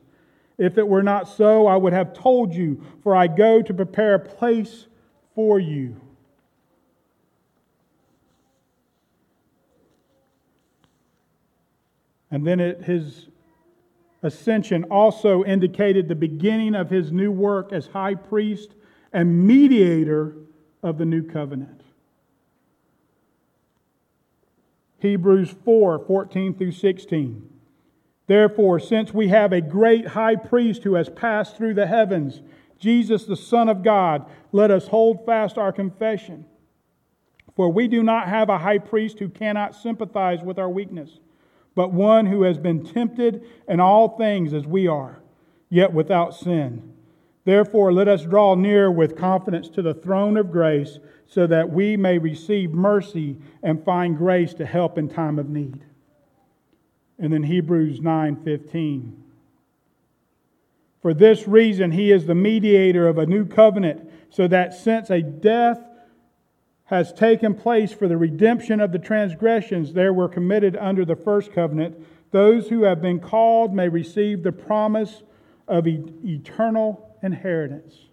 If 0.59 0.77
it 0.77 0.87
were 0.87 1.01
not 1.01 1.27
so, 1.27 1.65
I 1.65 1.75
would 1.75 1.93
have 1.93 2.13
told 2.13 2.53
you, 2.53 2.83
for 3.01 3.15
I 3.15 3.25
go 3.25 3.63
to 3.63 3.73
prepare 3.73 4.13
a 4.13 4.19
place 4.19 4.85
for 5.33 5.59
you. 5.59 5.99
And 12.29 12.45
then 12.45 12.59
it, 12.59 12.83
his 12.83 13.29
ascension 14.21 14.83
also 14.83 15.43
indicated 15.43 16.07
the 16.07 16.13
beginning 16.13 16.75
of 16.75 16.91
his 16.91 17.11
new 17.11 17.31
work 17.31 17.73
as 17.73 17.87
high 17.87 18.13
priest 18.13 18.75
and 19.11 19.47
mediator 19.47 20.35
of 20.83 20.99
the 20.99 21.05
new 21.05 21.23
covenant. 21.23 21.81
Hebrews 24.99 25.55
4 25.63 25.99
14 25.99 26.53
through 26.55 26.71
16. 26.71 27.49
Therefore, 28.27 28.79
since 28.79 29.13
we 29.13 29.29
have 29.29 29.53
a 29.53 29.61
great 29.61 30.07
high 30.07 30.35
priest 30.35 30.83
who 30.83 30.95
has 30.95 31.09
passed 31.09 31.55
through 31.55 31.75
the 31.75 31.87
heavens, 31.87 32.41
Jesus, 32.77 33.25
the 33.25 33.37
Son 33.37 33.69
of 33.69 33.83
God, 33.83 34.25
let 34.51 34.69
us 34.69 34.87
hold 34.87 35.25
fast 35.25 35.57
our 35.57 35.71
confession. 35.71 36.45
For 37.55 37.69
we 37.69 37.87
do 37.87 38.03
not 38.03 38.27
have 38.27 38.49
a 38.49 38.57
high 38.57 38.77
priest 38.79 39.19
who 39.19 39.29
cannot 39.29 39.75
sympathize 39.75 40.43
with 40.43 40.59
our 40.59 40.69
weakness 40.69 41.19
but 41.77 41.93
one 41.93 42.25
who 42.25 42.41
has 42.41 42.57
been 42.57 42.83
tempted 42.83 43.45
in 43.67 43.79
all 43.79 44.17
things 44.17 44.51
as 44.51 44.65
we 44.65 44.87
are, 44.87 45.21
yet 45.69 45.93
without 45.93 46.33
sin. 46.33 46.91
Therefore, 47.45 47.93
let 47.93 48.07
us 48.07 48.23
draw 48.23 48.55
near 48.55 48.89
with 48.89 49.15
confidence 49.15 49.69
to 49.69 49.83
the 49.83 49.93
throne 49.93 50.37
of 50.37 50.51
grace 50.51 50.97
so 51.27 51.45
that 51.47 51.69
we 51.69 51.97
may 51.97 52.17
receive 52.17 52.71
mercy 52.71 53.37
and 53.61 53.83
find 53.83 54.17
grace 54.17 54.53
to 54.55 54.65
help 54.65 54.97
in 54.97 55.09
time 55.09 55.37
of 55.37 55.49
need. 55.49 55.81
And 57.19 57.33
then 57.33 57.43
Hebrews 57.43 57.99
9:15. 57.99 59.23
For 61.01 61.13
this 61.13 61.47
reason 61.47 61.91
he 61.91 62.11
is 62.11 62.25
the 62.25 62.35
mediator 62.35 63.07
of 63.07 63.17
a 63.17 63.25
new 63.25 63.45
covenant 63.45 64.09
so 64.29 64.47
that 64.47 64.73
since 64.73 65.09
a 65.09 65.21
death 65.21 65.83
has 66.85 67.11
taken 67.11 67.53
place 67.53 67.91
for 67.91 68.07
the 68.07 68.17
redemption 68.17 68.79
of 68.79 68.91
the 68.91 68.99
transgressions 68.99 69.93
there 69.93 70.13
were 70.13 70.29
committed 70.29 70.75
under 70.77 71.03
the 71.03 71.15
first 71.15 71.51
covenant, 71.51 71.95
those 72.31 72.69
who 72.69 72.83
have 72.83 73.01
been 73.01 73.19
called 73.19 73.73
may 73.73 73.89
receive 73.89 74.43
the 74.43 74.51
promise 74.51 75.23
of 75.67 75.85
eternal 75.87 77.17
inheritance. 77.21 78.06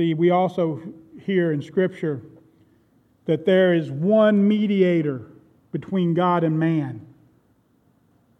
See, 0.00 0.14
we 0.14 0.30
also 0.30 0.80
hear 1.26 1.52
in 1.52 1.60
Scripture 1.60 2.22
that 3.26 3.44
there 3.44 3.74
is 3.74 3.90
one 3.90 4.48
mediator 4.48 5.26
between 5.72 6.14
God 6.14 6.42
and 6.42 6.58
man 6.58 7.06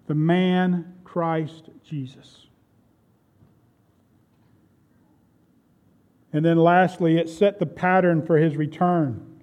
the 0.07 0.15
man 0.15 0.95
Christ 1.05 1.69
Jesus. 1.85 2.47
And 6.33 6.43
then 6.43 6.57
lastly, 6.57 7.19
it 7.19 7.29
set 7.29 7.59
the 7.59 7.67
pattern 7.67 8.25
for 8.25 8.39
his 8.39 8.57
return. 8.57 9.43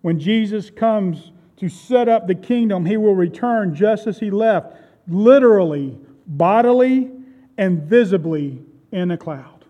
When 0.00 0.18
Jesus 0.18 0.70
comes 0.70 1.32
to 1.58 1.68
set 1.68 2.08
up 2.08 2.28
the 2.28 2.34
kingdom, 2.34 2.86
he 2.86 2.96
will 2.96 3.14
return 3.14 3.74
just 3.74 4.06
as 4.06 4.20
he 4.20 4.30
left, 4.30 4.74
literally, 5.06 5.98
bodily, 6.26 7.10
and 7.58 7.82
visibly 7.82 8.62
in 8.90 9.10
a 9.10 9.18
cloud. 9.18 9.61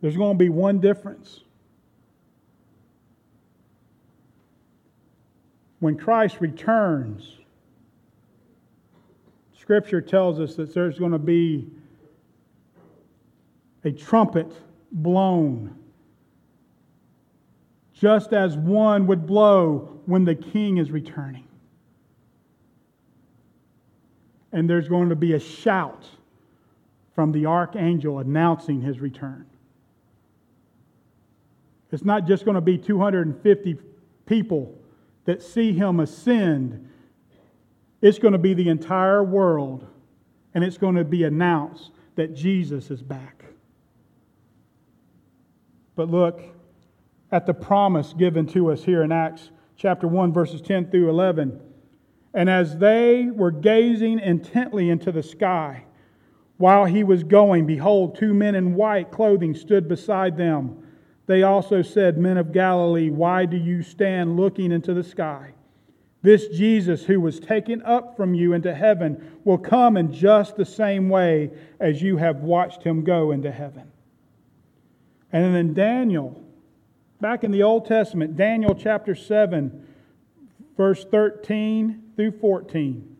There's 0.00 0.16
going 0.16 0.36
to 0.36 0.38
be 0.38 0.48
one 0.48 0.78
difference. 0.80 1.40
When 5.80 5.96
Christ 5.96 6.40
returns, 6.40 7.38
Scripture 9.58 10.00
tells 10.00 10.38
us 10.40 10.54
that 10.56 10.72
there's 10.72 10.98
going 10.98 11.12
to 11.12 11.18
be 11.18 11.68
a 13.84 13.92
trumpet 13.92 14.52
blown, 14.92 15.76
just 17.92 18.32
as 18.32 18.56
one 18.56 19.06
would 19.06 19.26
blow 19.26 20.00
when 20.06 20.24
the 20.24 20.34
king 20.34 20.78
is 20.78 20.90
returning. 20.90 21.44
And 24.52 24.68
there's 24.68 24.88
going 24.88 25.08
to 25.08 25.16
be 25.16 25.34
a 25.34 25.40
shout 25.40 26.06
from 27.14 27.32
the 27.32 27.46
archangel 27.46 28.18
announcing 28.18 28.80
his 28.80 29.00
return. 29.00 29.46
It's 31.96 32.04
not 32.04 32.26
just 32.26 32.44
going 32.44 32.56
to 32.56 32.60
be 32.60 32.76
250 32.76 33.78
people 34.26 34.78
that 35.24 35.42
see 35.42 35.72
him 35.72 36.00
ascend 36.00 36.90
it's 38.02 38.18
going 38.18 38.32
to 38.32 38.38
be 38.38 38.52
the 38.52 38.68
entire 38.68 39.24
world, 39.24 39.86
and 40.52 40.62
it's 40.62 40.76
going 40.76 40.96
to 40.96 41.04
be 41.04 41.24
announced 41.24 41.92
that 42.16 42.34
Jesus 42.34 42.90
is 42.90 43.02
back. 43.02 43.46
But 45.94 46.10
look 46.10 46.42
at 47.32 47.46
the 47.46 47.54
promise 47.54 48.12
given 48.12 48.46
to 48.48 48.70
us 48.70 48.84
here 48.84 49.02
in 49.02 49.10
Acts 49.10 49.50
chapter 49.76 50.06
1, 50.06 50.34
verses 50.34 50.60
10 50.60 50.90
through 50.90 51.08
11. 51.08 51.58
And 52.34 52.50
as 52.50 52.76
they 52.76 53.30
were 53.32 53.50
gazing 53.50 54.18
intently 54.20 54.90
into 54.90 55.10
the 55.10 55.22
sky, 55.22 55.84
while 56.58 56.84
he 56.84 57.02
was 57.02 57.24
going, 57.24 57.66
behold, 57.66 58.16
two 58.16 58.34
men 58.34 58.54
in 58.54 58.74
white 58.74 59.10
clothing 59.10 59.54
stood 59.54 59.88
beside 59.88 60.36
them. 60.36 60.85
They 61.26 61.42
also 61.42 61.82
said, 61.82 62.18
Men 62.18 62.36
of 62.36 62.52
Galilee, 62.52 63.10
why 63.10 63.46
do 63.46 63.56
you 63.56 63.82
stand 63.82 64.36
looking 64.36 64.72
into 64.72 64.94
the 64.94 65.02
sky? 65.02 65.52
This 66.22 66.48
Jesus 66.48 67.04
who 67.04 67.20
was 67.20 67.38
taken 67.38 67.82
up 67.82 68.16
from 68.16 68.34
you 68.34 68.52
into 68.52 68.74
heaven 68.74 69.38
will 69.44 69.58
come 69.58 69.96
in 69.96 70.12
just 70.12 70.56
the 70.56 70.64
same 70.64 71.08
way 71.08 71.50
as 71.78 72.02
you 72.02 72.16
have 72.16 72.38
watched 72.38 72.82
him 72.82 73.04
go 73.04 73.32
into 73.32 73.50
heaven. 73.50 73.90
And 75.32 75.54
then 75.54 75.74
Daniel 75.74 76.42
Back 77.20 77.44
in 77.44 77.50
the 77.50 77.62
Old 77.62 77.86
Testament, 77.86 78.36
Daniel 78.36 78.74
chapter 78.74 79.14
7, 79.14 79.86
verse 80.76 81.04
13 81.04 82.02
through 82.14 82.32
14. 82.32 83.16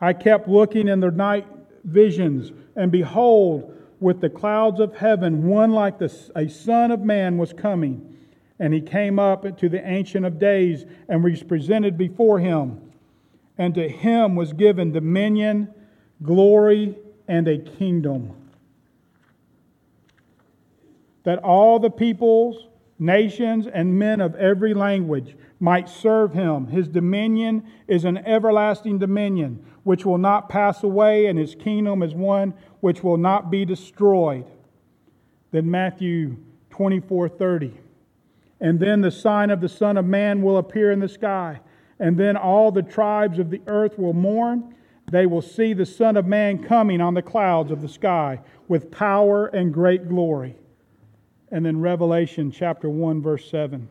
I 0.00 0.12
kept 0.12 0.48
looking 0.48 0.86
in 0.88 1.00
the 1.00 1.10
night 1.10 1.46
visions, 1.84 2.52
and 2.76 2.92
behold, 2.92 3.76
with 4.02 4.20
the 4.20 4.28
clouds 4.28 4.80
of 4.80 4.96
heaven, 4.96 5.46
one 5.46 5.72
like 5.72 5.98
the, 5.98 6.12
a 6.34 6.48
son 6.48 6.90
of 6.90 7.00
man 7.00 7.38
was 7.38 7.52
coming. 7.52 8.16
And 8.58 8.74
he 8.74 8.80
came 8.80 9.18
up 9.18 9.58
to 9.58 9.68
the 9.68 9.86
Ancient 9.86 10.26
of 10.26 10.38
Days 10.38 10.84
and 11.08 11.24
was 11.24 11.42
presented 11.42 11.96
before 11.96 12.38
him. 12.38 12.92
And 13.56 13.74
to 13.74 13.88
him 13.88 14.34
was 14.34 14.52
given 14.52 14.92
dominion, 14.92 15.72
glory, 16.22 16.96
and 17.28 17.48
a 17.48 17.58
kingdom. 17.58 18.34
That 21.24 21.38
all 21.38 21.78
the 21.78 21.90
peoples, 21.90 22.66
nations, 22.98 23.66
and 23.66 23.98
men 23.98 24.20
of 24.20 24.34
every 24.34 24.74
language 24.74 25.36
might 25.60 25.88
serve 25.88 26.32
him. 26.32 26.66
His 26.66 26.88
dominion 26.88 27.64
is 27.86 28.04
an 28.04 28.18
everlasting 28.18 28.98
dominion 28.98 29.64
which 29.84 30.06
will 30.06 30.18
not 30.18 30.48
pass 30.48 30.82
away, 30.82 31.26
and 31.26 31.38
his 31.38 31.54
kingdom 31.54 32.02
is 32.02 32.14
one 32.14 32.54
which 32.80 33.02
will 33.02 33.16
not 33.16 33.50
be 33.50 33.64
destroyed. 33.64 34.46
Then 35.50 35.70
Matthew 35.70 36.36
24 36.70 37.28
30. 37.28 37.74
And 38.60 38.78
then 38.78 39.00
the 39.00 39.10
sign 39.10 39.50
of 39.50 39.60
the 39.60 39.68
Son 39.68 39.96
of 39.96 40.04
Man 40.04 40.40
will 40.40 40.56
appear 40.56 40.92
in 40.92 41.00
the 41.00 41.08
sky, 41.08 41.60
and 41.98 42.16
then 42.16 42.36
all 42.36 42.70
the 42.70 42.82
tribes 42.82 43.38
of 43.38 43.50
the 43.50 43.60
earth 43.66 43.98
will 43.98 44.12
mourn. 44.12 44.74
They 45.10 45.26
will 45.26 45.42
see 45.42 45.72
the 45.72 45.84
Son 45.84 46.16
of 46.16 46.26
Man 46.26 46.62
coming 46.62 47.00
on 47.00 47.14
the 47.14 47.22
clouds 47.22 47.72
of 47.72 47.82
the 47.82 47.88
sky 47.88 48.40
with 48.68 48.90
power 48.90 49.48
and 49.48 49.74
great 49.74 50.08
glory. 50.08 50.56
And 51.50 51.66
then 51.66 51.80
Revelation 51.80 52.50
chapter 52.50 52.88
1, 52.88 53.20
verse 53.20 53.50
7. 53.50 53.88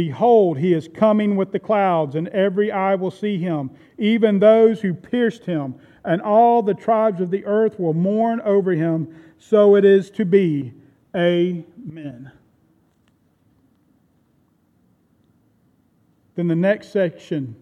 Behold, 0.00 0.56
he 0.56 0.72
is 0.72 0.88
coming 0.88 1.36
with 1.36 1.52
the 1.52 1.58
clouds, 1.58 2.14
and 2.14 2.26
every 2.28 2.72
eye 2.72 2.94
will 2.94 3.10
see 3.10 3.36
him, 3.36 3.70
even 3.98 4.38
those 4.38 4.80
who 4.80 4.94
pierced 4.94 5.44
him, 5.44 5.74
and 6.06 6.22
all 6.22 6.62
the 6.62 6.72
tribes 6.72 7.20
of 7.20 7.30
the 7.30 7.44
earth 7.44 7.78
will 7.78 7.92
mourn 7.92 8.40
over 8.40 8.72
him. 8.72 9.14
So 9.36 9.76
it 9.76 9.84
is 9.84 10.10
to 10.12 10.24
be. 10.24 10.72
Amen. 11.14 12.32
Then 16.34 16.48
the 16.48 16.56
next 16.56 16.92
section, 16.92 17.54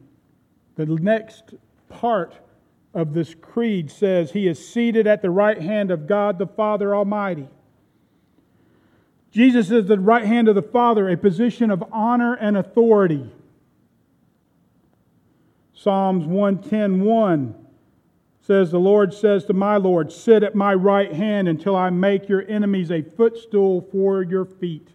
the 0.76 0.86
next 0.86 1.54
part 1.88 2.38
of 2.94 3.14
this 3.14 3.34
creed 3.34 3.90
says, 3.90 4.30
He 4.30 4.46
is 4.46 4.64
seated 4.64 5.08
at 5.08 5.22
the 5.22 5.30
right 5.30 5.60
hand 5.60 5.90
of 5.90 6.06
God 6.06 6.38
the 6.38 6.46
Father 6.46 6.94
Almighty. 6.94 7.48
Jesus 9.30 9.70
is 9.70 9.86
the 9.86 9.98
right 9.98 10.24
hand 10.24 10.48
of 10.48 10.54
the 10.54 10.62
Father, 10.62 11.08
a 11.08 11.16
position 11.16 11.70
of 11.70 11.84
honor 11.92 12.34
and 12.34 12.56
authority. 12.56 13.30
Psalms 15.74 16.26
110:1 16.26 17.54
says 18.40 18.70
the 18.70 18.80
Lord 18.80 19.12
says 19.12 19.44
to 19.44 19.52
my 19.52 19.76
Lord, 19.76 20.10
"Sit 20.10 20.42
at 20.42 20.54
my 20.54 20.74
right 20.74 21.12
hand 21.12 21.46
until 21.46 21.76
I 21.76 21.90
make 21.90 22.28
your 22.28 22.44
enemies 22.48 22.90
a 22.90 23.02
footstool 23.02 23.82
for 23.82 24.22
your 24.22 24.44
feet." 24.44 24.94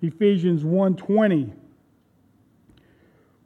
Ephesians 0.00 0.64
1:20 0.64 1.52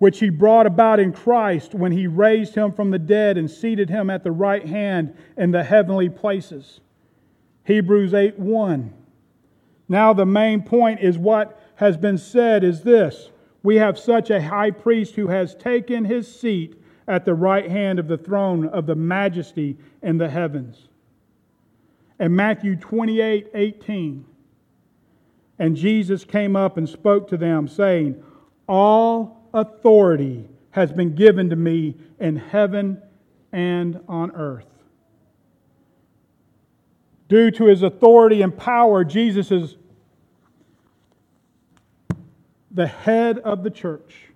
which 0.01 0.21
he 0.21 0.31
brought 0.31 0.67
about 0.67 0.99
in 0.99 1.13
Christ 1.13 1.75
when 1.75 1.93
he 1.93 2.07
raised 2.07 2.55
him 2.55 2.73
from 2.73 2.91
the 2.91 2.99
dead 2.99 3.37
and 3.37 3.51
seated 3.51 3.91
him 3.91 4.09
at 4.09 4.25
the 4.25 4.33
right 4.33 4.65
hand 4.65 5.15
in 5.37 5.51
the 5.51 5.63
heavenly 5.63 6.09
places. 6.09 6.81
Hebrews 7.65 8.15
8 8.15 8.39
1. 8.39 8.95
Now, 9.91 10.13
the 10.13 10.25
main 10.25 10.63
point 10.63 11.01
is 11.01 11.19
what 11.19 11.61
has 11.75 11.97
been 11.97 12.17
said 12.17 12.63
is 12.63 12.83
this 12.83 13.31
We 13.65 13.75
have 13.77 13.99
such 13.99 14.31
a 14.31 14.41
high 14.41 14.71
priest 14.71 15.17
who 15.17 15.27
has 15.27 15.57
taken 15.57 16.05
his 16.05 16.33
seat 16.33 16.81
at 17.09 17.25
the 17.25 17.35
right 17.35 17.69
hand 17.69 17.99
of 17.99 18.07
the 18.07 18.17
throne 18.17 18.69
of 18.69 18.87
the 18.87 18.95
majesty 18.95 19.77
in 20.01 20.17
the 20.17 20.31
heavens. 20.31 20.87
And 22.21 22.37
Matthew 22.37 22.77
28 22.77 23.49
18. 23.53 24.25
And 25.59 25.77
Jesus 25.77 26.25
came 26.25 26.55
up 26.55 26.77
and 26.77 26.89
spoke 26.89 27.27
to 27.29 27.37
them, 27.37 27.67
saying, 27.67 28.23
All 28.69 29.51
authority 29.53 30.49
has 30.71 30.93
been 30.93 31.17
given 31.17 31.51
to 31.51 31.57
me 31.57 31.97
in 32.21 32.37
heaven 32.37 33.03
and 33.51 33.99
on 34.07 34.31
earth. 34.37 34.69
Due 37.29 37.51
to 37.51 37.67
his 37.67 37.83
authority 37.83 38.43
and 38.43 38.57
power, 38.57 39.05
Jesus 39.05 39.51
is 39.51 39.77
the 42.71 42.87
head 42.87 43.39
of 43.39 43.63
the 43.63 43.71
church. 43.71 44.31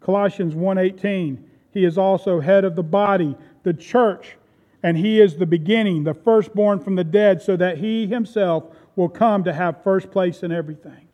Colossians 0.00 0.54
1:18 0.54 1.38
He 1.70 1.84
is 1.84 1.98
also 1.98 2.40
head 2.40 2.64
of 2.64 2.76
the 2.76 2.82
body, 2.82 3.36
the 3.64 3.74
church, 3.74 4.36
and 4.82 4.96
he 4.96 5.20
is 5.20 5.36
the 5.36 5.46
beginning, 5.46 6.04
the 6.04 6.14
firstborn 6.14 6.78
from 6.78 6.94
the 6.94 7.04
dead, 7.04 7.42
so 7.42 7.56
that 7.56 7.78
he 7.78 8.06
himself 8.06 8.64
will 8.96 9.08
come 9.08 9.42
to 9.44 9.52
have 9.52 9.82
first 9.82 10.10
place 10.10 10.42
in 10.42 10.52
everything. 10.52 11.08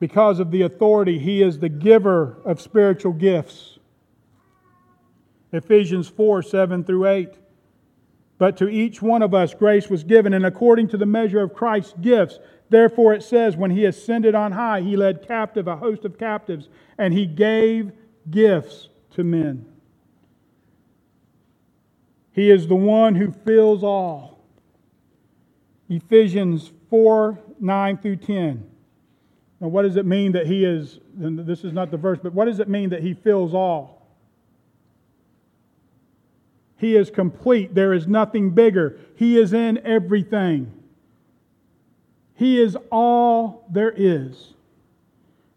Because 0.00 0.40
of 0.40 0.50
the 0.50 0.62
authority, 0.62 1.18
he 1.18 1.40
is 1.40 1.60
the 1.60 1.68
giver 1.68 2.38
of 2.44 2.60
spiritual 2.60 3.12
gifts. 3.12 3.78
Ephesians 5.52 6.08
4 6.08 6.42
7 6.42 6.82
through 6.82 7.06
8. 7.06 7.38
But 8.38 8.56
to 8.58 8.68
each 8.68 9.00
one 9.00 9.22
of 9.22 9.34
us 9.34 9.54
grace 9.54 9.88
was 9.88 10.04
given, 10.04 10.32
and 10.32 10.44
according 10.44 10.88
to 10.88 10.96
the 10.96 11.06
measure 11.06 11.40
of 11.40 11.54
Christ's 11.54 11.94
gifts. 12.00 12.38
Therefore 12.68 13.14
it 13.14 13.22
says, 13.22 13.56
when 13.56 13.70
he 13.70 13.84
ascended 13.84 14.34
on 14.34 14.52
high, 14.52 14.80
he 14.80 14.96
led 14.96 15.26
captive 15.26 15.68
a 15.68 15.76
host 15.76 16.04
of 16.04 16.18
captives, 16.18 16.68
and 16.98 17.14
he 17.14 17.26
gave 17.26 17.92
gifts 18.30 18.88
to 19.12 19.22
men. 19.22 19.66
He 22.32 22.50
is 22.50 22.66
the 22.66 22.74
one 22.74 23.14
who 23.14 23.30
fills 23.30 23.84
all. 23.84 24.44
Ephesians 25.88 26.72
4 26.90 27.38
9 27.60 27.98
through 27.98 28.16
10. 28.16 28.70
Now, 29.60 29.68
what 29.68 29.82
does 29.82 29.96
it 29.96 30.04
mean 30.04 30.32
that 30.32 30.46
he 30.46 30.64
is, 30.64 30.98
this 31.14 31.62
is 31.62 31.72
not 31.72 31.90
the 31.90 31.96
verse, 31.96 32.18
but 32.22 32.34
what 32.34 32.46
does 32.46 32.58
it 32.58 32.68
mean 32.68 32.90
that 32.90 33.02
he 33.02 33.14
fills 33.14 33.54
all? 33.54 34.03
He 36.84 36.96
is 36.96 37.08
complete. 37.08 37.74
There 37.74 37.94
is 37.94 38.06
nothing 38.06 38.50
bigger. 38.50 38.98
He 39.16 39.38
is 39.38 39.54
in 39.54 39.78
everything. 39.86 40.70
He 42.34 42.60
is 42.60 42.76
all 42.92 43.64
there 43.72 43.94
is. 43.96 44.52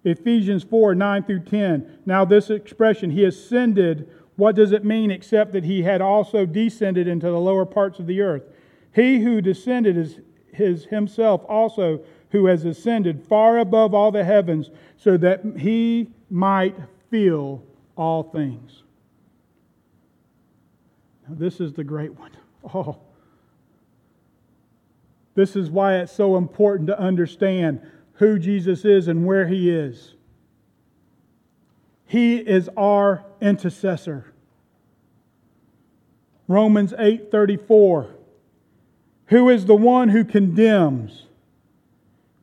Ephesians 0.05 0.63
4 0.63 0.95
9 0.95 1.23
through 1.23 1.43
10. 1.43 1.99
Now, 2.05 2.23
this 2.23 2.49
expression, 2.49 3.09
he 3.09 3.25
ascended, 3.25 4.09
what 4.37 4.55
does 4.55 4.71
it 4.71 4.85
mean 4.85 5.11
except 5.11 5.51
that 5.51 5.65
he 5.65 5.83
had 5.83 5.99
also 5.99 6.45
descended 6.45 7.09
into 7.09 7.29
the 7.29 7.41
lower 7.41 7.65
parts 7.65 7.99
of 7.99 8.07
the 8.07 8.21
earth? 8.21 8.43
He 8.95 9.19
who 9.19 9.41
descended 9.41 9.97
is 9.97 10.19
his 10.53 10.85
himself 10.85 11.43
also 11.49 11.99
who 12.31 12.45
has 12.45 12.63
ascended 12.63 13.21
far 13.27 13.57
above 13.57 13.93
all 13.93 14.13
the 14.13 14.23
heavens 14.23 14.71
so 14.95 15.17
that 15.17 15.41
he 15.57 16.07
might 16.29 16.77
fill 17.09 17.63
all 17.97 18.23
things. 18.23 18.83
This 21.29 21.59
is 21.59 21.73
the 21.73 21.83
great 21.83 22.17
one. 22.17 22.31
Oh. 22.73 22.97
This 25.35 25.55
is 25.55 25.69
why 25.69 25.97
it's 25.97 26.11
so 26.11 26.35
important 26.35 26.87
to 26.87 26.99
understand 26.99 27.81
who 28.13 28.39
Jesus 28.39 28.83
is 28.85 29.07
and 29.07 29.25
where 29.25 29.47
he 29.47 29.69
is. 29.69 30.15
He 32.07 32.37
is 32.37 32.69
our 32.75 33.23
intercessor. 33.41 34.33
Romans 36.47 36.93
8:34 36.93 38.07
Who 39.27 39.49
is 39.49 39.65
the 39.65 39.75
one 39.75 40.09
who 40.09 40.23
condemns? 40.23 41.27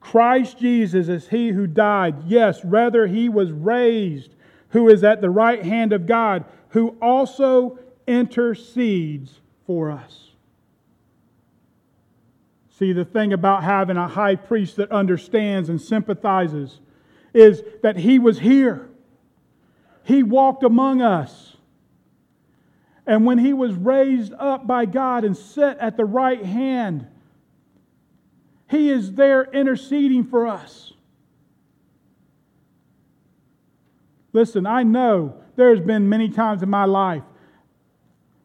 Christ 0.00 0.58
Jesus 0.58 1.08
is 1.08 1.28
he 1.28 1.48
who 1.48 1.66
died. 1.66 2.24
Yes, 2.26 2.64
rather, 2.64 3.06
he 3.06 3.28
was 3.28 3.50
raised, 3.50 4.34
who 4.68 4.88
is 4.88 5.02
at 5.02 5.22
the 5.22 5.30
right 5.30 5.64
hand 5.64 5.92
of 5.94 6.06
God, 6.06 6.44
who 6.68 6.90
also 7.00 7.78
intercedes 8.06 9.40
for 9.66 9.90
us. 9.90 10.30
See, 12.78 12.92
the 12.92 13.04
thing 13.04 13.32
about 13.32 13.62
having 13.62 13.96
a 13.96 14.08
high 14.08 14.34
priest 14.34 14.76
that 14.76 14.90
understands 14.90 15.68
and 15.68 15.80
sympathizes 15.80 16.80
is 17.32 17.62
that 17.82 17.96
he 17.96 18.18
was 18.18 18.40
here. 18.40 18.88
He 20.02 20.22
walked 20.22 20.64
among 20.64 21.00
us. 21.00 21.56
And 23.06 23.24
when 23.24 23.38
he 23.38 23.52
was 23.52 23.74
raised 23.74 24.32
up 24.34 24.66
by 24.66 24.86
God 24.86 25.24
and 25.24 25.36
set 25.36 25.78
at 25.78 25.96
the 25.96 26.04
right 26.04 26.44
hand, 26.44 27.06
he 28.68 28.90
is 28.90 29.12
there 29.12 29.44
interceding 29.44 30.24
for 30.24 30.46
us. 30.46 30.92
Listen, 34.32 34.66
I 34.66 34.82
know 34.82 35.36
there's 35.54 35.80
been 35.80 36.08
many 36.08 36.28
times 36.28 36.62
in 36.62 36.68
my 36.68 36.86
life 36.86 37.22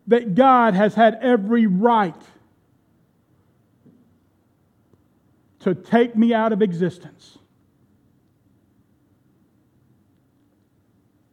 that 0.09 0.33
God 0.33 0.73
has 0.73 0.95
had 0.95 1.19
every 1.21 1.67
right 1.67 2.19
to 5.59 5.75
take 5.75 6.15
me 6.15 6.33
out 6.33 6.51
of 6.51 6.63
existence. 6.63 7.37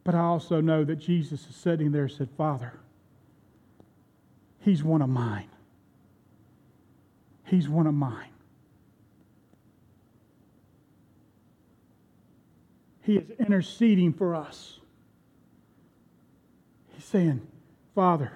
But 0.03 0.13
I 0.13 0.19
also 0.19 0.61
know 0.61 0.83
that 0.83 0.97
Jesus 0.97 1.47
is 1.49 1.55
sitting 1.55 1.91
there 1.91 2.03
and 2.03 2.11
said, 2.11 2.29
Father, 2.37 2.73
he's 4.59 4.83
one 4.83 5.01
of 5.01 5.09
mine. 5.09 5.49
He's 7.45 7.67
one 7.67 7.87
of 7.87 7.95
mine. 7.95 8.29
He 13.01 13.15
is 13.17 13.29
interceding 13.39 14.13
for 14.13 14.35
us. 14.35 14.79
He's 16.93 17.05
saying, 17.05 17.41
Father, 17.95 18.33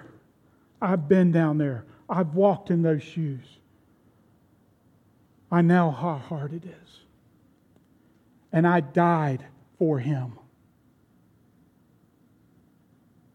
I've 0.82 1.08
been 1.08 1.30
down 1.30 1.58
there. 1.58 1.84
I've 2.10 2.34
walked 2.34 2.70
in 2.70 2.82
those 2.82 3.04
shoes. 3.04 3.46
I 5.50 5.62
know 5.62 5.92
how 5.92 6.16
hard 6.16 6.52
it 6.52 6.64
is. 6.64 7.00
And 8.52 8.66
I 8.66 8.80
died 8.80 9.46
for 9.78 10.00
him. 10.00 10.38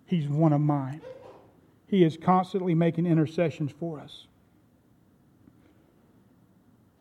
He's 0.06 0.28
one 0.28 0.52
of 0.52 0.60
mine. 0.60 1.02
He 1.88 2.04
is 2.04 2.18
constantly 2.18 2.76
making 2.76 3.06
intercessions 3.06 3.72
for 3.72 4.00
us. 4.00 4.28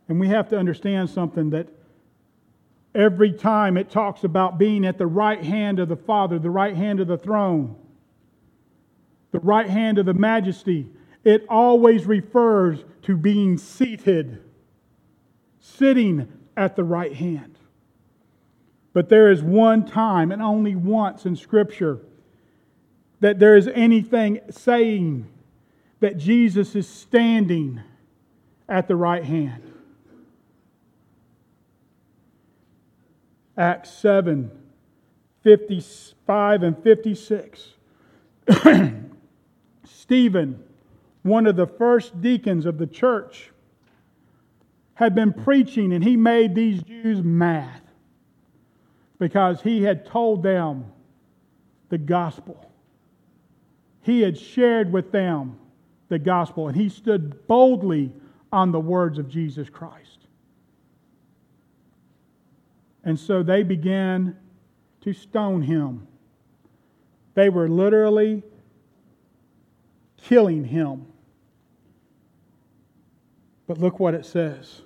And 0.09 0.21
we 0.21 0.29
have 0.29 0.49
to 0.51 0.59
understand 0.59 1.11
something 1.11 1.51
that 1.51 1.67
every 2.95 3.33
time 3.33 3.77
it 3.77 3.91
talks 3.91 4.23
about 4.23 4.59
being 4.59 4.87
at 4.87 4.97
the 4.97 5.09
right 5.09 5.43
hand 5.43 5.81
of 5.81 5.89
the 5.89 5.97
Father, 5.97 6.39
the 6.39 6.51
right 6.51 6.77
hand 6.77 7.01
of 7.01 7.09
the 7.09 7.19
throne, 7.19 7.75
the 9.37 9.47
right 9.47 9.69
hand 9.69 9.99
of 9.99 10.07
the 10.07 10.15
majesty, 10.15 10.89
it 11.23 11.45
always 11.51 12.07
refers 12.07 12.83
to 13.03 13.19
being 13.19 13.59
seated, 13.59 14.43
sitting 15.61 16.27
at 16.57 16.75
the 16.75 16.83
right 16.83 17.13
hand. 17.13 17.59
But 18.95 19.11
there 19.11 19.31
is 19.31 19.43
one 19.43 19.85
time, 19.85 20.33
and 20.33 20.41
only 20.41 20.75
once 20.75 21.27
in 21.27 21.37
Scripture, 21.37 22.01
that 23.21 23.39
there 23.39 23.59
is 23.59 23.69
anything 23.69 24.41
saying 24.49 25.29
that 26.01 26.17
Jesus 26.17 26.75
is 26.75 26.89
standing 26.89 27.83
at 28.71 28.89
the 28.89 28.97
right 28.97 29.25
hand. 29.25 29.71
Acts 33.59 33.91
7 33.91 34.51
55 35.43 36.63
and 36.63 36.83
56. 36.83 37.75
Stephen, 40.07 40.63
one 41.23 41.49
of 41.49 41.57
the 41.57 41.67
first 41.67 42.21
deacons 42.23 42.65
of 42.65 42.79
the 42.79 42.87
church, 42.87 43.51
had 44.95 45.17
been 45.17 45.33
preaching 45.33 45.93
and 45.93 46.05
he 46.05 46.17
made 46.17 46.55
these 46.55 46.81
Jews 46.85 47.25
mad 47.25 47.83
because 49.19 49.61
he 49.63 49.83
had 49.83 50.07
told 50.07 50.45
them 50.45 50.85
the 51.89 51.99
gospel. 51.99 52.71
He 54.03 54.21
had 54.21 54.39
shared 54.39 54.93
with 54.93 55.11
them 55.11 55.59
the 56.09 56.21
gospel 56.21 56.69
and 56.69 56.77
he 56.77 56.89
stood 56.89 57.49
boldly 57.49 58.13
on 58.53 58.71
the 58.71 58.79
words 58.79 59.19
of 59.19 59.29
Jesus 59.29 59.69
Christ. 59.69 60.29
And 63.03 63.19
so 63.19 63.43
they 63.43 63.65
began 63.65 64.37
to 65.01 65.13
stone 65.13 65.63
him. 65.63 66.07
They 67.35 67.49
were 67.49 67.69
literally 67.69 68.45
killing 70.29 70.65
him. 70.65 71.07
But 73.67 73.79
look 73.79 73.99
what 73.99 74.15
it 74.15 74.27
says. 74.27 74.83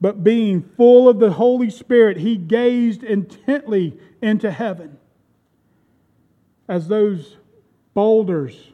But 0.00 0.22
being 0.22 0.62
full 0.76 1.08
of 1.08 1.18
the 1.18 1.32
Holy 1.32 1.70
Spirit, 1.70 2.18
he 2.18 2.36
gazed 2.36 3.02
intently 3.02 3.98
into 4.20 4.50
heaven 4.50 4.98
as 6.68 6.88
those 6.88 7.36
boulders 7.94 8.72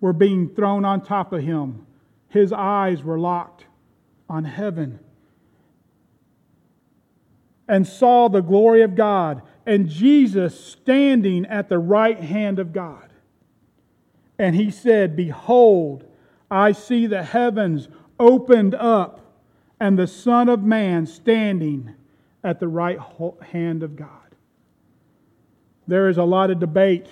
were 0.00 0.12
being 0.12 0.48
thrown 0.48 0.84
on 0.84 1.02
top 1.02 1.32
of 1.32 1.42
him. 1.42 1.86
His 2.28 2.52
eyes 2.52 3.02
were 3.02 3.18
locked 3.18 3.66
on 4.28 4.44
heaven 4.44 5.00
and 7.68 7.86
saw 7.86 8.28
the 8.28 8.40
glory 8.40 8.82
of 8.82 8.94
God 8.94 9.42
and 9.66 9.88
Jesus 9.88 10.58
standing 10.58 11.46
at 11.46 11.68
the 11.68 11.78
right 11.78 12.18
hand 12.18 12.58
of 12.58 12.72
God. 12.72 13.01
And 14.42 14.56
he 14.56 14.72
said, 14.72 15.14
Behold, 15.14 16.02
I 16.50 16.72
see 16.72 17.06
the 17.06 17.22
heavens 17.22 17.88
opened 18.18 18.74
up 18.74 19.20
and 19.78 19.96
the 19.96 20.08
Son 20.08 20.48
of 20.48 20.64
Man 20.64 21.06
standing 21.06 21.94
at 22.42 22.58
the 22.58 22.66
right 22.66 22.98
hand 23.52 23.84
of 23.84 23.94
God. 23.94 24.08
There 25.86 26.08
is 26.08 26.18
a 26.18 26.24
lot 26.24 26.50
of 26.50 26.58
debate 26.58 27.06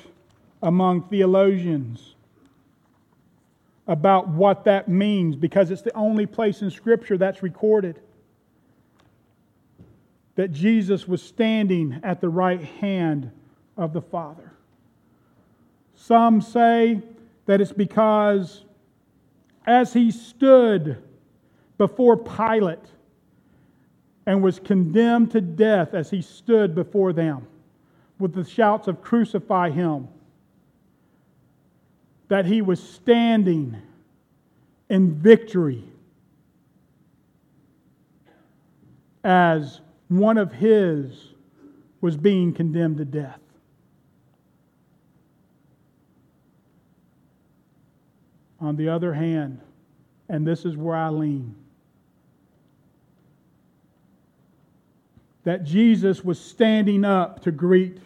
among 0.60 1.04
theologians 1.04 2.16
about 3.86 4.26
what 4.26 4.64
that 4.64 4.88
means 4.88 5.36
because 5.36 5.70
it's 5.70 5.82
the 5.82 5.94
only 5.94 6.26
place 6.26 6.62
in 6.62 6.70
Scripture 6.72 7.16
that's 7.16 7.44
recorded 7.44 8.00
that 10.34 10.52
Jesus 10.52 11.06
was 11.06 11.22
standing 11.22 12.00
at 12.02 12.20
the 12.20 12.28
right 12.28 12.60
hand 12.60 13.30
of 13.76 13.92
the 13.92 14.02
Father. 14.02 14.50
Some 15.94 16.40
say 16.40 17.02
that 17.50 17.60
it's 17.60 17.72
because 17.72 18.62
as 19.66 19.92
he 19.92 20.12
stood 20.12 20.96
before 21.78 22.16
Pilate 22.16 22.78
and 24.24 24.40
was 24.40 24.60
condemned 24.60 25.32
to 25.32 25.40
death 25.40 25.92
as 25.92 26.08
he 26.10 26.22
stood 26.22 26.76
before 26.76 27.12
them 27.12 27.44
with 28.20 28.34
the 28.34 28.44
shouts 28.44 28.86
of 28.86 29.02
crucify 29.02 29.68
him, 29.68 30.06
that 32.28 32.46
he 32.46 32.62
was 32.62 32.80
standing 32.80 33.76
in 34.88 35.12
victory 35.16 35.82
as 39.24 39.80
one 40.06 40.38
of 40.38 40.52
his 40.52 41.34
was 42.00 42.16
being 42.16 42.52
condemned 42.52 42.98
to 42.98 43.04
death. 43.04 43.40
On 48.60 48.76
the 48.76 48.88
other 48.88 49.14
hand, 49.14 49.60
and 50.28 50.46
this 50.46 50.64
is 50.64 50.76
where 50.76 50.96
I 50.96 51.08
lean, 51.08 51.54
that 55.44 55.64
Jesus 55.64 56.22
was 56.22 56.38
standing 56.38 57.04
up 57.04 57.40
to 57.42 57.50
greet 57.50 57.98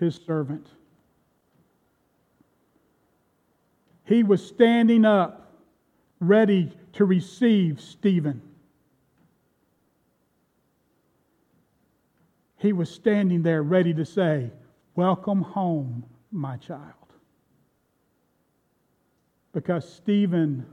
his 0.00 0.18
servant. 0.26 0.66
He 4.04 4.22
was 4.22 4.46
standing 4.46 5.04
up, 5.04 5.52
ready 6.20 6.72
to 6.94 7.04
receive 7.04 7.80
Stephen. 7.80 8.40
he 12.66 12.72
was 12.72 12.90
standing 12.90 13.42
there 13.42 13.62
ready 13.62 13.94
to 13.94 14.04
say, 14.04 14.50
Welcome 14.94 15.42
home, 15.42 16.04
my 16.32 16.56
child. 16.56 17.05
Because 19.56 19.90
Stephen 19.90 20.66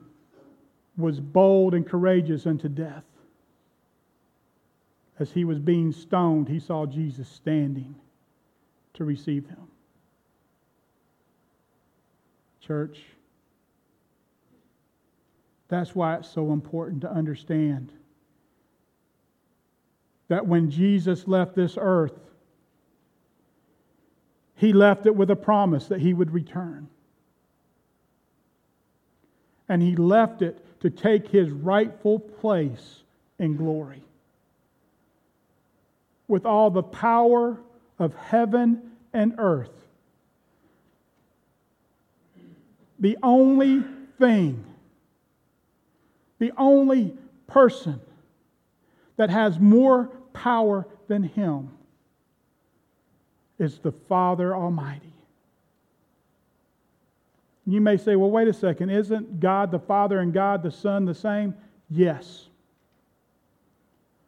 was 0.98 1.22
bold 1.22 1.74
and 1.74 1.88
courageous 1.88 2.46
unto 2.46 2.68
death. 2.68 3.06
As 5.18 5.32
he 5.32 5.46
was 5.46 5.58
being 5.58 5.94
stoned, 5.94 6.50
he 6.50 6.60
saw 6.60 6.86
Jesus 6.86 7.30
standing 7.30 7.96
to 8.96 9.06
receive 9.06 9.48
him. 9.48 9.70
Church, 12.60 13.00
that's 15.70 15.96
why 15.96 16.18
it's 16.18 16.28
so 16.30 16.52
important 16.52 17.00
to 17.04 17.10
understand 17.10 17.90
that 20.28 20.46
when 20.46 20.70
Jesus 20.70 21.26
left 21.26 21.56
this 21.56 21.78
earth, 21.80 22.20
he 24.58 24.74
left 24.74 25.06
it 25.06 25.16
with 25.16 25.32
a 25.32 25.38
promise 25.38 25.88
that 25.88 26.02
he 26.02 26.14
would 26.14 26.32
return. 26.32 26.90
And 29.70 29.82
he 29.82 29.96
left 29.96 30.42
it 30.42 30.64
to 30.82 30.90
take 30.90 31.28
his 31.30 31.50
rightful 31.50 32.20
place 32.20 33.04
in 33.40 33.56
glory. 33.56 34.04
With 36.28 36.46
all 36.46 36.70
the 36.70 36.84
power 36.84 37.58
of 38.00 38.16
heaven 38.16 38.92
and 39.14 39.36
earth. 39.38 39.72
The 43.00 43.18
only 43.22 43.84
thing, 44.18 44.64
the 46.40 46.52
only 46.58 47.18
person 47.48 48.00
that 49.18 49.30
has 49.30 49.60
more 49.60 50.08
power 50.34 50.88
than 51.08 51.24
him 51.24 51.70
is 53.60 53.80
the 53.80 53.92
Father 53.92 54.56
Almighty. 54.56 55.13
You 57.66 57.80
may 57.80 57.98
say, 57.98 58.16
well, 58.16 58.32
wait 58.32 58.48
a 58.48 58.54
second, 58.54 58.90
isn't 58.90 59.40
God 59.40 59.72
the 59.72 59.80
Father 59.80 60.20
and 60.20 60.34
God 60.34 60.64
the 60.64 60.72
Son 60.72 61.06
the 61.06 61.14
same? 61.14 61.56
Yes. 61.90 62.50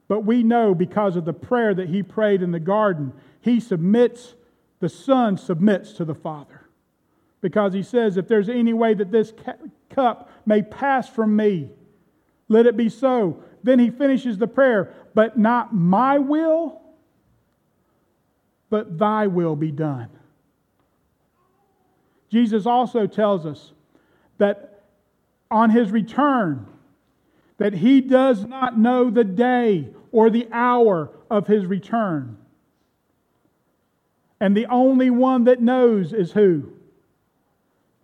But 0.07 0.21
we 0.21 0.43
know 0.43 0.73
because 0.73 1.15
of 1.15 1.25
the 1.25 1.33
prayer 1.33 1.73
that 1.73 1.89
he 1.89 2.03
prayed 2.03 2.41
in 2.41 2.51
the 2.51 2.59
garden, 2.59 3.11
he 3.41 3.59
submits, 3.59 4.35
the 4.79 4.89
Son 4.89 5.37
submits 5.37 5.93
to 5.93 6.05
the 6.05 6.15
Father. 6.15 6.61
Because 7.41 7.73
he 7.73 7.83
says, 7.83 8.17
If 8.17 8.27
there's 8.27 8.49
any 8.49 8.73
way 8.73 8.93
that 8.93 9.11
this 9.11 9.33
cup 9.89 10.29
may 10.45 10.61
pass 10.61 11.09
from 11.09 11.35
me, 11.35 11.69
let 12.47 12.65
it 12.65 12.77
be 12.77 12.89
so. 12.89 13.43
Then 13.63 13.79
he 13.79 13.89
finishes 13.89 14.37
the 14.37 14.47
prayer, 14.47 14.93
But 15.13 15.37
not 15.37 15.73
my 15.73 16.19
will, 16.19 16.81
but 18.69 18.97
thy 18.97 19.27
will 19.27 19.55
be 19.55 19.71
done. 19.71 20.09
Jesus 22.29 22.65
also 22.65 23.07
tells 23.07 23.45
us 23.45 23.71
that 24.37 24.83
on 25.49 25.69
his 25.69 25.91
return, 25.91 26.65
that 27.57 27.73
he 27.73 28.01
does 28.01 28.45
not 28.45 28.77
know 28.77 29.09
the 29.09 29.23
day 29.23 29.87
or 30.11 30.29
the 30.29 30.47
hour 30.51 31.09
of 31.29 31.47
his 31.47 31.65
return. 31.65 32.37
And 34.39 34.55
the 34.55 34.65
only 34.65 35.09
one 35.09 35.45
that 35.45 35.61
knows 35.61 36.13
is 36.13 36.31
who? 36.33 36.73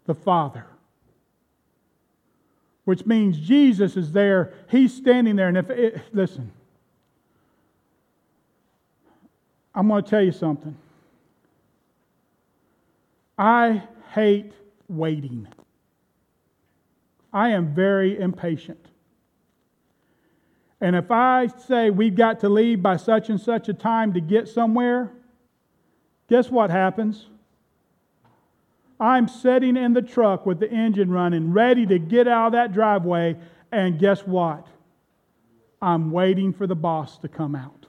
The 0.06 0.16
Father. 0.16 0.66
Which 2.86 3.06
means 3.06 3.38
Jesus 3.38 3.98
is 3.98 4.12
there, 4.12 4.54
he's 4.70 4.94
standing 4.94 5.36
there. 5.36 5.50
And 5.50 5.58
if, 5.58 5.70
it, 5.70 6.02
listen, 6.14 6.52
I'm 9.76 9.88
going 9.88 10.04
to 10.04 10.10
tell 10.10 10.24
you 10.24 10.32
something. 10.32 10.76
I 13.38 13.84
hate 14.14 14.54
waiting. 14.88 15.48
I 17.34 17.50
am 17.50 17.74
very 17.74 18.20
impatient. 18.20 18.86
And 20.82 20.96
if 20.96 21.12
I 21.12 21.48
say 21.68 21.90
we've 21.90 22.16
got 22.16 22.40
to 22.42 22.50
leave 22.50 22.82
by 22.82 22.98
such 22.98 23.30
and 23.30 23.40
such 23.40 23.70
a 23.70 23.74
time 23.74 24.14
to 24.14 24.20
get 24.20 24.50
somewhere, 24.50 25.12
guess 26.28 26.50
what 26.50 26.72
happens? 26.72 27.28
I'm 29.00 29.28
sitting 29.28 29.78
in 29.78 29.94
the 29.94 30.02
truck 30.02 30.46
with 30.46 30.60
the 30.60 30.70
engine 30.70 31.10
running, 31.10 31.54
ready 31.54 31.86
to 31.86 31.98
get 31.98 32.28
out 32.28 32.48
of 32.48 32.52
that 32.54 32.74
driveway, 32.74 33.38
and 33.72 33.98
guess 33.98 34.22
what? 34.22 34.68
I'm 35.82 36.12
waiting 36.12 36.54
for 36.54 36.68
the 36.68 36.76
boss 36.76 37.18
to 37.20 37.28
come 37.28 37.56
out. 37.56 37.86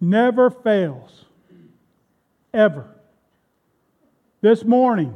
Never 0.00 0.50
fails. 0.50 1.26
Ever. 2.52 2.99
This 4.40 4.64
morning, 4.64 5.14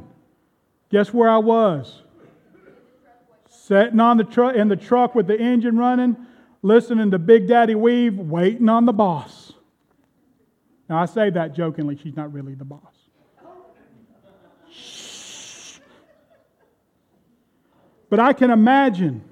guess 0.91 1.13
where 1.13 1.29
I 1.29 1.39
was? 1.39 2.03
sitting 3.67 3.99
on 3.99 4.19
the 4.19 4.25
truck 4.25 4.55
in 4.55 4.69
the 4.69 4.77
truck 4.77 5.15
with 5.15 5.27
the 5.27 5.39
engine 5.39 5.79
running, 5.79 6.17
listening 6.63 7.11
to 7.11 7.19
Big 7.19 7.49
Daddy 7.49 7.75
Weave, 7.75 8.19
waiting 8.19 8.69
on 8.69 8.85
the 8.85 8.93
boss. 8.93 9.55
Now 10.89 10.99
I 10.99 11.07
say 11.07 11.31
that 11.31 11.55
jokingly, 11.55 11.97
she's 11.97 12.15
not 12.15 12.31
really 12.33 12.55
the 12.55 12.65
boss. 12.67 12.81
But 18.11 18.21
I 18.21 18.35
can 18.35 18.51
imagine 18.51 19.25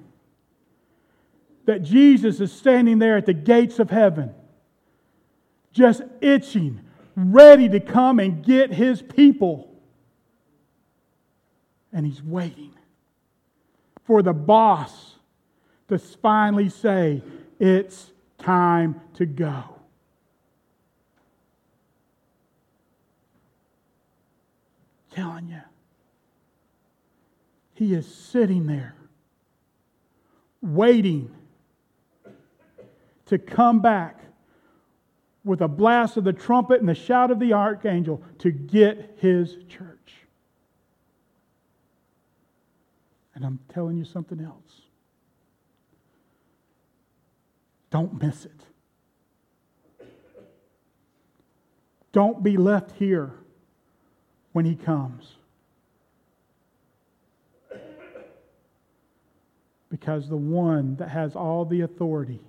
that 1.65 1.83
Jesus 1.83 2.39
is 2.41 2.51
standing 2.51 2.97
there 2.97 3.17
at 3.17 3.27
the 3.27 3.33
gates 3.33 3.77
of 3.77 3.91
heaven, 3.91 4.33
just 5.71 6.01
itching, 6.21 6.81
ready 7.15 7.69
to 7.69 7.79
come 7.79 8.19
and 8.19 8.43
get 8.43 8.73
his 8.73 9.01
people. 9.01 9.72
And 11.93 12.05
he's 12.05 12.21
waiting 12.23 12.73
for 14.05 14.21
the 14.21 14.33
boss 14.33 15.15
to 15.87 15.99
finally 15.99 16.69
say, 16.69 17.21
It's 17.59 18.11
time 18.39 18.99
to 19.13 19.25
go. 19.25 19.63
Telling 25.13 25.47
you, 25.47 25.61
he 27.75 27.93
is 27.93 28.13
sitting 28.13 28.65
there 28.65 28.95
waiting 30.63 31.29
to 33.25 33.37
come 33.37 33.81
back 33.81 34.19
with 35.43 35.61
a 35.61 35.67
blast 35.67 36.15
of 36.17 36.23
the 36.23 36.33
trumpet 36.33 36.79
and 36.79 36.87
the 36.87 36.95
shout 36.95 37.29
of 37.29 37.39
the 37.39 37.51
archangel 37.51 38.23
to 38.39 38.49
get 38.49 39.17
his 39.19 39.57
church. 39.67 39.92
And 43.35 43.43
I'm 43.45 43.59
telling 43.73 43.97
you 43.97 44.05
something 44.05 44.39
else. 44.39 44.81
Don't 47.89 48.21
miss 48.21 48.45
it. 48.45 48.51
Don't 52.11 52.43
be 52.43 52.57
left 52.57 52.91
here 52.97 53.31
when 54.51 54.65
he 54.65 54.75
comes. 54.75 55.33
Because 59.89 60.29
the 60.29 60.37
one 60.37 60.95
that 60.95 61.09
has 61.09 61.35
all 61.35 61.65
the 61.65 61.81
authority 61.81 62.41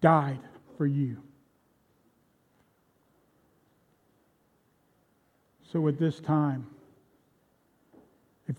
died 0.00 0.40
for 0.76 0.86
you. 0.86 1.16
So 5.72 5.86
at 5.88 5.98
this 5.98 6.20
time, 6.20 6.66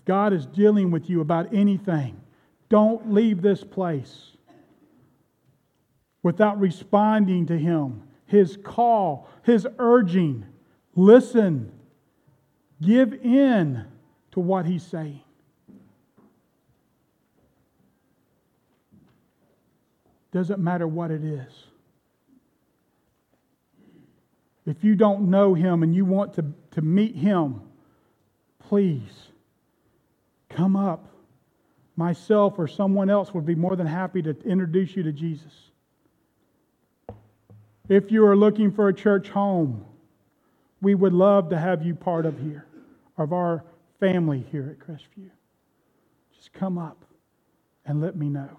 God 0.06 0.32
is 0.32 0.46
dealing 0.46 0.90
with 0.92 1.10
you 1.10 1.20
about 1.20 1.52
anything, 1.52 2.20
don't 2.68 3.12
leave 3.12 3.42
this 3.42 3.62
place 3.62 4.36
without 6.22 6.58
responding 6.58 7.46
to 7.46 7.58
Him, 7.58 8.02
His 8.24 8.56
call, 8.56 9.28
His 9.42 9.66
urging. 9.78 10.46
Listen, 10.94 11.72
give 12.80 13.12
in 13.12 13.84
to 14.30 14.40
what 14.40 14.64
He's 14.64 14.84
saying. 14.84 15.20
Doesn't 20.32 20.60
matter 20.60 20.86
what 20.86 21.10
it 21.10 21.24
is. 21.24 21.52
If 24.66 24.84
you 24.84 24.94
don't 24.94 25.30
know 25.30 25.54
Him 25.54 25.82
and 25.82 25.94
you 25.94 26.04
want 26.04 26.34
to, 26.34 26.44
to 26.72 26.82
meet 26.82 27.16
Him, 27.16 27.60
please 28.68 29.30
Come 30.56 30.74
up. 30.74 31.10
Myself 31.96 32.54
or 32.58 32.66
someone 32.66 33.10
else 33.10 33.32
would 33.34 33.44
be 33.44 33.54
more 33.54 33.76
than 33.76 33.86
happy 33.86 34.22
to 34.22 34.36
introduce 34.44 34.96
you 34.96 35.02
to 35.02 35.12
Jesus. 35.12 35.52
If 37.88 38.10
you 38.10 38.24
are 38.26 38.36
looking 38.36 38.72
for 38.72 38.88
a 38.88 38.94
church 38.94 39.28
home, 39.28 39.84
we 40.80 40.94
would 40.94 41.12
love 41.12 41.50
to 41.50 41.58
have 41.58 41.84
you 41.84 41.94
part 41.94 42.26
of 42.26 42.38
here, 42.38 42.66
of 43.18 43.32
our 43.32 43.64
family 44.00 44.44
here 44.50 44.68
at 44.70 44.86
Crestview. 44.86 45.30
Just 46.34 46.52
come 46.52 46.78
up 46.78 47.04
and 47.84 48.00
let 48.00 48.16
me 48.16 48.28
know. 48.28 48.50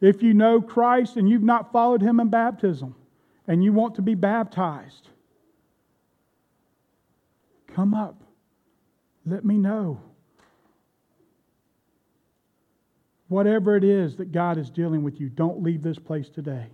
If 0.00 0.22
you 0.22 0.34
know 0.34 0.60
Christ 0.60 1.16
and 1.16 1.28
you've 1.28 1.42
not 1.42 1.72
followed 1.72 2.02
him 2.02 2.20
in 2.20 2.28
baptism 2.28 2.94
and 3.46 3.62
you 3.62 3.72
want 3.72 3.94
to 3.96 4.02
be 4.02 4.14
baptized, 4.14 5.08
come 7.74 7.94
up. 7.94 8.23
Let 9.26 9.44
me 9.44 9.56
know. 9.56 10.00
Whatever 13.28 13.76
it 13.76 13.84
is 13.84 14.16
that 14.16 14.32
God 14.32 14.58
is 14.58 14.70
dealing 14.70 15.02
with 15.02 15.20
you, 15.20 15.28
don't 15.28 15.62
leave 15.62 15.82
this 15.82 15.98
place 15.98 16.28
today 16.28 16.66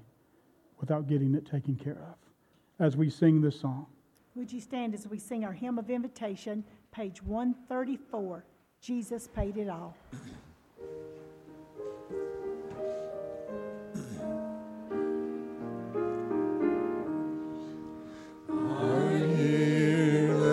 without 0.81 1.06
getting 1.06 1.35
it 1.35 1.47
taken 1.47 1.77
care 1.77 2.02
of 2.09 2.85
as 2.85 2.97
we 2.97 3.09
sing 3.09 3.40
this 3.40 3.60
song. 3.60 3.86
Would 4.35 4.52
you 4.52 4.60
stand 4.60 4.94
as 4.94 5.06
we 5.06 5.18
sing 5.18 5.44
our 5.44 5.52
hymn 5.52 5.78
of 5.78 5.90
invitation, 5.90 6.64
page 6.93 7.22
134? 7.22 8.44
Jesus 8.81 9.28
paid 9.28 9.56
it 9.56 9.68
all. 9.68 9.97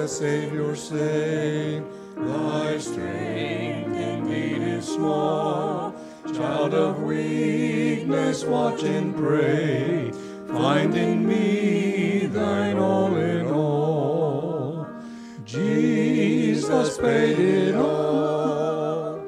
Savior 0.07 0.73
say, 0.75 1.83
Thy 2.15 2.77
strength 2.77 3.93
indeed 3.93 4.61
is 4.61 4.87
small. 4.87 5.93
Child 6.33 6.73
of 6.73 7.01
weakness, 7.03 8.45
watch 8.45 8.83
and 8.83 9.13
pray. 9.15 10.11
Find 10.47 10.95
in 10.95 11.27
me 11.27 12.25
thine 12.27 12.77
all 12.77 13.17
in 13.17 13.47
all. 13.47 14.87
Jesus 15.43 16.97
paid 16.97 17.37
it 17.37 17.75
all. 17.75 19.21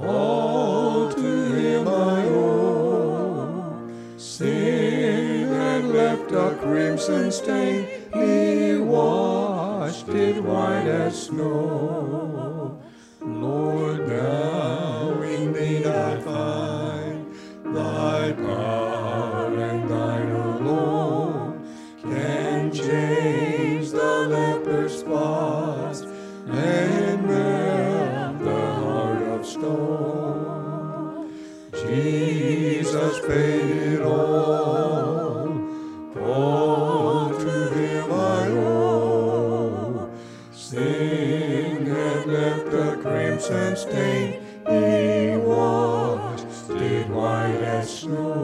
All 0.00 1.12
to 1.12 1.20
him 1.20 1.86
I 1.86 2.24
owe. 2.28 4.16
Sin 4.16 5.48
had 5.48 5.84
left 5.84 6.32
a 6.32 6.56
crimson 6.62 7.30
stain. 7.30 7.86
He 10.06 10.32
washed 10.32 10.42
white 10.42 10.86
as 10.86 11.26
snow. 11.26 12.78
Lord, 13.22 14.06
now 14.06 15.22
in 15.22 15.52
thee 15.54 15.86
I 15.86 16.20
find 16.20 17.34
thy 17.74 18.32
power 18.32 19.54
and 19.56 19.88
thine 19.88 20.30
alone 20.30 21.66
can 22.02 22.70
change 22.70 23.92
the 23.92 24.26
leper's 24.28 24.98
spots 24.98 26.02
and 26.02 27.26
melt 27.26 28.38
the 28.40 28.72
heart 28.74 29.22
of 29.22 29.46
stone. 29.46 31.32
Jesus 31.72 33.20
paid 33.26 33.94
it 33.94 34.02
all 34.02 34.34
stain, 43.74 44.40
he 44.68 45.34
white 47.14 47.60
as 47.62 48.00
snow. 48.00 48.34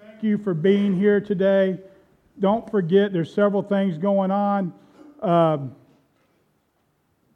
Thank 0.00 0.22
you 0.22 0.38
for 0.38 0.54
being 0.54 0.96
here 0.98 1.20
today. 1.20 1.78
Don't 2.38 2.70
forget, 2.70 3.12
there's 3.12 3.34
several 3.34 3.62
things 3.62 3.98
going 3.98 4.30
on. 4.30 4.72
Um, 5.22 5.74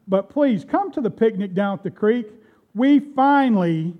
but 0.06 0.30
please 0.30 0.64
come 0.64 0.92
to 0.92 1.00
the 1.00 1.10
picnic 1.10 1.54
down 1.54 1.78
at 1.78 1.82
the 1.82 1.90
creek. 1.90 2.28
We 2.74 3.00
finally, 3.00 3.94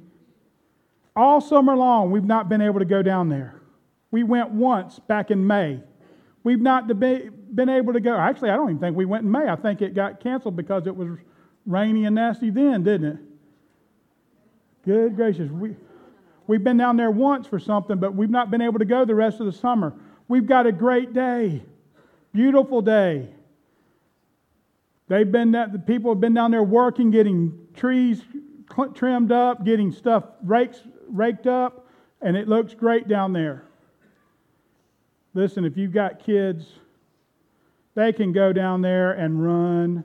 all 1.17 1.41
summer 1.41 1.77
long, 1.77 2.11
we've 2.11 2.25
not 2.25 2.49
been 2.49 2.61
able 2.61 2.79
to 2.79 2.85
go 2.85 3.03
down 3.03 3.29
there. 3.29 3.61
We 4.11 4.23
went 4.23 4.51
once 4.51 4.99
back 5.01 5.31
in 5.31 5.47
May. 5.47 5.81
We've 6.45 6.61
not 6.61 6.89
been 6.89 7.69
able 7.69 7.93
to 7.93 8.01
go. 8.01 8.17
Actually, 8.17 8.51
I 8.51 8.57
don't 8.57 8.71
even 8.71 8.81
think 8.81 8.97
we 8.97 9.05
went 9.05 9.25
in 9.25 9.31
May. 9.31 9.49
I 9.49 9.57
think 9.57 9.81
it 9.81 9.95
got 9.95 10.21
canceled 10.21 10.57
because 10.57 10.87
it 10.87 10.97
was 10.97 11.09
rainy 11.67 12.05
and 12.05 12.17
nasty 12.17 12.51
then, 12.51 12.83
didn't 12.83 13.13
it? 13.13 13.19
Good 14.85 15.15
gracious. 15.15 15.51
We, 15.51 15.77
we've 16.49 16.65
been 16.65 16.77
down 16.77 16.97
there 16.97 17.11
once 17.11 17.47
for 17.47 17.61
something, 17.61 17.99
but 17.99 18.15
we've 18.15 18.31
not 18.31 18.51
been 18.51 18.61
able 18.61 18.81
to 18.81 18.85
go 18.85 19.05
the 19.05 19.15
rest 19.15 19.39
of 19.39 19.47
the 19.47 19.53
summer. 19.53 19.95
We've 20.27 20.47
got 20.47 20.67
a 20.67 20.73
great 20.73 21.13
day, 21.13 21.63
beautiful 22.33 22.83
day. 22.83 23.29
They've 25.09 25.31
been 25.31 25.53
that 25.53 25.73
the 25.73 25.79
people 25.79 26.11
have 26.11 26.21
been 26.21 26.35
down 26.35 26.51
there 26.51 26.63
working, 26.63 27.11
getting 27.11 27.69
trees 27.75 28.23
trimmed 28.95 29.31
up, 29.31 29.65
getting 29.65 29.93
stuff 29.93 30.25
rakes, 30.43 30.81
raked 31.09 31.47
up, 31.47 31.87
and 32.21 32.37
it 32.37 32.49
looks 32.49 32.75
great 32.75 33.07
down 33.09 33.33
there. 33.33 33.65
Listen, 35.35 35.65
if 35.65 35.77
you've 35.77 35.93
got 35.93 36.19
kids, 36.19 36.67
they 37.95 38.13
can 38.13 38.33
go 38.33 38.53
down 38.53 38.83
there 38.83 39.13
and 39.13 39.43
run 39.43 40.05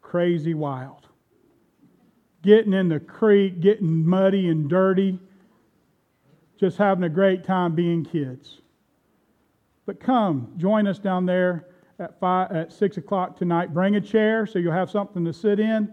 crazy 0.00 0.54
wild. 0.54 1.06
Getting 2.42 2.72
in 2.72 2.88
the 2.88 3.00
creek, 3.00 3.60
getting 3.60 4.06
muddy 4.06 4.48
and 4.48 4.68
dirty, 4.68 5.18
just 6.58 6.76
having 6.76 7.04
a 7.04 7.08
great 7.08 7.44
time 7.44 7.74
being 7.74 8.04
kids. 8.04 8.60
But 9.86 10.00
come, 10.00 10.52
join 10.56 10.86
us 10.86 10.98
down 10.98 11.26
there 11.26 11.66
at, 11.98 12.18
five, 12.20 12.52
at 12.52 12.72
6 12.72 12.96
o'clock 12.98 13.36
tonight. 13.36 13.72
Bring 13.72 13.96
a 13.96 14.00
chair 14.00 14.46
so 14.46 14.58
you'll 14.58 14.72
have 14.72 14.90
something 14.90 15.24
to 15.24 15.32
sit 15.32 15.58
in 15.58 15.92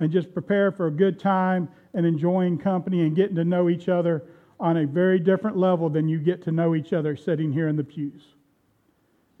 and 0.00 0.10
just 0.10 0.32
prepare 0.32 0.70
for 0.70 0.86
a 0.86 0.90
good 0.90 1.18
time 1.18 1.68
and 1.94 2.04
enjoying 2.04 2.58
company 2.58 3.02
and 3.02 3.16
getting 3.16 3.36
to 3.36 3.44
know 3.44 3.68
each 3.68 3.88
other 3.88 4.24
on 4.62 4.76
a 4.76 4.86
very 4.86 5.18
different 5.18 5.56
level 5.56 5.90
than 5.90 6.08
you 6.08 6.18
get 6.18 6.40
to 6.44 6.52
know 6.52 6.76
each 6.76 6.92
other 6.92 7.16
sitting 7.16 7.52
here 7.52 7.66
in 7.66 7.74
the 7.74 7.82
pews. 7.82 8.22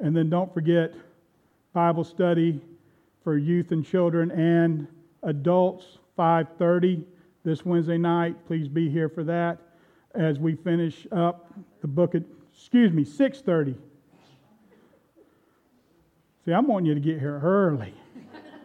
And 0.00 0.16
then 0.16 0.28
don't 0.28 0.52
forget 0.52 0.92
Bible 1.72 2.02
study 2.02 2.60
for 3.22 3.38
youth 3.38 3.70
and 3.70 3.86
children 3.86 4.32
and 4.32 4.88
adults 5.22 5.98
5:30 6.18 7.04
this 7.44 7.64
Wednesday 7.64 7.98
night. 7.98 8.34
Please 8.48 8.66
be 8.66 8.90
here 8.90 9.08
for 9.08 9.22
that 9.22 9.60
as 10.12 10.40
we 10.40 10.56
finish 10.56 11.06
up 11.12 11.54
the 11.80 11.86
book 11.86 12.16
of 12.16 12.24
excuse 12.52 12.92
me 12.92 13.04
6:30. 13.04 13.76
See, 16.44 16.52
I'm 16.52 16.66
wanting 16.66 16.86
you 16.86 16.94
to 16.94 17.00
get 17.00 17.20
here 17.20 17.38
early. 17.38 17.94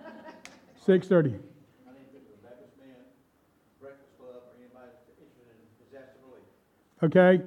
6:30. 0.88 1.40
Okay? 7.04 7.42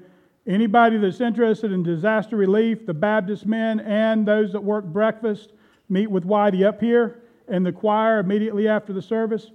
Anybody 0.47 0.97
that's 0.99 1.21
interested 1.21 1.73
in 1.73 1.83
disaster 1.83 2.37
relief, 2.37 2.87
the 2.87 2.95
Baptist 2.95 3.47
men 3.47 3.81
and 3.81 4.27
those 4.27 4.53
that 4.53 4.63
work 4.63 4.85
breakfast, 4.85 5.53
meet 5.89 6.11
with 6.11 6.25
Whitey 6.25 6.65
up 6.67 6.81
here 6.81 7.23
and 7.49 7.67
the 7.67 7.73
choir 7.73 8.21
immediately 8.21 8.69
after 8.69 8.93
the 8.93 9.03
service. 9.03 9.51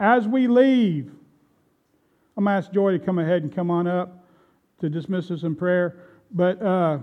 As 0.00 0.26
we 0.26 0.46
leave, 0.46 1.12
I'm 2.36 2.44
going 2.44 2.54
to 2.54 2.58
ask 2.58 2.72
Joy 2.72 2.92
to 2.92 2.98
come 2.98 3.18
ahead 3.18 3.42
and 3.42 3.54
come 3.54 3.70
on 3.70 3.86
up 3.86 4.24
to 4.80 4.88
dismiss 4.88 5.30
us 5.30 5.42
in 5.42 5.54
prayer. 5.54 5.96
But 6.30 6.60
uh, 6.62 6.98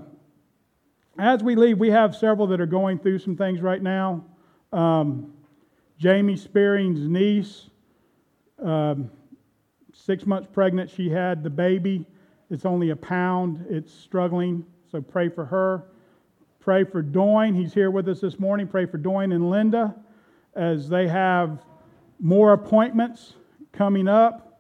as 1.18 1.44
we 1.44 1.56
leave, 1.56 1.78
we 1.78 1.90
have 1.90 2.16
several 2.16 2.48
that 2.48 2.60
are 2.60 2.66
going 2.66 3.00
through 3.00 3.20
some 3.20 3.36
things 3.36 3.62
right 3.62 3.82
now. 3.82 4.26
Um, 4.74 5.34
Jamie 5.98 6.36
Spearing's 6.36 7.08
niece, 7.08 7.70
um, 8.64 9.12
six 9.94 10.26
months 10.26 10.50
pregnant, 10.52 10.90
she 10.90 11.10
had 11.10 11.44
the 11.44 11.50
baby. 11.50 12.06
It's 12.52 12.66
only 12.66 12.90
a 12.90 12.98
pound. 12.98 13.66
It's 13.70 13.94
struggling. 13.94 14.66
So 14.92 15.02
pray 15.02 15.30
for 15.30 15.46
her. 15.46 15.86
Pray 16.60 16.84
for 16.84 17.02
Doyne. 17.02 17.56
He's 17.56 17.74
here 17.74 17.90
with 17.90 18.10
us 18.10 18.20
this 18.20 18.38
morning. 18.40 18.68
Pray 18.68 18.86
for 18.86 18.98
Doyne 18.98 19.32
and 19.32 19.50
Linda 19.50 19.96
as 20.54 20.90
they 20.90 21.08
have 21.08 21.64
more 22.20 22.52
appointments 22.52 23.36
coming 23.72 24.10
up. 24.10 24.60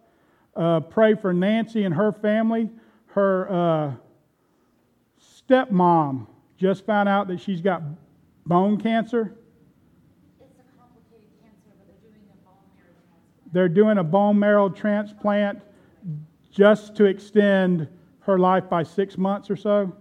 Uh, 0.55 0.80
pray 0.80 1.15
for 1.15 1.34
Nancy 1.34 1.84
and 1.84 1.93
her 1.93 2.13
family. 2.13 2.69
Her 3.07 3.51
uh, 3.51 3.93
stepmom 5.22 6.27
just 6.57 6.85
found 6.85 7.09
out 7.09 7.27
that 7.27 7.41
she's 7.41 7.59
got 7.59 7.84
bone 8.45 8.80
cancer. 8.80 9.35
It's 10.39 10.49
a 10.57 10.80
complicated 10.80 11.30
cancer, 11.43 11.73
but 11.76 11.91
they're 11.91 12.07
doing 12.07 12.27
a 12.30 12.34
bone 12.34 12.69
marrow 12.80 13.09
transplant. 13.09 13.51
They're 13.51 13.69
doing 13.69 13.97
a 13.97 14.03
bone 14.03 14.39
marrow 14.39 14.69
transplant 14.69 15.61
just 16.52 16.95
to 16.98 17.06
extend 17.06 17.88
her 18.19 18.38
life 18.38 18.69
by 18.69 18.84
six 18.84 19.18
months 19.18 19.49
or 19.49 19.56
so. 19.56 19.91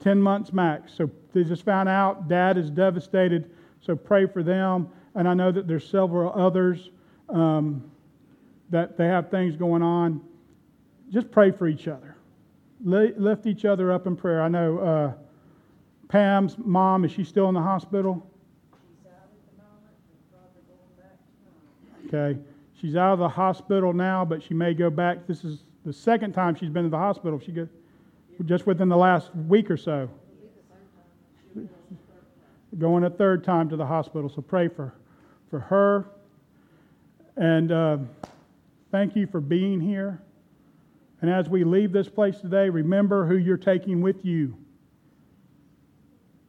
10 0.00 0.20
months 0.20 0.52
max. 0.52 0.92
So 0.94 1.10
they 1.32 1.44
just 1.44 1.64
found 1.64 1.88
out 1.88 2.28
dad 2.28 2.58
is 2.58 2.70
devastated. 2.70 3.50
So 3.80 3.96
pray 3.96 4.26
for 4.26 4.42
them. 4.42 4.88
And 5.14 5.28
I 5.28 5.34
know 5.34 5.52
that 5.52 5.66
there's 5.66 5.88
several 5.88 6.32
others 6.32 6.90
um, 7.28 7.90
that 8.70 8.96
they 8.96 9.06
have 9.06 9.30
things 9.30 9.56
going 9.56 9.82
on. 9.82 10.20
Just 11.10 11.30
pray 11.30 11.50
for 11.50 11.68
each 11.68 11.88
other. 11.88 12.16
Li- 12.84 13.12
Lift 13.16 13.46
each 13.46 13.64
other 13.64 13.92
up 13.92 14.06
in 14.06 14.16
prayer. 14.16 14.42
I 14.42 14.48
know 14.48 14.78
uh, 14.78 15.12
Pam's 16.08 16.56
mom, 16.58 17.04
is 17.04 17.12
she 17.12 17.24
still 17.24 17.48
in 17.48 17.54
the 17.54 17.60
hospital? 17.60 18.26
Okay. 22.06 22.38
She's 22.82 22.96
out 22.96 23.12
of 23.12 23.20
the 23.20 23.28
hospital 23.28 23.92
now, 23.92 24.24
but 24.24 24.42
she 24.42 24.54
may 24.54 24.74
go 24.74 24.90
back. 24.90 25.28
This 25.28 25.44
is 25.44 25.62
the 25.86 25.92
second 25.92 26.32
time 26.32 26.56
she's 26.56 26.68
been 26.68 26.82
to 26.82 26.88
the 26.88 26.98
hospital. 26.98 27.38
She 27.38 27.52
go, 27.52 27.68
just 28.44 28.66
within 28.66 28.88
the 28.88 28.96
last 28.96 29.32
week 29.46 29.70
or 29.70 29.76
so. 29.76 30.10
Going 32.76 33.04
a 33.04 33.10
third 33.10 33.44
time 33.44 33.68
to 33.68 33.76
the 33.76 33.86
hospital. 33.86 34.28
So 34.28 34.42
pray 34.42 34.66
for, 34.66 34.92
for 35.48 35.60
her. 35.60 36.06
And 37.36 37.70
uh, 37.70 37.98
thank 38.90 39.14
you 39.14 39.28
for 39.28 39.40
being 39.40 39.80
here. 39.80 40.20
And 41.20 41.30
as 41.30 41.48
we 41.48 41.62
leave 41.62 41.92
this 41.92 42.08
place 42.08 42.40
today, 42.40 42.68
remember 42.68 43.24
who 43.24 43.36
you're 43.36 43.56
taking 43.56 44.00
with 44.00 44.24
you. 44.24 44.56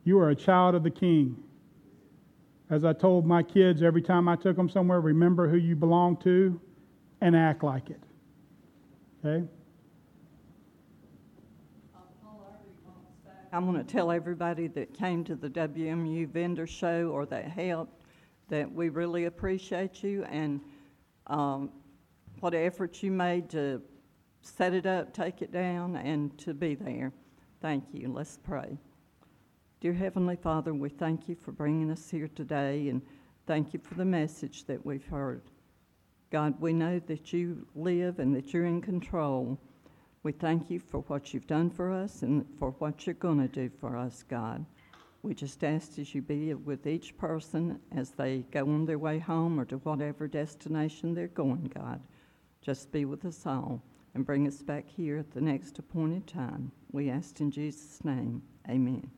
You 0.03 0.17
are 0.17 0.31
a 0.31 0.35
child 0.35 0.73
of 0.73 0.81
the 0.81 0.89
King. 0.89 1.37
As 2.69 2.85
I 2.85 2.93
told 2.93 3.25
my 3.25 3.43
kids 3.43 3.81
every 3.81 4.01
time 4.01 4.27
I 4.27 4.35
took 4.35 4.55
them 4.55 4.69
somewhere, 4.69 5.01
remember 5.01 5.47
who 5.47 5.57
you 5.57 5.75
belong 5.75 6.17
to 6.17 6.59
and 7.21 7.35
act 7.35 7.63
like 7.63 7.89
it. 7.89 8.01
Okay? 9.23 9.45
I'm 13.51 13.71
going 13.71 13.77
to 13.77 13.83
tell 13.83 14.11
everybody 14.11 14.67
that 14.69 14.97
came 14.97 15.23
to 15.25 15.35
the 15.35 15.49
WMU 15.49 16.27
vendor 16.27 16.65
show 16.65 17.09
or 17.09 17.27
that 17.27 17.45
helped 17.45 18.01
that 18.49 18.71
we 18.71 18.89
really 18.89 19.25
appreciate 19.25 20.01
you 20.01 20.23
and 20.23 20.59
um, 21.27 21.69
what 22.39 22.55
efforts 22.55 23.03
you 23.03 23.11
made 23.11 23.49
to 23.51 23.81
set 24.41 24.73
it 24.73 24.85
up, 24.85 25.13
take 25.13 25.41
it 25.41 25.51
down, 25.51 25.95
and 25.95 26.37
to 26.39 26.53
be 26.53 26.75
there. 26.75 27.13
Thank 27.61 27.85
you. 27.93 28.11
Let's 28.11 28.37
pray. 28.43 28.77
Dear 29.83 29.91
Heavenly 29.91 30.37
Father, 30.37 30.73
we 30.73 30.87
thank 30.87 31.27
you 31.27 31.35
for 31.35 31.51
bringing 31.51 31.91
us 31.91 32.09
here 32.09 32.29
today 32.29 32.87
and 32.87 33.01
thank 33.45 33.73
you 33.73 33.81
for 33.83 33.95
the 33.95 34.05
message 34.05 34.63
that 34.63 34.85
we've 34.85 35.05
heard. 35.07 35.41
God, 36.31 36.53
we 36.61 36.71
know 36.71 36.99
that 36.99 37.33
you 37.33 37.67
live 37.75 38.19
and 38.19 38.33
that 38.33 38.53
you're 38.53 38.63
in 38.63 38.81
control. 38.81 39.59
We 40.23 40.31
thank 40.31 40.69
you 40.69 40.79
for 40.79 40.99
what 40.99 41.33
you've 41.33 41.47
done 41.47 41.69
for 41.69 41.91
us 41.91 42.21
and 42.21 42.45
for 42.57 42.69
what 42.79 43.05
you're 43.05 43.15
going 43.15 43.39
to 43.39 43.49
do 43.49 43.69
for 43.81 43.97
us, 43.97 44.23
God. 44.23 44.65
We 45.21 45.33
just 45.33 45.61
ask 45.65 45.99
as 45.99 46.15
you 46.15 46.21
be 46.21 46.53
with 46.53 46.87
each 46.87 47.17
person 47.17 47.77
as 47.91 48.11
they 48.11 48.45
go 48.51 48.61
on 48.61 48.85
their 48.85 48.99
way 48.99 49.19
home 49.19 49.59
or 49.59 49.65
to 49.65 49.79
whatever 49.79 50.29
destination 50.29 51.13
they're 51.13 51.27
going, 51.27 51.69
God. 51.75 51.99
Just 52.61 52.89
be 52.93 53.03
with 53.03 53.25
us 53.25 53.45
all 53.45 53.83
and 54.15 54.25
bring 54.25 54.47
us 54.47 54.61
back 54.61 54.87
here 54.87 55.17
at 55.17 55.31
the 55.31 55.41
next 55.41 55.77
appointed 55.77 56.25
time. 56.25 56.71
We 56.93 57.09
ask 57.09 57.41
in 57.41 57.51
Jesus' 57.51 57.99
name. 58.05 58.43
Amen. 58.69 59.11